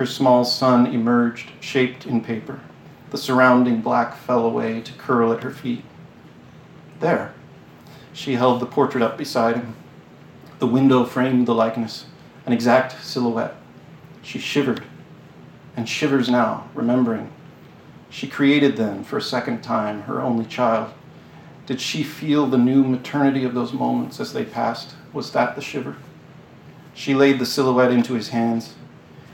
Her 0.00 0.06
small 0.06 0.46
son 0.46 0.86
emerged, 0.86 1.50
shaped 1.60 2.06
in 2.06 2.22
paper. 2.22 2.58
The 3.10 3.18
surrounding 3.18 3.82
black 3.82 4.16
fell 4.16 4.46
away 4.46 4.80
to 4.80 4.94
curl 4.94 5.30
at 5.30 5.42
her 5.42 5.50
feet. 5.50 5.84
There. 7.00 7.34
She 8.14 8.32
held 8.32 8.60
the 8.60 8.66
portrait 8.66 9.02
up 9.02 9.18
beside 9.18 9.56
him. 9.56 9.76
The 10.58 10.66
window 10.66 11.04
framed 11.04 11.46
the 11.46 11.54
likeness, 11.54 12.06
an 12.46 12.54
exact 12.54 13.04
silhouette. 13.04 13.56
She 14.22 14.38
shivered, 14.38 14.84
and 15.76 15.86
shivers 15.86 16.30
now, 16.30 16.70
remembering. 16.72 17.30
She 18.08 18.26
created 18.26 18.78
then, 18.78 19.04
for 19.04 19.18
a 19.18 19.22
second 19.22 19.60
time, 19.60 20.04
her 20.04 20.22
only 20.22 20.46
child. 20.46 20.94
Did 21.66 21.78
she 21.78 22.04
feel 22.04 22.46
the 22.46 22.56
new 22.56 22.84
maternity 22.84 23.44
of 23.44 23.52
those 23.52 23.74
moments 23.74 24.18
as 24.18 24.32
they 24.32 24.46
passed? 24.46 24.94
Was 25.12 25.32
that 25.32 25.56
the 25.56 25.60
shiver? 25.60 25.98
She 26.94 27.14
laid 27.14 27.38
the 27.38 27.44
silhouette 27.44 27.92
into 27.92 28.14
his 28.14 28.30
hands. 28.30 28.76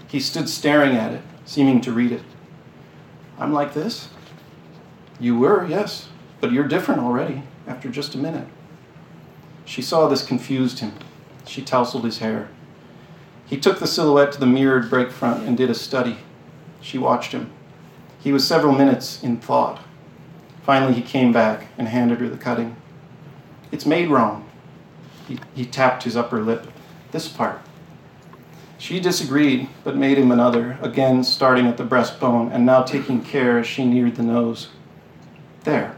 He 0.08 0.20
stood 0.20 0.48
staring 0.48 0.96
at 0.96 1.12
it, 1.12 1.22
seeming 1.44 1.80
to 1.82 1.92
read 1.92 2.12
it. 2.12 2.22
I'm 3.38 3.52
like 3.52 3.74
this? 3.74 4.08
You 5.18 5.38
were, 5.38 5.66
yes, 5.66 6.08
but 6.40 6.52
you're 6.52 6.68
different 6.68 7.00
already, 7.00 7.42
after 7.66 7.88
just 7.88 8.14
a 8.14 8.18
minute. 8.18 8.46
She 9.64 9.82
saw 9.82 10.06
this 10.06 10.24
confused 10.24 10.78
him. 10.78 10.92
She 11.46 11.62
tousled 11.62 12.04
his 12.04 12.18
hair. 12.18 12.48
He 13.46 13.56
took 13.56 13.78
the 13.78 13.86
silhouette 13.86 14.32
to 14.32 14.40
the 14.40 14.46
mirrored 14.46 14.90
breakfront 14.90 15.46
and 15.46 15.56
did 15.56 15.70
a 15.70 15.74
study. 15.74 16.18
She 16.80 16.98
watched 16.98 17.32
him. 17.32 17.50
He 18.18 18.32
was 18.32 18.46
several 18.46 18.72
minutes 18.72 19.22
in 19.22 19.38
thought. 19.38 19.80
Finally, 20.64 20.94
he 20.94 21.02
came 21.02 21.32
back 21.32 21.68
and 21.78 21.88
handed 21.88 22.20
her 22.20 22.28
the 22.28 22.36
cutting. 22.36 22.76
It's 23.70 23.86
made 23.86 24.08
wrong. 24.08 24.48
He, 25.28 25.38
he 25.54 25.64
tapped 25.64 26.02
his 26.02 26.16
upper 26.16 26.40
lip. 26.42 26.66
This 27.12 27.28
part. 27.28 27.60
She 28.78 29.00
disagreed, 29.00 29.68
but 29.84 29.96
made 29.96 30.18
him 30.18 30.30
another, 30.30 30.78
again 30.82 31.24
starting 31.24 31.66
at 31.66 31.78
the 31.78 31.84
breastbone 31.84 32.52
and 32.52 32.66
now 32.66 32.82
taking 32.82 33.22
care 33.22 33.58
as 33.58 33.66
she 33.66 33.84
neared 33.86 34.16
the 34.16 34.22
nose. 34.22 34.68
There. 35.64 35.96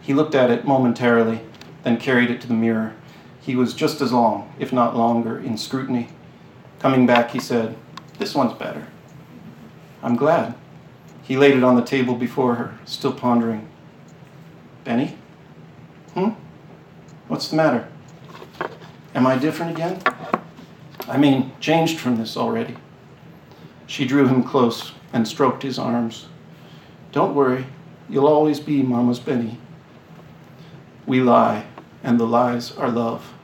He 0.00 0.12
looked 0.12 0.34
at 0.34 0.50
it 0.50 0.66
momentarily, 0.66 1.40
then 1.84 1.98
carried 1.98 2.30
it 2.30 2.40
to 2.40 2.48
the 2.48 2.54
mirror. 2.54 2.94
He 3.40 3.54
was 3.54 3.74
just 3.74 4.00
as 4.00 4.12
long, 4.12 4.52
if 4.58 4.72
not 4.72 4.96
longer, 4.96 5.38
in 5.38 5.56
scrutiny. 5.56 6.08
Coming 6.80 7.06
back, 7.06 7.30
he 7.30 7.38
said, 7.38 7.76
This 8.18 8.34
one's 8.34 8.54
better. 8.54 8.88
I'm 10.02 10.16
glad. 10.16 10.54
He 11.22 11.36
laid 11.36 11.56
it 11.56 11.62
on 11.62 11.76
the 11.76 11.84
table 11.84 12.16
before 12.16 12.56
her, 12.56 12.78
still 12.84 13.12
pondering. 13.12 13.68
Benny? 14.82 15.16
Hmm? 16.14 16.30
What's 17.28 17.48
the 17.48 17.56
matter? 17.56 17.88
Am 19.14 19.26
I 19.26 19.38
different 19.38 19.72
again? 19.72 20.02
I 21.12 21.18
mean, 21.18 21.52
changed 21.60 22.00
from 22.00 22.16
this 22.16 22.38
already. 22.38 22.74
She 23.86 24.06
drew 24.06 24.26
him 24.26 24.42
close 24.42 24.92
and 25.12 25.28
stroked 25.28 25.62
his 25.62 25.78
arms. 25.78 26.24
Don't 27.12 27.34
worry, 27.34 27.66
you'll 28.08 28.26
always 28.26 28.60
be 28.60 28.82
Mama's 28.82 29.18
Benny. 29.18 29.58
We 31.06 31.20
lie, 31.20 31.66
and 32.02 32.18
the 32.18 32.24
lies 32.24 32.72
are 32.78 32.90
love. 32.90 33.34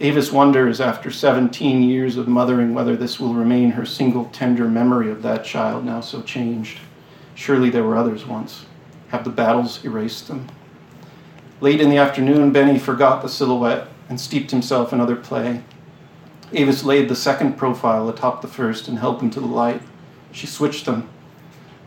Avis 0.00 0.30
wonders, 0.30 0.82
after 0.82 1.10
17 1.10 1.82
years 1.82 2.18
of 2.18 2.28
mothering, 2.28 2.74
whether 2.74 2.94
this 2.94 3.18
will 3.18 3.32
remain 3.32 3.70
her 3.70 3.86
single 3.86 4.26
tender 4.26 4.68
memory 4.68 5.10
of 5.10 5.22
that 5.22 5.46
child 5.46 5.86
now 5.86 6.02
so 6.02 6.20
changed. 6.20 6.78
Surely 7.34 7.70
there 7.70 7.84
were 7.84 7.96
others 7.96 8.26
once. 8.26 8.66
Have 9.08 9.24
the 9.24 9.30
battles 9.30 9.82
erased 9.82 10.28
them? 10.28 10.48
Late 11.62 11.80
in 11.80 11.88
the 11.88 11.96
afternoon, 11.96 12.52
Benny 12.52 12.78
forgot 12.78 13.22
the 13.22 13.30
silhouette 13.30 13.88
and 14.10 14.20
steeped 14.20 14.50
himself 14.50 14.92
in 14.92 15.00
other 15.00 15.16
play. 15.16 15.62
Avis 16.56 16.84
laid 16.84 17.08
the 17.08 17.16
second 17.16 17.56
profile 17.56 18.08
atop 18.08 18.40
the 18.40 18.48
first 18.48 18.86
and 18.86 18.98
held 18.98 19.20
them 19.20 19.30
to 19.30 19.40
the 19.40 19.46
light. 19.46 19.82
She 20.30 20.46
switched 20.46 20.86
them. 20.86 21.08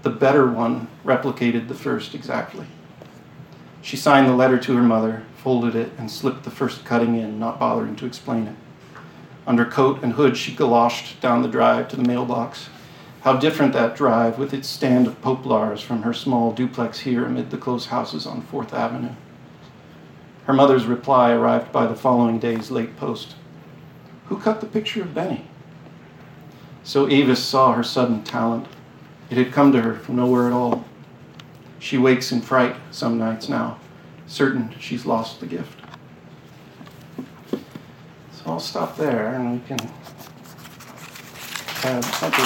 The 0.04 0.10
better 0.10 0.50
one 0.50 0.90
replicated 1.06 1.68
the 1.68 1.74
first 1.74 2.14
exactly. 2.14 2.68
She 3.82 3.96
signed 3.96 4.28
the 4.28 4.36
letter 4.36 4.58
to 4.58 4.76
her 4.76 4.84
mother, 4.84 5.24
folded 5.38 5.76
it, 5.76 5.92
and 5.98 6.12
slipped 6.12 6.44
the 6.44 6.52
first 6.52 6.84
cutting 6.84 7.16
in, 7.16 7.40
not 7.40 7.60
bothering 7.60 7.96
to 7.98 8.06
explain 8.06 8.48
it. 8.48 8.56
Under 9.46 9.64
coat 9.64 10.04
and 10.04 10.14
hood, 10.14 10.36
she 10.36 10.54
galoshed 10.54 11.22
down 11.22 11.42
the 11.42 11.48
drive 11.48 11.88
to 11.90 11.96
the 11.96 12.04
mailbox. 12.04 12.70
How 13.22 13.38
different 13.38 13.72
that 13.74 13.96
drive 13.96 14.38
with 14.38 14.54
its 14.54 14.68
stand 14.68 15.08
of 15.08 15.22
poplars 15.22 15.82
from 15.82 16.02
her 16.02 16.14
small 16.14 16.52
duplex 16.52 17.00
here 17.00 17.26
amid 17.26 17.50
the 17.50 17.58
close 17.58 17.86
houses 17.86 18.26
on 18.26 18.42
Fourth 18.42 18.74
Avenue. 18.74 19.16
Her 20.46 20.54
mother's 20.54 20.86
reply 20.86 21.32
arrived 21.32 21.72
by 21.72 21.88
the 21.88 21.96
following 21.96 22.40
day's 22.40 22.72
late 22.72 22.98
post. 22.98 23.36
Who 24.28 24.38
cut 24.38 24.60
the 24.60 24.68
picture 24.68 25.02
of 25.02 25.14
Benny? 25.14 25.46
So 26.84 27.10
Avis 27.10 27.44
saw 27.44 27.74
her 27.74 27.84
sudden 27.84 28.24
talent. 28.24 28.68
It 29.30 29.38
had 29.38 29.52
come 29.52 29.72
to 29.72 29.82
her 29.82 29.96
from 29.96 30.18
nowhere 30.18 30.48
at 30.48 30.54
all. 30.54 30.86
She 31.80 31.98
wakes 31.98 32.32
in 32.32 32.42
fright 32.42 32.76
some 32.92 33.18
nights 33.18 33.50
now, 33.50 33.80
certain 34.26 34.74
she's 34.80 35.06
lost 35.06 35.40
the 35.40 35.46
gift. 35.46 35.82
So 37.52 38.44
I'll 38.46 38.60
stop 38.60 38.98
there 38.98 39.34
and 39.34 39.54
we 39.54 39.68
can 39.68 39.80
have 41.82 42.04
something. 42.06 42.46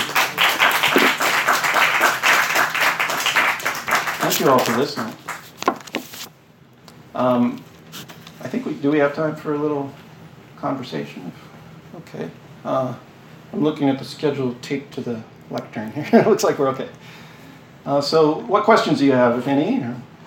Thank 4.19 4.39
you 4.39 4.49
all 4.49 4.59
for 4.59 4.77
listening. 4.77 5.13
Um, 7.15 7.63
I 8.41 8.47
think 8.47 8.65
we 8.65 8.73
do 8.73 8.91
we 8.91 8.99
have 8.99 9.15
time 9.15 9.35
for 9.35 9.53
a 9.53 9.57
little 9.57 9.91
conversation? 10.57 11.31
Okay. 11.95 12.29
Uh, 12.63 12.95
I'm 13.51 13.63
looking 13.63 13.89
at 13.89 13.99
the 13.99 14.05
schedule 14.05 14.55
taped 14.61 14.93
to 14.93 15.01
the 15.01 15.23
lectern 15.49 15.91
here. 15.91 16.07
it 16.21 16.27
looks 16.27 16.43
like 16.43 16.57
we're 16.57 16.69
okay. 16.69 16.89
Uh, 17.85 17.99
so, 17.99 18.39
what 18.39 18.63
questions 18.63 18.99
do 18.99 19.05
you 19.05 19.11
have, 19.11 19.37
if 19.37 19.47
any? 19.47 19.83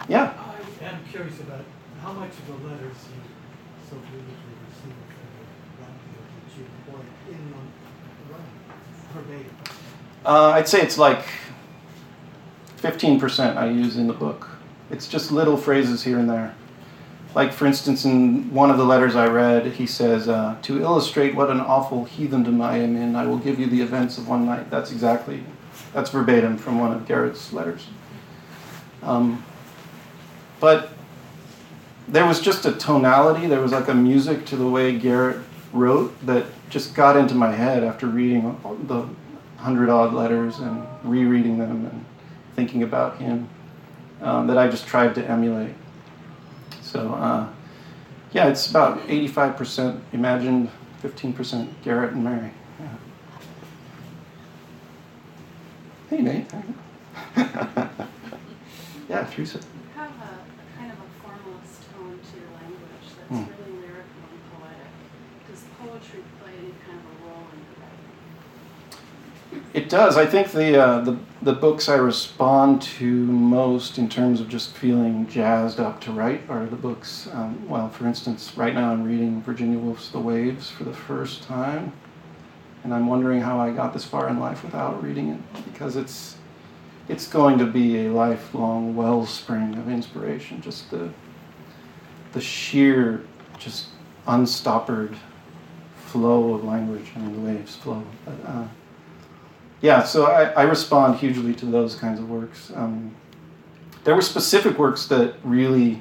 Yeah. 0.09 0.35
I 0.83 0.85
am 0.85 0.99
curious 1.11 1.41
about 1.41 1.65
how 2.03 2.13
much 2.13 2.31
of 2.31 2.47
the 2.47 2.69
letters 2.69 2.97
you 3.09 3.23
so 3.89 3.97
beautifully 3.97 4.55
received 4.69 4.95
from 5.77 5.95
the 6.11 6.25
that 6.25 6.59
you 6.59 7.35
in 7.35 7.55
on 7.55 7.71
verbatim. 9.15 9.57
Uh, 10.27 10.51
I'd 10.51 10.69
say 10.69 10.83
it's 10.83 10.99
like 10.99 11.25
15% 12.79 13.57
I 13.57 13.71
use 13.71 13.97
in 13.97 14.07
the 14.07 14.13
book. 14.13 14.49
It's 14.91 15.09
just 15.09 15.33
little 15.33 15.57
phrases 15.57 16.03
here 16.03 16.19
and 16.19 16.29
there. 16.29 16.55
Like, 17.35 17.53
for 17.53 17.67
instance, 17.67 18.05
in 18.05 18.53
one 18.55 18.71
of 18.71 18.79
the 18.79 18.85
letters 18.85 19.17
I 19.17 19.27
read, 19.27 19.67
he 19.67 19.87
says, 19.87 20.29
uh, 20.29 20.57
To 20.63 20.81
illustrate 20.81 21.35
what 21.35 21.51
an 21.51 21.61
awful 21.61 22.07
heathendom 22.07 22.63
I 22.63 22.79
am 22.79 22.97
in, 22.97 23.17
I 23.17 23.27
will 23.27 23.39
give 23.39 23.59
you 23.59 23.67
the 23.67 23.81
events 23.81 24.19
of 24.19 24.29
one 24.29 24.47
night. 24.47 24.71
That's 24.71 24.93
exactly, 24.93 25.43
that's 25.93 26.11
verbatim 26.11 26.57
from 26.57 26.79
one 26.79 26.93
of 26.93 27.07
Garrett's 27.07 27.53
letters. 27.53 27.89
Um, 29.03 29.45
but 30.61 30.91
there 32.07 32.25
was 32.25 32.41
just 32.41 32.67
a 32.67 32.73
tonality, 32.73 33.49
there 33.49 33.61
was 33.61 33.73
like 33.73 33.89
a 33.89 33.95
music 33.95 34.47
to 34.47 34.57
the 34.57 34.69
way 34.69 34.97
Garrett 34.97 35.39
wrote 35.73 36.15
that 36.27 36.47
just 36.71 36.95
got 36.95 37.17
into 37.17 37.35
my 37.35 37.51
head 37.51 37.83
after 37.83 38.07
reading 38.07 38.57
the 38.87 39.09
hundred 39.57 39.89
odd 39.89 40.13
letters 40.13 40.61
and 40.61 40.87
rereading 41.03 41.59
them 41.59 41.87
and 41.87 42.05
thinking 42.55 42.83
about 42.83 43.19
him 43.19 43.49
um, 44.21 44.47
that 44.47 44.57
I 44.57 44.69
just 44.69 44.87
tried 44.87 45.15
to 45.17 45.25
emulate. 45.29 45.75
So, 46.95 47.13
uh, 47.13 47.49
yeah, 48.33 48.47
it's 48.47 48.71
about 48.71 49.01
85% 49.09 50.01
imagined, 50.13 50.71
15% 51.03 51.69
Garrett 51.83 52.13
and 52.13 52.23
Mary. 52.23 52.53
Yeah. 52.79 52.87
Hey, 56.09 56.23
Nate. 56.23 56.47
yeah, 59.09 59.25
Teresa. 59.29 59.59
You 59.59 59.65
have 59.97 60.13
a 60.13 60.79
kind 60.79 60.93
of 60.93 60.99
a 60.99 61.09
formalist 61.21 61.83
tone 61.91 62.21
to 62.31 62.39
your 62.39 62.51
language 62.63 63.11
that's 63.19 63.29
Hmm. 63.29 63.43
really 63.59 63.75
lyrical 63.83 64.23
and 64.31 64.43
poetic. 64.55 64.91
Does 65.51 65.63
poetry 65.83 66.23
play 66.41 66.53
any 66.63 66.75
kind 66.87 67.01
of 67.03 67.07
a 67.11 67.27
role 67.27 67.47
in 67.51 67.59
your 67.59 67.75
writing? 69.51 69.64
It 69.75 69.89
does. 69.89 70.17
I 70.17 70.25
think 70.25 70.53
the, 70.53 70.81
uh, 70.81 71.01
the 71.01 71.19
the 71.43 71.53
books 71.53 71.89
I 71.89 71.97
respond 71.97 72.81
to 72.81 73.05
most 73.07 73.99
in 73.99 74.09
terms 74.09 74.41
of 74.41 74.49
just 74.49 74.71
feeling 74.77 75.27
jazzed 75.27 75.81
up 75.81 76.01
to 76.03 76.13
write 76.13 76.49
are 76.49 76.65
the 76.65 76.77
books. 76.77 77.29
Um, 77.33 77.69
well, 77.69 77.91
for 77.91 78.07
instance, 78.07 78.53
right 78.57 78.73
now 78.73 78.93
I'm 78.93 79.03
reading 79.03 79.43
Virginia 79.43 79.77
Woolf's 79.77 80.11
The 80.11 80.21
Waves 80.21 80.71
for 80.71 80.85
the 80.85 80.93
first 80.93 81.43
time, 81.43 81.93
and 82.85 82.95
I'm 82.95 83.09
wondering 83.09 83.41
how 83.41 83.59
I 83.59 83.73
got 83.73 83.93
this 83.93 84.05
far 84.05 84.29
in 84.29 84.39
life 84.39 84.63
without 84.63 85.03
reading 85.03 85.31
it 85.31 85.65
because 85.73 85.97
it's 85.97 86.37
it's 87.09 87.27
going 87.27 87.59
to 87.59 87.67
be 87.67 88.07
a 88.07 88.13
lifelong 88.13 88.95
wellspring 88.95 89.75
of 89.75 89.89
inspiration. 89.89 90.63
Just 90.63 90.89
the 90.93 91.11
the 92.33 92.41
sheer, 92.41 93.25
just 93.59 93.89
unstoppered 94.29 95.17
flow 95.97 96.55
of 96.55 96.63
language. 96.63 97.11
I 97.17 97.19
mean, 97.19 97.45
the 97.45 97.53
waves 97.53 97.75
flow. 97.75 98.05
But, 98.25 98.37
uh, 98.47 98.69
yeah, 99.85 100.03
so 100.03 100.25
I, 100.25 100.45
I 100.45 100.63
respond 100.63 101.17
hugely 101.17 101.55
to 101.57 101.67
those 101.67 101.95
kinds 101.95 102.19
of 102.19 102.31
works. 102.31 102.73
Um, 102.75 103.15
there 104.05 104.15
were 104.15 104.23
specific 104.23 104.79
works 104.79 105.05
that 105.09 105.35
really 105.45 106.01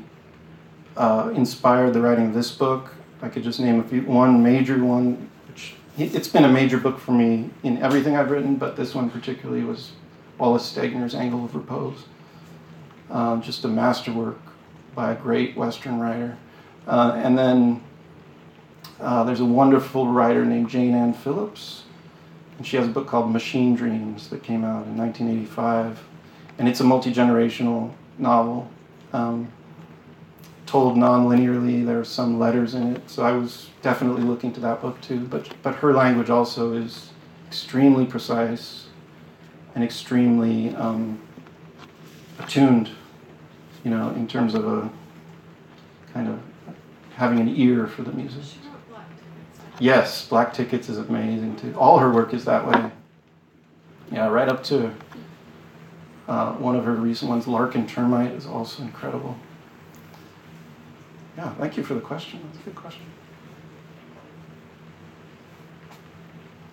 uh, 0.95 1.33
inspired 1.35 1.91
the 1.91 1.99
writing 1.99 2.27
of 2.27 2.33
this 2.33 2.49
book. 2.49 2.95
I 3.21 3.27
could 3.27 3.43
just 3.43 3.59
name 3.59 3.81
a 3.81 3.83
few. 3.83 4.03
One 4.03 4.41
major 4.41 4.81
one, 4.81 5.29
which 5.49 5.75
it's 5.97 6.29
been 6.29 6.45
a 6.45 6.49
major 6.49 6.77
book 6.77 6.97
for 6.97 7.11
me 7.11 7.49
in 7.63 7.77
everything 7.79 8.15
I've 8.15 8.31
written, 8.31 8.55
but 8.55 8.77
this 8.77 8.95
one 8.95 9.09
particularly 9.09 9.65
was 9.65 9.91
Wallace 10.37 10.73
Stegner's 10.73 11.13
Angle 11.13 11.43
of 11.43 11.53
Repose. 11.53 12.05
Um, 13.11 13.41
just 13.41 13.65
a 13.65 13.67
masterwork 13.67 14.39
by 14.95 15.11
a 15.11 15.15
great 15.15 15.57
Western 15.57 15.99
writer. 15.99 16.37
Uh, 16.87 17.19
and 17.21 17.37
then 17.37 17.83
uh, 19.01 19.25
there's 19.25 19.41
a 19.41 19.45
wonderful 19.45 20.07
writer 20.07 20.45
named 20.45 20.69
Jayne 20.69 20.95
Anne 20.95 21.11
Phillips, 21.11 21.83
and 22.57 22.65
she 22.65 22.77
has 22.77 22.87
a 22.87 22.89
book 22.89 23.07
called 23.07 23.31
Machine 23.31 23.75
Dreams 23.75 24.29
that 24.29 24.43
came 24.43 24.63
out 24.63 24.85
in 24.85 24.97
1985, 24.97 26.03
and 26.59 26.67
it's 26.67 26.79
a 26.79 26.83
multi 26.83 27.13
generational 27.13 27.91
novel. 28.17 28.69
Um, 29.11 29.51
told 30.73 30.97
non-linearly. 30.97 31.85
There 31.85 31.99
are 31.99 32.03
some 32.03 32.39
letters 32.39 32.73
in 32.73 32.95
it, 32.95 33.07
so 33.07 33.23
I 33.23 33.31
was 33.31 33.69
definitely 33.83 34.23
looking 34.23 34.51
to 34.53 34.59
that 34.61 34.81
book 34.81 34.99
too. 35.01 35.19
But 35.19 35.49
but 35.61 35.75
her 35.75 35.93
language 35.93 36.31
also 36.31 36.73
is 36.73 37.11
extremely 37.47 38.07
precise 38.07 38.87
and 39.75 39.83
extremely 39.83 40.75
um, 40.75 41.21
attuned. 42.39 42.89
You 43.83 43.91
know, 43.91 44.09
in 44.11 44.27
terms 44.27 44.55
of 44.55 44.65
a 44.67 44.89
kind 46.13 46.27
of 46.27 46.39
having 47.15 47.39
an 47.39 47.49
ear 47.55 47.85
for 47.85 48.01
the 48.01 48.11
music. 48.11 48.43
She 48.43 48.57
wrote 48.67 48.89
Black 48.89 49.07
Tickets. 49.09 49.59
Yes, 49.79 50.27
Black 50.27 50.53
Tickets 50.53 50.89
is 50.89 50.97
amazing 50.97 51.55
too. 51.55 51.73
All 51.77 51.99
her 51.99 52.11
work 52.11 52.33
is 52.33 52.45
that 52.45 52.67
way. 52.67 52.91
Yeah, 54.11 54.27
right 54.27 54.47
up 54.47 54.63
to 54.65 54.93
uh, 56.27 56.53
one 56.53 56.75
of 56.75 56.85
her 56.85 56.93
recent 56.93 57.29
ones, 57.29 57.47
Lark 57.47 57.75
and 57.75 57.87
Termite, 57.89 58.31
is 58.31 58.45
also 58.45 58.83
incredible. 58.83 59.35
Yeah, 61.37 61.53
thank 61.55 61.77
you 61.77 61.83
for 61.83 61.95
the 61.95 61.99
question. 62.01 62.39
That's 62.45 62.59
a 62.59 62.63
good 62.69 62.75
question. 62.75 63.05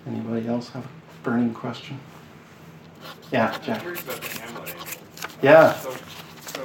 Anybody 0.06 0.46
else 0.48 0.68
have 0.70 0.84
a 0.84 0.88
burning 1.22 1.54
question? 1.54 1.98
Yeah, 3.32 3.52
I'm 3.52 3.62
Jack. 3.62 3.80
curious 3.80 4.02
about 4.02 4.20
the 4.20 4.40
Hamlet 4.40 4.70
angle. 4.70 4.86
Yeah. 5.42 5.72
So, 5.74 5.94
so 6.46 6.60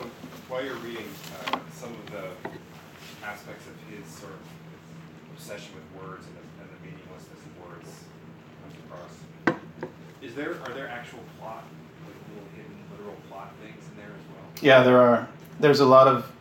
while 0.50 0.64
you're 0.64 0.76
reading 0.76 1.08
uh, 1.48 1.60
some 1.72 1.92
of 1.92 2.06
the 2.12 2.28
aspects 3.26 3.66
of 3.68 3.74
his 3.74 3.74
sort 3.74 3.74
of 3.74 3.74
obsession 5.46 5.76
with 5.76 6.04
words 6.04 6.26
and 6.26 6.36
the, 6.36 6.64
and 6.64 6.70
the 6.72 6.84
meaninglessness 6.84 7.38
of 7.38 7.70
words 7.70 7.88
comes 8.64 8.76
across, 8.84 9.62
is 10.24 10.34
there 10.34 10.60
are 10.64 10.74
there 10.74 10.88
actual 10.88 11.20
plot, 11.39 11.64
like 12.04 12.16
little 12.34 12.50
hidden 12.56 12.76
literal 12.91 13.16
plot 13.30 13.54
things 13.62 13.88
in 13.91 13.96
there 13.96 14.08
as 14.08 14.26
well? 14.34 14.43
Yeah, 14.62 14.82
there 14.82 15.00
are. 15.00 15.28
There's 15.60 15.82
a 15.82 15.86
lot 15.86 16.08
of. 16.08 16.32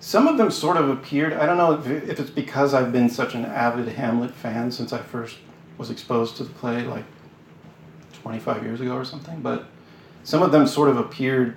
Some 0.00 0.26
of 0.26 0.38
them 0.38 0.50
sort 0.50 0.78
of 0.78 0.88
appeared. 0.88 1.34
I 1.34 1.44
don't 1.44 1.58
know 1.58 1.74
if, 1.74 1.86
if 2.08 2.18
it's 2.18 2.30
because 2.30 2.72
I've 2.72 2.92
been 2.92 3.10
such 3.10 3.34
an 3.34 3.44
avid 3.44 3.88
Hamlet 3.88 4.34
fan 4.34 4.72
since 4.72 4.94
I 4.94 4.98
first 4.98 5.36
was 5.76 5.90
exposed 5.90 6.36
to 6.38 6.44
the 6.44 6.50
play, 6.54 6.84
like 6.84 7.04
25 8.22 8.62
years 8.62 8.80
ago 8.80 8.94
or 8.94 9.04
something, 9.04 9.42
but 9.42 9.66
some 10.24 10.40
of 10.42 10.50
them 10.50 10.66
sort 10.66 10.88
of 10.88 10.96
appeared 10.96 11.56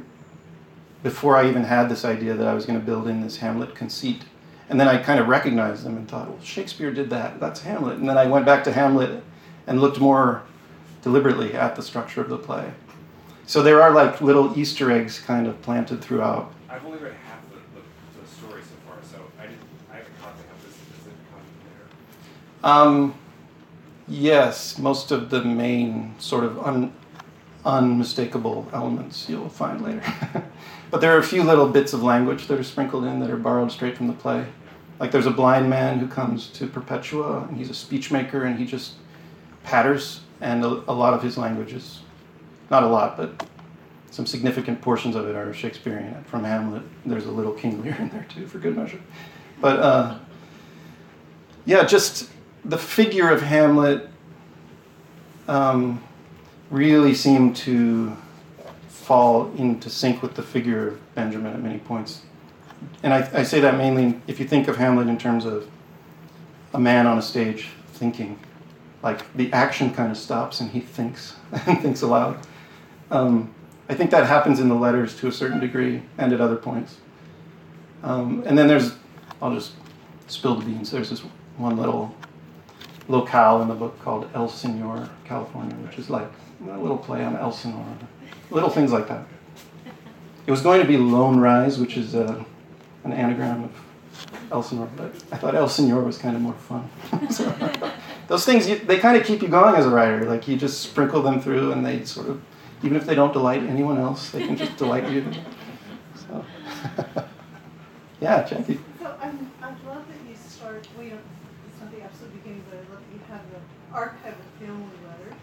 before 1.02 1.38
I 1.38 1.47
even 1.47 1.64
had 1.64 1.88
this 1.88 2.04
idea 2.04 2.34
that 2.34 2.45
I 2.45 2.54
was 2.54 2.66
going 2.66 2.78
to 2.78 2.86
build 2.86 3.08
in 3.08 3.22
this 3.22 3.38
Hamlet 3.38 3.74
conceit. 3.74 4.24
And 4.72 4.80
then 4.80 4.88
I 4.88 4.97
kind 4.99 5.19
of 5.19 5.28
recognized 5.28 5.84
them 5.84 5.97
and 5.97 6.07
thought, 6.07 6.30
well, 6.30 6.39
Shakespeare 6.41 6.91
did 6.91 7.09
that. 7.09 7.41
That's 7.41 7.59
Hamlet. 7.59 7.97
And 7.97 8.07
then 8.07 8.17
I 8.17 8.26
went 8.26 8.45
back 8.45 8.63
to 8.63 8.72
Hamlet 8.72 9.22
and 9.67 9.82
looked 9.82 9.99
more 9.99 10.43
deliberately 11.01 11.53
at 11.53 11.76
the 11.76 11.82
structure 11.82 12.22
of 12.22 12.30
the 12.30 12.38
play. 12.38 12.72
So 13.45 13.61
there 13.61 13.82
are 13.82 13.91
like 13.91 14.22
little 14.22 14.57
Easter 14.57 14.89
eggs 14.89 15.19
kind 15.19 15.45
of 15.45 15.61
planted 15.61 16.01
throughout. 16.01 16.53
I've 16.69 16.86
only 16.86 16.99
read 16.99 17.15
half 17.28 17.41
the, 17.49 17.57
the, 17.82 18.22
the 18.22 18.28
story 18.34 18.61
so 18.61 18.76
far, 18.88 18.97
so 19.03 19.17
I 19.38 19.47
didn't 19.47 19.59
I 19.91 19.97
haven't 19.97 20.22
caught 20.22 20.38
the 20.38 20.65
this 20.65 20.78
does 20.78 21.07
it 21.07 21.13
there? 22.63 22.72
Um, 22.72 23.13
yes, 24.07 24.78
most 24.78 25.11
of 25.11 25.30
the 25.30 25.43
main 25.43 26.15
sort 26.17 26.45
of 26.45 26.57
un, 26.65 26.93
unmistakable 27.65 28.69
elements 28.72 29.28
you'll 29.28 29.49
find 29.49 29.82
later. 29.82 30.01
but 30.91 31.01
there 31.01 31.13
are 31.13 31.19
a 31.19 31.24
few 31.24 31.43
little 31.43 31.67
bits 31.67 31.91
of 31.91 32.01
language 32.01 32.47
that 32.47 32.57
are 32.57 32.63
sprinkled 32.63 33.03
in 33.03 33.19
that 33.19 33.30
are 33.30 33.36
borrowed 33.36 33.69
straight 33.69 33.97
from 33.97 34.07
the 34.07 34.13
play. 34.13 34.45
Like 35.02 35.10
there's 35.10 35.26
a 35.26 35.32
blind 35.32 35.68
man 35.68 35.97
who 35.97 36.08
comes 36.08 36.47
to 36.49 36.68
Perpetua, 36.68 37.47
and 37.47 37.58
he's 37.58 37.72
a 37.72 37.74
speech 37.74 38.12
maker, 38.12 38.43
and 38.43 38.60
he 38.60 38.68
just 38.68 38.93
patters, 39.64 40.22
and 40.41 40.64
a, 40.64 40.68
a 40.68 40.93
lot 40.93 41.16
of 41.16 41.24
his 41.24 41.39
language 41.39 41.74
is 41.74 42.02
not 42.70 42.84
a 42.84 42.88
lot, 42.88 43.18
but 43.18 43.47
some 44.12 44.28
significant 44.28 44.80
portions 44.80 45.16
of 45.16 45.28
it 45.28 45.36
are 45.36 45.52
Shakespearean 45.56 46.24
from 46.26 46.43
Hamlet. 46.43 46.84
There's 47.04 47.26
a 47.26 47.32
little 47.32 47.52
King 47.52 47.82
Lear 47.82 47.95
in 47.95 48.10
there 48.10 48.28
too, 48.30 48.45
for 48.45 48.60
good 48.60 48.78
measure. 48.78 49.02
But 49.60 49.80
uh, 49.80 50.20
yeah, 51.66 51.84
just 51.84 52.30
the 52.64 52.78
figure 52.78 53.32
of 53.32 53.41
Hamlet 53.41 54.08
um, 55.47 56.04
really 56.70 57.16
seemed 57.16 57.56
to 57.56 58.16
fall 58.88 59.52
into 59.56 59.89
sync 59.89 60.22
with 60.22 60.36
the 60.36 60.43
figure 60.43 60.89
of 60.89 61.16
Benjamin 61.16 61.54
at 61.54 61.60
many 61.64 61.80
points. 61.80 62.22
And 63.03 63.13
I, 63.13 63.29
I 63.34 63.43
say 63.43 63.59
that 63.61 63.77
mainly 63.77 64.19
if 64.27 64.39
you 64.39 64.47
think 64.47 64.67
of 64.67 64.77
Hamlet 64.77 65.07
in 65.07 65.17
terms 65.17 65.45
of 65.45 65.69
a 66.73 66.79
man 66.79 67.07
on 67.07 67.17
a 67.17 67.21
stage 67.21 67.69
thinking, 67.93 68.39
like 69.03 69.32
the 69.36 69.51
action 69.53 69.93
kind 69.93 70.11
of 70.11 70.17
stops 70.17 70.61
and 70.61 70.69
he 70.71 70.79
thinks 70.79 71.36
and 71.65 71.82
thinks 71.82 72.01
aloud. 72.01 72.39
Um, 73.09 73.53
I 73.89 73.93
think 73.93 74.11
that 74.11 74.25
happens 74.25 74.59
in 74.59 74.69
the 74.69 74.75
letters 74.75 75.17
to 75.17 75.27
a 75.27 75.32
certain 75.32 75.59
degree 75.59 76.01
and 76.17 76.32
at 76.32 76.39
other 76.39 76.55
points. 76.55 76.97
Um, 78.03 78.43
and 78.45 78.57
then 78.57 78.67
there's, 78.67 78.93
I'll 79.41 79.53
just 79.53 79.73
spill 80.27 80.55
the 80.55 80.65
beans. 80.65 80.91
There's 80.91 81.09
this 81.09 81.21
one 81.57 81.77
little 81.77 82.15
locale 83.07 83.61
in 83.61 83.67
the 83.67 83.73
book 83.75 83.99
called 83.99 84.29
El 84.34 84.47
Senor, 84.47 85.09
California, 85.25 85.75
which 85.77 85.97
is 85.99 86.09
like 86.09 86.29
a 86.69 86.77
little 86.77 86.97
play 86.97 87.23
on 87.23 87.36
Elsinore, 87.36 87.86
little 88.49 88.69
things 88.69 88.91
like 88.91 89.07
that. 89.07 89.25
It 90.47 90.51
was 90.51 90.61
going 90.61 90.82
to 90.82 90.88
be 90.88 90.97
Lone 90.97 91.39
Rise, 91.39 91.79
which 91.79 91.97
is 91.97 92.15
uh, 92.15 92.43
an 93.04 93.14
anagram 93.14 93.64
of 93.66 93.72
Elsinore, 94.52 94.89
but 94.97 95.14
I 95.32 95.38
thought 95.38 95.56
Elsinore 95.56 96.02
was 96.04 96.18
kind 96.18 96.36
of 96.36 96.41
more 96.41 96.54
fun. 96.54 96.89
So, 97.32 97.54
those 98.28 98.45
things, 98.45 98.68
you, 98.68 98.78
they 98.78 98.97
kind 98.97 99.18
of 99.18 99.26
keep 99.26 99.41
you 99.41 99.47
going 99.47 99.76
as 99.76 99.86
a 99.86 99.89
writer. 99.89 100.26
Like 100.26 100.47
you 100.47 100.58
just 100.58 100.82
sprinkle 100.82 101.22
them 101.22 101.41
through, 101.41 101.72
and 101.72 101.86
they 101.86 102.04
sort 102.06 102.28
of, 102.30 102.41
even 102.84 102.97
if 102.97 103.06
they 103.06 103.16
don't 103.16 103.34
delight 103.34 103.64
anyone 103.64 103.97
else, 103.97 104.30
they 104.32 104.45
can 104.45 104.56
just 104.58 104.76
delight 104.78 105.10
you. 105.10 105.26
So, 106.16 106.45
yeah, 108.22 108.43
Jackie. 108.43 108.80
So 108.99 109.16
I'm, 109.22 109.52
I 109.62 109.70
love 109.88 110.04
that 110.08 110.20
you 110.30 110.36
start, 110.36 110.88
well, 110.95 111.06
you 111.06 111.12
know, 111.12 111.20
it's 111.68 111.82
not 111.82 111.91
the 111.91 112.02
absolute 112.04 112.34
beginning, 112.43 112.64
but 112.70 112.78
I 112.80 112.82
love 112.93 113.02
that 113.04 113.12
you 113.14 113.22
have 113.30 113.41
the 113.52 113.95
archive 113.95 114.36
of 114.36 114.45
family 114.60 114.95
letters. 115.08 115.39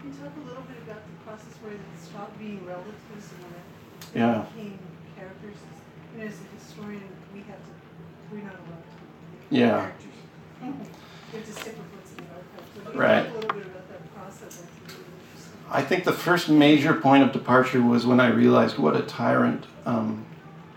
Can 0.00 0.12
you 0.12 0.14
talk 0.18 0.32
a 0.36 0.46
little 0.48 0.62
bit 0.64 0.78
about 0.86 1.02
the 1.06 1.14
process 1.24 1.54
where 1.62 1.72
it 1.74 1.80
stopped 2.00 2.38
being 2.38 2.64
relatives 2.66 3.32
and 3.34 3.42
when 3.42 3.54
it 3.58 3.66
Yeah. 4.14 4.44
became 4.54 4.78
characters? 5.16 5.58
You 6.16 6.24
know, 6.24 6.30
as 6.76 6.84
a 6.84 6.88
historian, 6.88 7.02
we 7.32 7.40
have 7.40 7.56
to, 7.56 7.70
we're 8.32 8.42
not 8.42 8.52
allowed 8.52 8.64
to. 8.64 9.50
make 9.50 9.60
Yeah. 9.60 9.68
characters. 9.78 10.06
We 11.32 11.38
have 11.38 11.46
to 11.46 11.52
stick 11.52 11.76
with 11.76 11.86
what's 11.94 12.10
in 12.12 12.16
the 12.16 12.22
archive. 12.24 12.66
So 12.74 12.80
can 12.82 12.92
you 12.94 13.00
Right. 13.00 13.26
a 13.30 13.34
little 13.34 13.50
bit 13.54 13.66
about 13.66 13.88
that 13.88 14.14
process? 14.14 14.56
That's 14.56 14.62
really 14.88 15.04
interesting. 15.28 15.58
I 15.70 15.82
think 15.82 16.04
the 16.04 16.12
first 16.12 16.48
major 16.48 16.94
point 16.94 17.22
of 17.22 17.32
departure 17.32 17.82
was 17.82 18.06
when 18.06 18.20
I 18.20 18.28
realized 18.28 18.78
what 18.78 18.96
a 18.96 19.02
tyrant 19.02 19.66
um, 19.84 20.24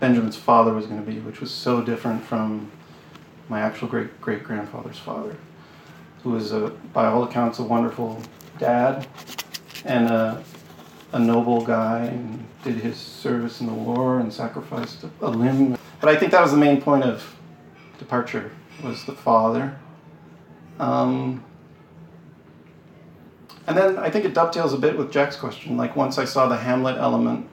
Benjamin's 0.00 0.36
father 0.36 0.72
was 0.72 0.86
going 0.86 1.04
to 1.04 1.10
be, 1.10 1.18
which 1.20 1.40
was 1.40 1.50
so 1.50 1.82
different 1.82 2.24
from 2.24 2.70
my 3.48 3.60
actual 3.60 3.88
great 3.88 4.20
great 4.20 4.44
grandfather's 4.44 4.98
father, 4.98 5.36
who 6.22 6.30
was, 6.30 6.52
a, 6.52 6.68
by 6.92 7.06
all 7.06 7.24
accounts, 7.24 7.58
a 7.58 7.62
wonderful 7.62 8.22
dad 8.58 9.06
and 9.84 10.06
a, 10.08 10.42
a 11.12 11.18
noble 11.18 11.60
guy 11.64 12.04
and 12.04 12.44
did 12.62 12.76
his 12.76 12.96
service 12.96 13.60
in 13.60 13.66
the 13.66 13.72
war 13.72 14.20
and 14.20 14.32
sacrificed 14.32 15.02
a, 15.04 15.10
a 15.26 15.28
limb. 15.28 15.76
But 16.00 16.08
I 16.08 16.16
think 16.16 16.32
that 16.32 16.40
was 16.40 16.50
the 16.50 16.56
main 16.56 16.80
point 16.80 17.04
of 17.04 17.36
departure 17.98 18.50
was 18.82 19.04
the 19.04 19.12
father. 19.12 19.76
Um, 20.78 21.44
and 23.66 23.76
then 23.76 23.98
I 23.98 24.10
think 24.10 24.24
it 24.24 24.34
dovetails 24.34 24.72
a 24.72 24.78
bit 24.78 24.96
with 24.96 25.12
Jack's 25.12 25.36
question. 25.36 25.76
Like 25.76 25.94
once 25.94 26.18
I 26.18 26.24
saw 26.24 26.48
the 26.48 26.56
Hamlet 26.56 26.96
element, 26.96 27.48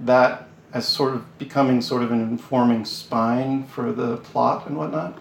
that 0.00 0.48
as 0.72 0.86
sort 0.86 1.14
of 1.14 1.38
becoming 1.38 1.80
sort 1.80 2.02
of 2.02 2.12
an 2.12 2.20
informing 2.20 2.84
spine 2.84 3.64
for 3.66 3.92
the 3.92 4.18
plot 4.18 4.66
and 4.66 4.76
whatnot, 4.76 5.18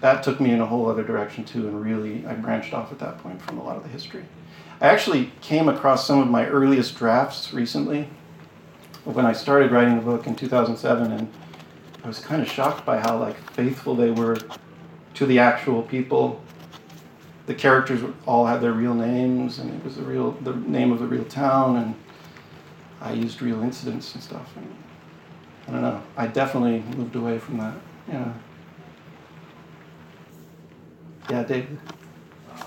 that 0.00 0.22
took 0.22 0.40
me 0.40 0.52
in 0.52 0.60
a 0.60 0.66
whole 0.66 0.88
other 0.88 1.02
direction 1.02 1.44
too, 1.44 1.66
and 1.66 1.82
really 1.82 2.24
I 2.26 2.34
branched 2.34 2.74
off 2.74 2.92
at 2.92 2.98
that 3.00 3.18
point 3.18 3.40
from 3.42 3.58
a 3.58 3.64
lot 3.64 3.76
of 3.76 3.82
the 3.82 3.88
history. 3.88 4.24
I 4.80 4.88
actually 4.88 5.32
came 5.40 5.68
across 5.68 6.06
some 6.06 6.20
of 6.20 6.28
my 6.28 6.46
earliest 6.46 6.96
drafts 6.96 7.52
recently 7.52 8.08
when 9.04 9.24
I 9.24 9.32
started 9.32 9.72
writing 9.72 9.96
the 9.96 10.02
book 10.02 10.26
in 10.26 10.36
2007, 10.36 11.10
and 11.10 11.32
I 12.04 12.06
was 12.06 12.18
kind 12.20 12.42
of 12.42 12.48
shocked 12.48 12.84
by 12.84 13.00
how 13.00 13.18
like 13.18 13.36
faithful 13.52 13.96
they 13.96 14.10
were 14.10 14.36
to 15.14 15.26
the 15.26 15.38
actual 15.38 15.82
people 15.82 16.44
the 17.46 17.54
characters 17.54 18.00
all 18.26 18.46
had 18.46 18.60
their 18.60 18.72
real 18.72 18.94
names, 18.94 19.58
and 19.58 19.70
it 19.70 19.84
was 19.84 19.96
the 19.96 20.02
real 20.02 20.32
the 20.32 20.54
name 20.54 20.92
of 20.92 20.98
the 20.98 21.06
real 21.06 21.24
town, 21.24 21.76
and 21.76 21.94
I 23.00 23.12
used 23.12 23.42
real 23.42 23.62
incidents 23.62 24.14
and 24.14 24.22
stuff. 24.22 24.50
And 24.56 24.74
I 25.68 25.72
don't 25.72 25.82
know. 25.82 26.02
I 26.16 26.26
definitely 26.26 26.82
moved 26.96 27.16
away 27.16 27.38
from 27.38 27.58
that. 27.58 27.74
Yeah. 28.08 28.32
Yeah, 31.30 31.42
David. 31.42 31.78
Uh, 32.50 32.64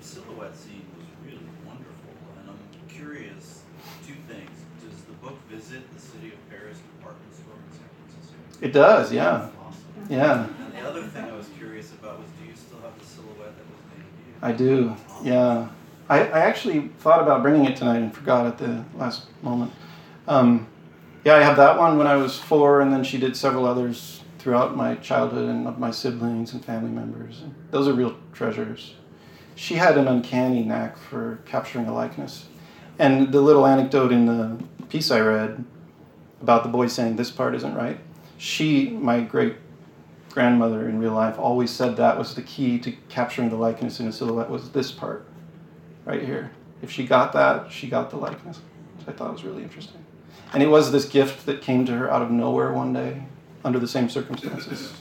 silhouette 0.00 0.56
scene 0.56 0.84
was 0.96 1.06
really 1.24 1.46
wonderful, 1.64 2.14
and 2.40 2.50
I'm 2.50 2.88
curious, 2.88 3.62
two 4.06 4.14
things. 4.28 4.50
Does 4.82 5.00
the 5.02 5.12
book 5.14 5.38
visit 5.48 5.82
the 5.94 6.00
City 6.00 6.28
of 6.28 6.50
Paris 6.50 6.78
department 6.96 7.34
store 7.34 7.54
in 7.54 7.72
San 7.72 7.88
Francisco? 7.98 8.49
It 8.60 8.72
does, 8.72 9.12
yeah, 9.12 9.48
Awesome. 9.58 10.06
yeah. 10.08 10.46
And 10.46 10.72
the 10.74 10.88
other 10.88 11.02
thing 11.02 11.24
I 11.24 11.32
was 11.36 11.48
curious 11.56 11.92
about 11.92 12.18
was, 12.18 12.28
do 12.40 12.46
you 12.48 12.54
still 12.56 12.80
have 12.80 12.98
the 12.98 13.04
silhouette 13.04 13.54
that 13.56 13.66
was 13.66 13.80
made 13.96 14.04
of 14.04 14.26
you? 14.26 14.34
I 14.42 14.52
do, 14.52 14.96
yeah. 15.22 15.68
I, 16.08 16.20
I 16.26 16.40
actually 16.40 16.88
thought 16.98 17.22
about 17.22 17.42
bringing 17.42 17.64
it 17.66 17.76
tonight 17.76 17.98
and 17.98 18.12
forgot 18.14 18.46
at 18.46 18.58
the 18.58 18.84
last 18.96 19.26
moment. 19.42 19.72
Um, 20.28 20.66
yeah, 21.24 21.36
I 21.36 21.40
have 21.42 21.56
that 21.56 21.78
one 21.78 21.96
when 21.98 22.06
I 22.06 22.16
was 22.16 22.38
four, 22.38 22.80
and 22.80 22.92
then 22.92 23.04
she 23.04 23.16
did 23.18 23.36
several 23.36 23.64
others 23.66 24.22
throughout 24.38 24.76
my 24.76 24.94
childhood 24.96 25.48
and 25.48 25.66
of 25.68 25.78
my 25.78 25.90
siblings 25.90 26.52
and 26.52 26.64
family 26.64 26.90
members. 26.90 27.42
And 27.42 27.54
those 27.70 27.86
are 27.86 27.92
real 27.92 28.16
treasures. 28.32 28.94
She 29.54 29.74
had 29.74 29.98
an 29.98 30.08
uncanny 30.08 30.62
knack 30.64 30.96
for 30.96 31.40
capturing 31.44 31.86
a 31.86 31.94
likeness. 31.94 32.46
And 32.98 33.30
the 33.32 33.40
little 33.40 33.66
anecdote 33.66 34.12
in 34.12 34.26
the 34.26 34.62
piece 34.88 35.10
I 35.10 35.20
read 35.20 35.64
about 36.40 36.62
the 36.62 36.68
boy 36.70 36.86
saying, 36.86 37.16
This 37.16 37.30
part 37.30 37.54
isn't 37.54 37.74
right, 37.74 37.98
she, 38.40 38.88
my 38.88 39.20
great 39.20 39.56
grandmother 40.30 40.88
in 40.88 40.98
real 40.98 41.12
life 41.12 41.38
always 41.38 41.70
said 41.70 41.94
that 41.98 42.16
was 42.16 42.34
the 42.34 42.40
key 42.40 42.78
to 42.78 42.90
capturing 43.10 43.50
the 43.50 43.56
likeness 43.56 44.00
in 44.00 44.08
a 44.08 44.12
silhouette 44.12 44.48
was 44.48 44.70
this 44.70 44.90
part 44.90 45.26
right 46.06 46.22
here. 46.22 46.50
If 46.80 46.90
she 46.90 47.04
got 47.04 47.34
that, 47.34 47.70
she 47.70 47.86
got 47.86 48.08
the 48.08 48.16
likeness. 48.16 48.60
Which 48.96 49.08
I 49.08 49.12
thought 49.12 49.30
was 49.34 49.44
really 49.44 49.62
interesting. 49.62 50.02
And 50.54 50.62
it 50.62 50.68
was 50.68 50.90
this 50.90 51.04
gift 51.04 51.44
that 51.44 51.60
came 51.60 51.84
to 51.84 51.92
her 51.92 52.10
out 52.10 52.22
of 52.22 52.30
nowhere 52.30 52.72
one 52.72 52.94
day 52.94 53.24
under 53.62 53.78
the 53.78 53.86
same 53.86 54.08
circumstances. 54.08 54.94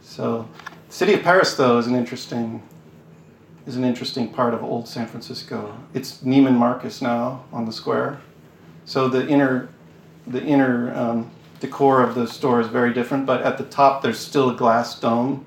So 0.00 0.48
the 0.88 0.92
city 0.92 1.14
of 1.14 1.22
Paris 1.22 1.54
though 1.54 1.78
is 1.78 1.86
an 1.86 1.94
interesting 1.94 2.60
is 3.66 3.76
an 3.76 3.84
interesting 3.84 4.32
part 4.32 4.52
of 4.52 4.64
old 4.64 4.88
San 4.88 5.06
Francisco. 5.06 5.78
It's 5.94 6.18
Neiman 6.24 6.54
Marcus 6.54 7.00
now 7.00 7.44
on 7.52 7.66
the 7.66 7.72
square. 7.72 8.20
So 8.84 9.08
the 9.08 9.28
inner 9.28 9.68
the 10.26 10.42
inner 10.42 10.92
um, 10.96 11.30
decor 11.62 12.02
of 12.02 12.16
the 12.16 12.26
store 12.26 12.60
is 12.60 12.66
very 12.66 12.92
different, 12.92 13.24
but 13.24 13.40
at 13.42 13.56
the 13.56 13.62
top 13.64 14.02
there's 14.02 14.18
still 14.18 14.50
a 14.50 14.54
glass 14.54 14.98
dome 14.98 15.46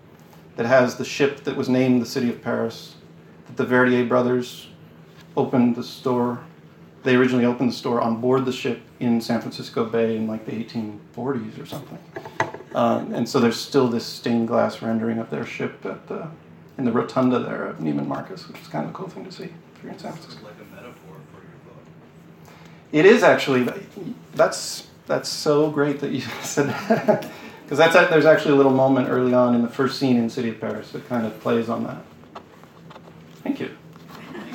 that 0.56 0.66
has 0.66 0.96
the 0.96 1.04
ship 1.04 1.44
that 1.44 1.58
was 1.58 1.68
named 1.68 2.02
the 2.02 2.06
City 2.06 2.30
of 2.30 2.42
Paris. 2.42 2.96
That 3.48 3.58
the 3.58 3.66
Verdier 3.66 4.06
brothers 4.06 4.70
opened 5.36 5.76
the 5.76 5.84
store. 5.84 6.40
They 7.04 7.18
originally 7.18 7.44
opened 7.44 7.70
the 7.70 7.76
store 7.76 8.00
on 8.00 8.22
board 8.22 8.46
the 8.46 8.54
ship 8.54 8.82
in 9.02 9.20
San 9.20 9.42
Francisco 9.42 9.84
Bay 9.84 10.16
in 10.16 10.26
like 10.26 10.46
the 10.46 10.54
1840s 10.54 11.62
or 11.62 11.66
something. 11.66 12.00
Um, 12.74 13.14
and 13.14 13.28
so 13.28 13.42
there's 13.42 13.60
still 13.60 13.90
this 13.90 14.06
stained 14.06 14.48
glass 14.48 14.82
rendering 14.82 15.20
of 15.20 15.30
their 15.30 15.46
ship 15.46 15.86
at 15.86 16.08
the, 16.08 16.30
in 16.78 16.86
the 16.86 16.94
rotunda 16.94 17.40
there 17.40 17.66
of 17.66 17.80
Neiman 17.80 18.08
Marcus, 18.08 18.48
which 18.48 18.62
is 18.62 18.68
kind 18.70 18.86
of 18.86 18.92
a 18.92 18.94
cool 18.94 19.10
thing 19.10 19.26
to 19.26 19.32
see 19.34 19.44
if 19.44 19.84
you're 19.84 19.92
in 19.92 20.00
San 20.00 20.14
Francisco. 20.14 20.46
like 20.46 20.56
a 20.56 20.76
metaphor 20.76 21.18
for 21.34 21.42
your 21.42 21.60
book. 21.66 22.54
It 22.94 23.06
is 23.06 23.22
actually. 23.22 23.68
That's 24.34 24.85
that's 25.08 25.30
so 25.30 25.70
great 25.70 26.00
that 26.00 26.12
you 26.12 26.22
said 26.42 26.70
that 26.70 27.30
because 27.64 27.78
that's 27.78 27.94
there's 28.10 28.26
actually 28.26 28.54
a 28.54 28.58
little 28.58 28.74
moment 28.74 29.10
early 29.10 29.34
on 29.34 29.56
in 29.56 29.62
the 29.62 29.68
first 29.68 29.98
scene 30.00 30.18
in 30.18 30.30
City 30.30 30.50
of 30.50 30.60
Paris 30.60 30.92
that 30.92 31.08
kind 31.10 31.26
of 31.26 31.40
plays 31.42 31.70
on 31.70 31.84
that. 31.84 31.98
Thank 33.44 33.60
you. 33.60 33.72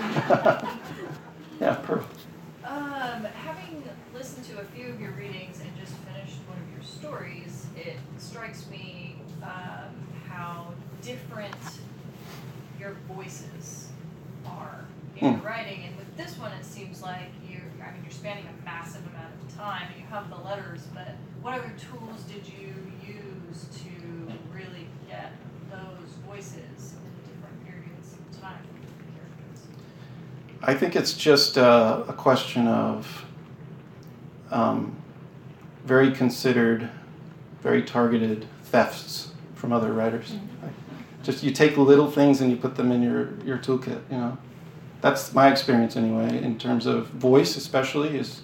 yeah, 1.60 1.74
perfect. 1.82 2.20
Um, 2.64 3.24
having 3.24 3.82
listened 4.14 4.44
to 4.46 4.60
a 4.60 4.64
few 4.64 4.88
of 4.88 5.00
your 5.00 5.12
readings 5.12 5.60
and 5.60 5.70
just 5.78 5.94
finished 5.98 6.36
one 6.48 6.58
of 6.58 6.72
your 6.72 6.82
stories, 6.82 7.66
it 7.76 7.96
strikes 8.18 8.66
me 8.68 9.16
um, 9.42 9.94
how 10.28 10.72
different 11.02 11.54
your 12.78 12.96
voices 13.12 13.88
are 14.46 14.84
in 15.16 15.34
Hmm. 15.34 15.46
writing. 15.46 15.84
And 15.86 15.96
with 15.96 16.16
this 16.16 16.38
one, 16.38 16.52
it 16.52 16.64
seems 16.64 17.02
like 17.02 17.30
you, 17.48 17.58
I 17.82 17.92
mean, 17.92 18.02
you're 18.04 18.12
spanning 18.12 18.44
a 18.46 18.64
massive 18.64 19.02
amount 19.06 19.32
of 19.42 19.49
time 19.60 19.88
you 19.98 20.06
have 20.06 20.30
the 20.30 20.36
letters, 20.36 20.86
but 20.94 21.16
what 21.42 21.52
other 21.52 21.72
tools 21.78 22.22
did 22.22 22.46
you 22.46 22.74
use 23.06 23.66
to 23.74 24.32
really 24.54 24.88
get 25.06 25.32
those 25.70 26.14
voices 26.26 26.94
in 26.94 27.32
different 27.32 27.66
periods 27.66 28.14
of 28.14 28.40
time 28.40 28.58
with 28.72 28.88
the 28.96 29.12
characters? 29.12 29.66
I 30.62 30.74
think 30.74 30.96
it's 30.96 31.12
just 31.12 31.58
uh, 31.58 32.04
a 32.08 32.12
question 32.14 32.68
of 32.68 33.26
um, 34.50 34.96
very 35.84 36.10
considered, 36.10 36.88
very 37.60 37.82
targeted 37.82 38.46
thefts 38.64 39.32
from 39.54 39.72
other 39.72 39.92
writers. 39.92 40.32
Like, 40.62 40.72
just 41.22 41.42
you 41.42 41.50
take 41.50 41.76
little 41.76 42.10
things 42.10 42.40
and 42.40 42.50
you 42.50 42.56
put 42.56 42.76
them 42.76 42.90
in 42.90 43.02
your, 43.02 43.34
your 43.44 43.58
toolkit. 43.58 44.00
You 44.10 44.16
know, 44.16 44.38
that's 45.02 45.34
my 45.34 45.50
experience 45.50 45.96
anyway. 45.96 46.42
In 46.42 46.58
terms 46.58 46.86
of 46.86 47.08
voice, 47.08 47.58
especially, 47.58 48.16
is 48.16 48.40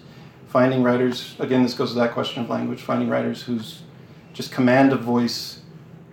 finding 0.47 0.83
writers. 0.83 1.35
Again, 1.39 1.63
this 1.63 1.73
goes 1.73 1.89
to 1.91 1.95
that 1.99 2.13
question 2.13 2.43
of 2.43 2.49
language. 2.49 2.81
Finding 2.81 3.09
writers 3.09 3.43
whose 3.43 3.81
just 4.33 4.51
command 4.51 4.93
of 4.93 5.01
voice 5.01 5.61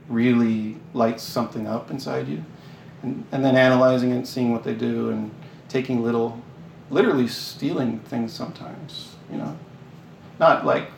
really 0.09 0.77
lights 0.93 1.23
something 1.23 1.67
up 1.67 1.91
inside 1.91 2.29
you, 2.29 2.45
and, 3.03 3.25
and 3.33 3.45
then 3.45 3.57
analyzing 3.57 4.11
it, 4.13 4.27
seeing 4.27 4.53
what 4.53 4.65
they 4.65 4.75
do, 4.75 5.11
and 5.11 5.31
taking 5.69 6.03
little, 6.03 6.41
literally 6.91 7.29
stealing 7.29 8.01
things 8.01 8.33
sometimes. 8.33 9.15
You 9.31 9.39
know, 9.39 9.59
not 10.39 10.67
like 10.67 10.91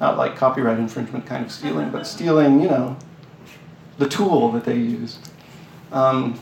not 0.00 0.16
like 0.16 0.36
copyright 0.36 0.78
infringement 0.78 1.26
kind 1.26 1.44
of 1.44 1.52
stealing, 1.52 1.90
but 1.90 2.06
stealing, 2.06 2.60
you 2.60 2.68
know, 2.68 2.96
the 3.98 4.08
tool 4.08 4.50
that 4.52 4.64
they 4.64 4.76
use 4.76 5.18
Um, 5.92 6.40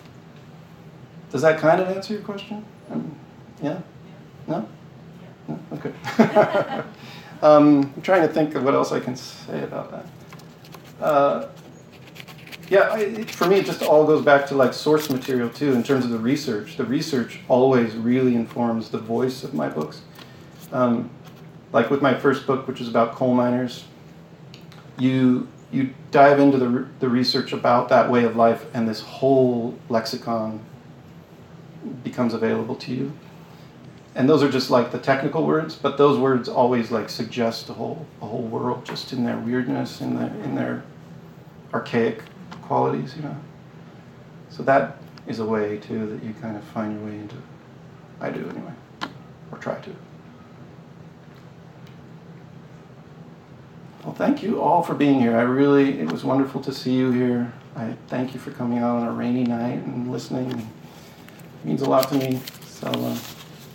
does 1.30 1.42
that 1.42 1.58
kind 1.58 1.80
of 1.80 1.88
answer 1.88 2.14
your 2.14 2.22
question? 2.22 2.64
Um, 2.90 3.14
yeah? 3.62 3.80
No? 4.46 4.66
Okay. 5.72 5.92
um, 7.42 7.92
I'm 7.94 8.02
trying 8.02 8.22
to 8.26 8.32
think 8.32 8.54
of 8.54 8.64
what 8.64 8.74
else 8.74 8.90
I 8.90 9.00
can 9.00 9.16
say 9.16 9.62
about 9.62 9.90
that. 9.90 10.06
Uh, 11.00 11.48
yeah, 12.68 12.96
it, 12.96 13.30
for 13.30 13.46
me, 13.46 13.56
it 13.56 13.66
just 13.66 13.82
all 13.82 14.04
goes 14.04 14.24
back 14.24 14.46
to 14.48 14.54
like 14.54 14.74
source 14.74 15.08
material 15.08 15.48
too, 15.48 15.72
in 15.72 15.82
terms 15.82 16.04
of 16.04 16.10
the 16.10 16.18
research. 16.18 16.76
The 16.76 16.84
research 16.84 17.40
always 17.48 17.94
really 17.94 18.34
informs 18.34 18.90
the 18.90 18.98
voice 18.98 19.42
of 19.42 19.54
my 19.54 19.68
books. 19.68 20.02
Um, 20.72 21.10
like 21.72 21.90
with 21.90 22.02
my 22.02 22.14
first 22.14 22.46
book, 22.46 22.66
which 22.66 22.80
is 22.80 22.88
about 22.88 23.14
coal 23.14 23.34
miners, 23.34 23.84
you 24.98 25.48
you 25.70 25.94
dive 26.10 26.40
into 26.40 26.56
the, 26.56 26.88
the 26.98 27.08
research 27.08 27.52
about 27.52 27.90
that 27.90 28.10
way 28.10 28.24
of 28.24 28.36
life, 28.36 28.64
and 28.74 28.88
this 28.88 29.00
whole 29.00 29.78
lexicon 29.88 30.60
becomes 32.02 32.34
available 32.34 32.74
to 32.74 32.94
you. 32.94 33.12
And 34.18 34.28
those 34.28 34.42
are 34.42 34.50
just 34.50 34.68
like 34.68 34.90
the 34.90 34.98
technical 34.98 35.46
words, 35.46 35.76
but 35.76 35.96
those 35.96 36.18
words 36.18 36.48
always 36.48 36.90
like 36.90 37.08
suggest 37.08 37.70
a 37.70 37.72
whole 37.72 38.04
a 38.20 38.26
whole 38.26 38.42
world 38.42 38.84
just 38.84 39.12
in 39.12 39.22
their 39.22 39.38
weirdness, 39.38 40.00
in 40.00 40.16
their 40.16 40.34
in 40.42 40.56
their 40.56 40.82
archaic 41.72 42.24
qualities, 42.62 43.14
you 43.14 43.22
know. 43.22 43.36
So 44.50 44.64
that 44.64 44.96
is 45.28 45.38
a 45.38 45.44
way 45.44 45.78
too 45.78 46.04
that 46.08 46.24
you 46.24 46.34
kind 46.42 46.56
of 46.56 46.64
find 46.64 46.98
your 46.98 47.08
way 47.08 47.16
into. 47.16 47.36
I 48.20 48.30
do 48.30 48.40
anyway, 48.40 48.72
or 49.52 49.58
try 49.58 49.78
to. 49.78 49.94
Well, 54.02 54.14
thank 54.14 54.42
you 54.42 54.60
all 54.60 54.82
for 54.82 54.94
being 54.94 55.20
here. 55.20 55.36
I 55.36 55.42
really, 55.42 56.00
it 56.00 56.10
was 56.10 56.24
wonderful 56.24 56.60
to 56.62 56.72
see 56.72 56.94
you 56.94 57.12
here. 57.12 57.52
I 57.76 57.94
thank 58.08 58.34
you 58.34 58.40
for 58.40 58.50
coming 58.50 58.78
out 58.78 58.96
on 58.96 59.06
a 59.06 59.12
rainy 59.12 59.44
night 59.44 59.84
and 59.84 60.10
listening. 60.10 60.50
It 60.50 61.64
means 61.64 61.82
a 61.82 61.88
lot 61.88 62.08
to 62.08 62.16
me. 62.16 62.40
So 62.66 62.88
uh, 62.88 63.16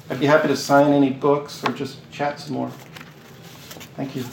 I'd 0.10 0.20
be 0.20 0.26
happy 0.26 0.48
to 0.50 0.58
sign 0.58 0.92
any 0.92 1.10
books 1.10 1.64
or 1.64 1.72
just 1.72 2.00
chat 2.12 2.40
some 2.40 2.56
more. 2.56 2.70
Thank 3.96 4.16
you. 4.16 4.24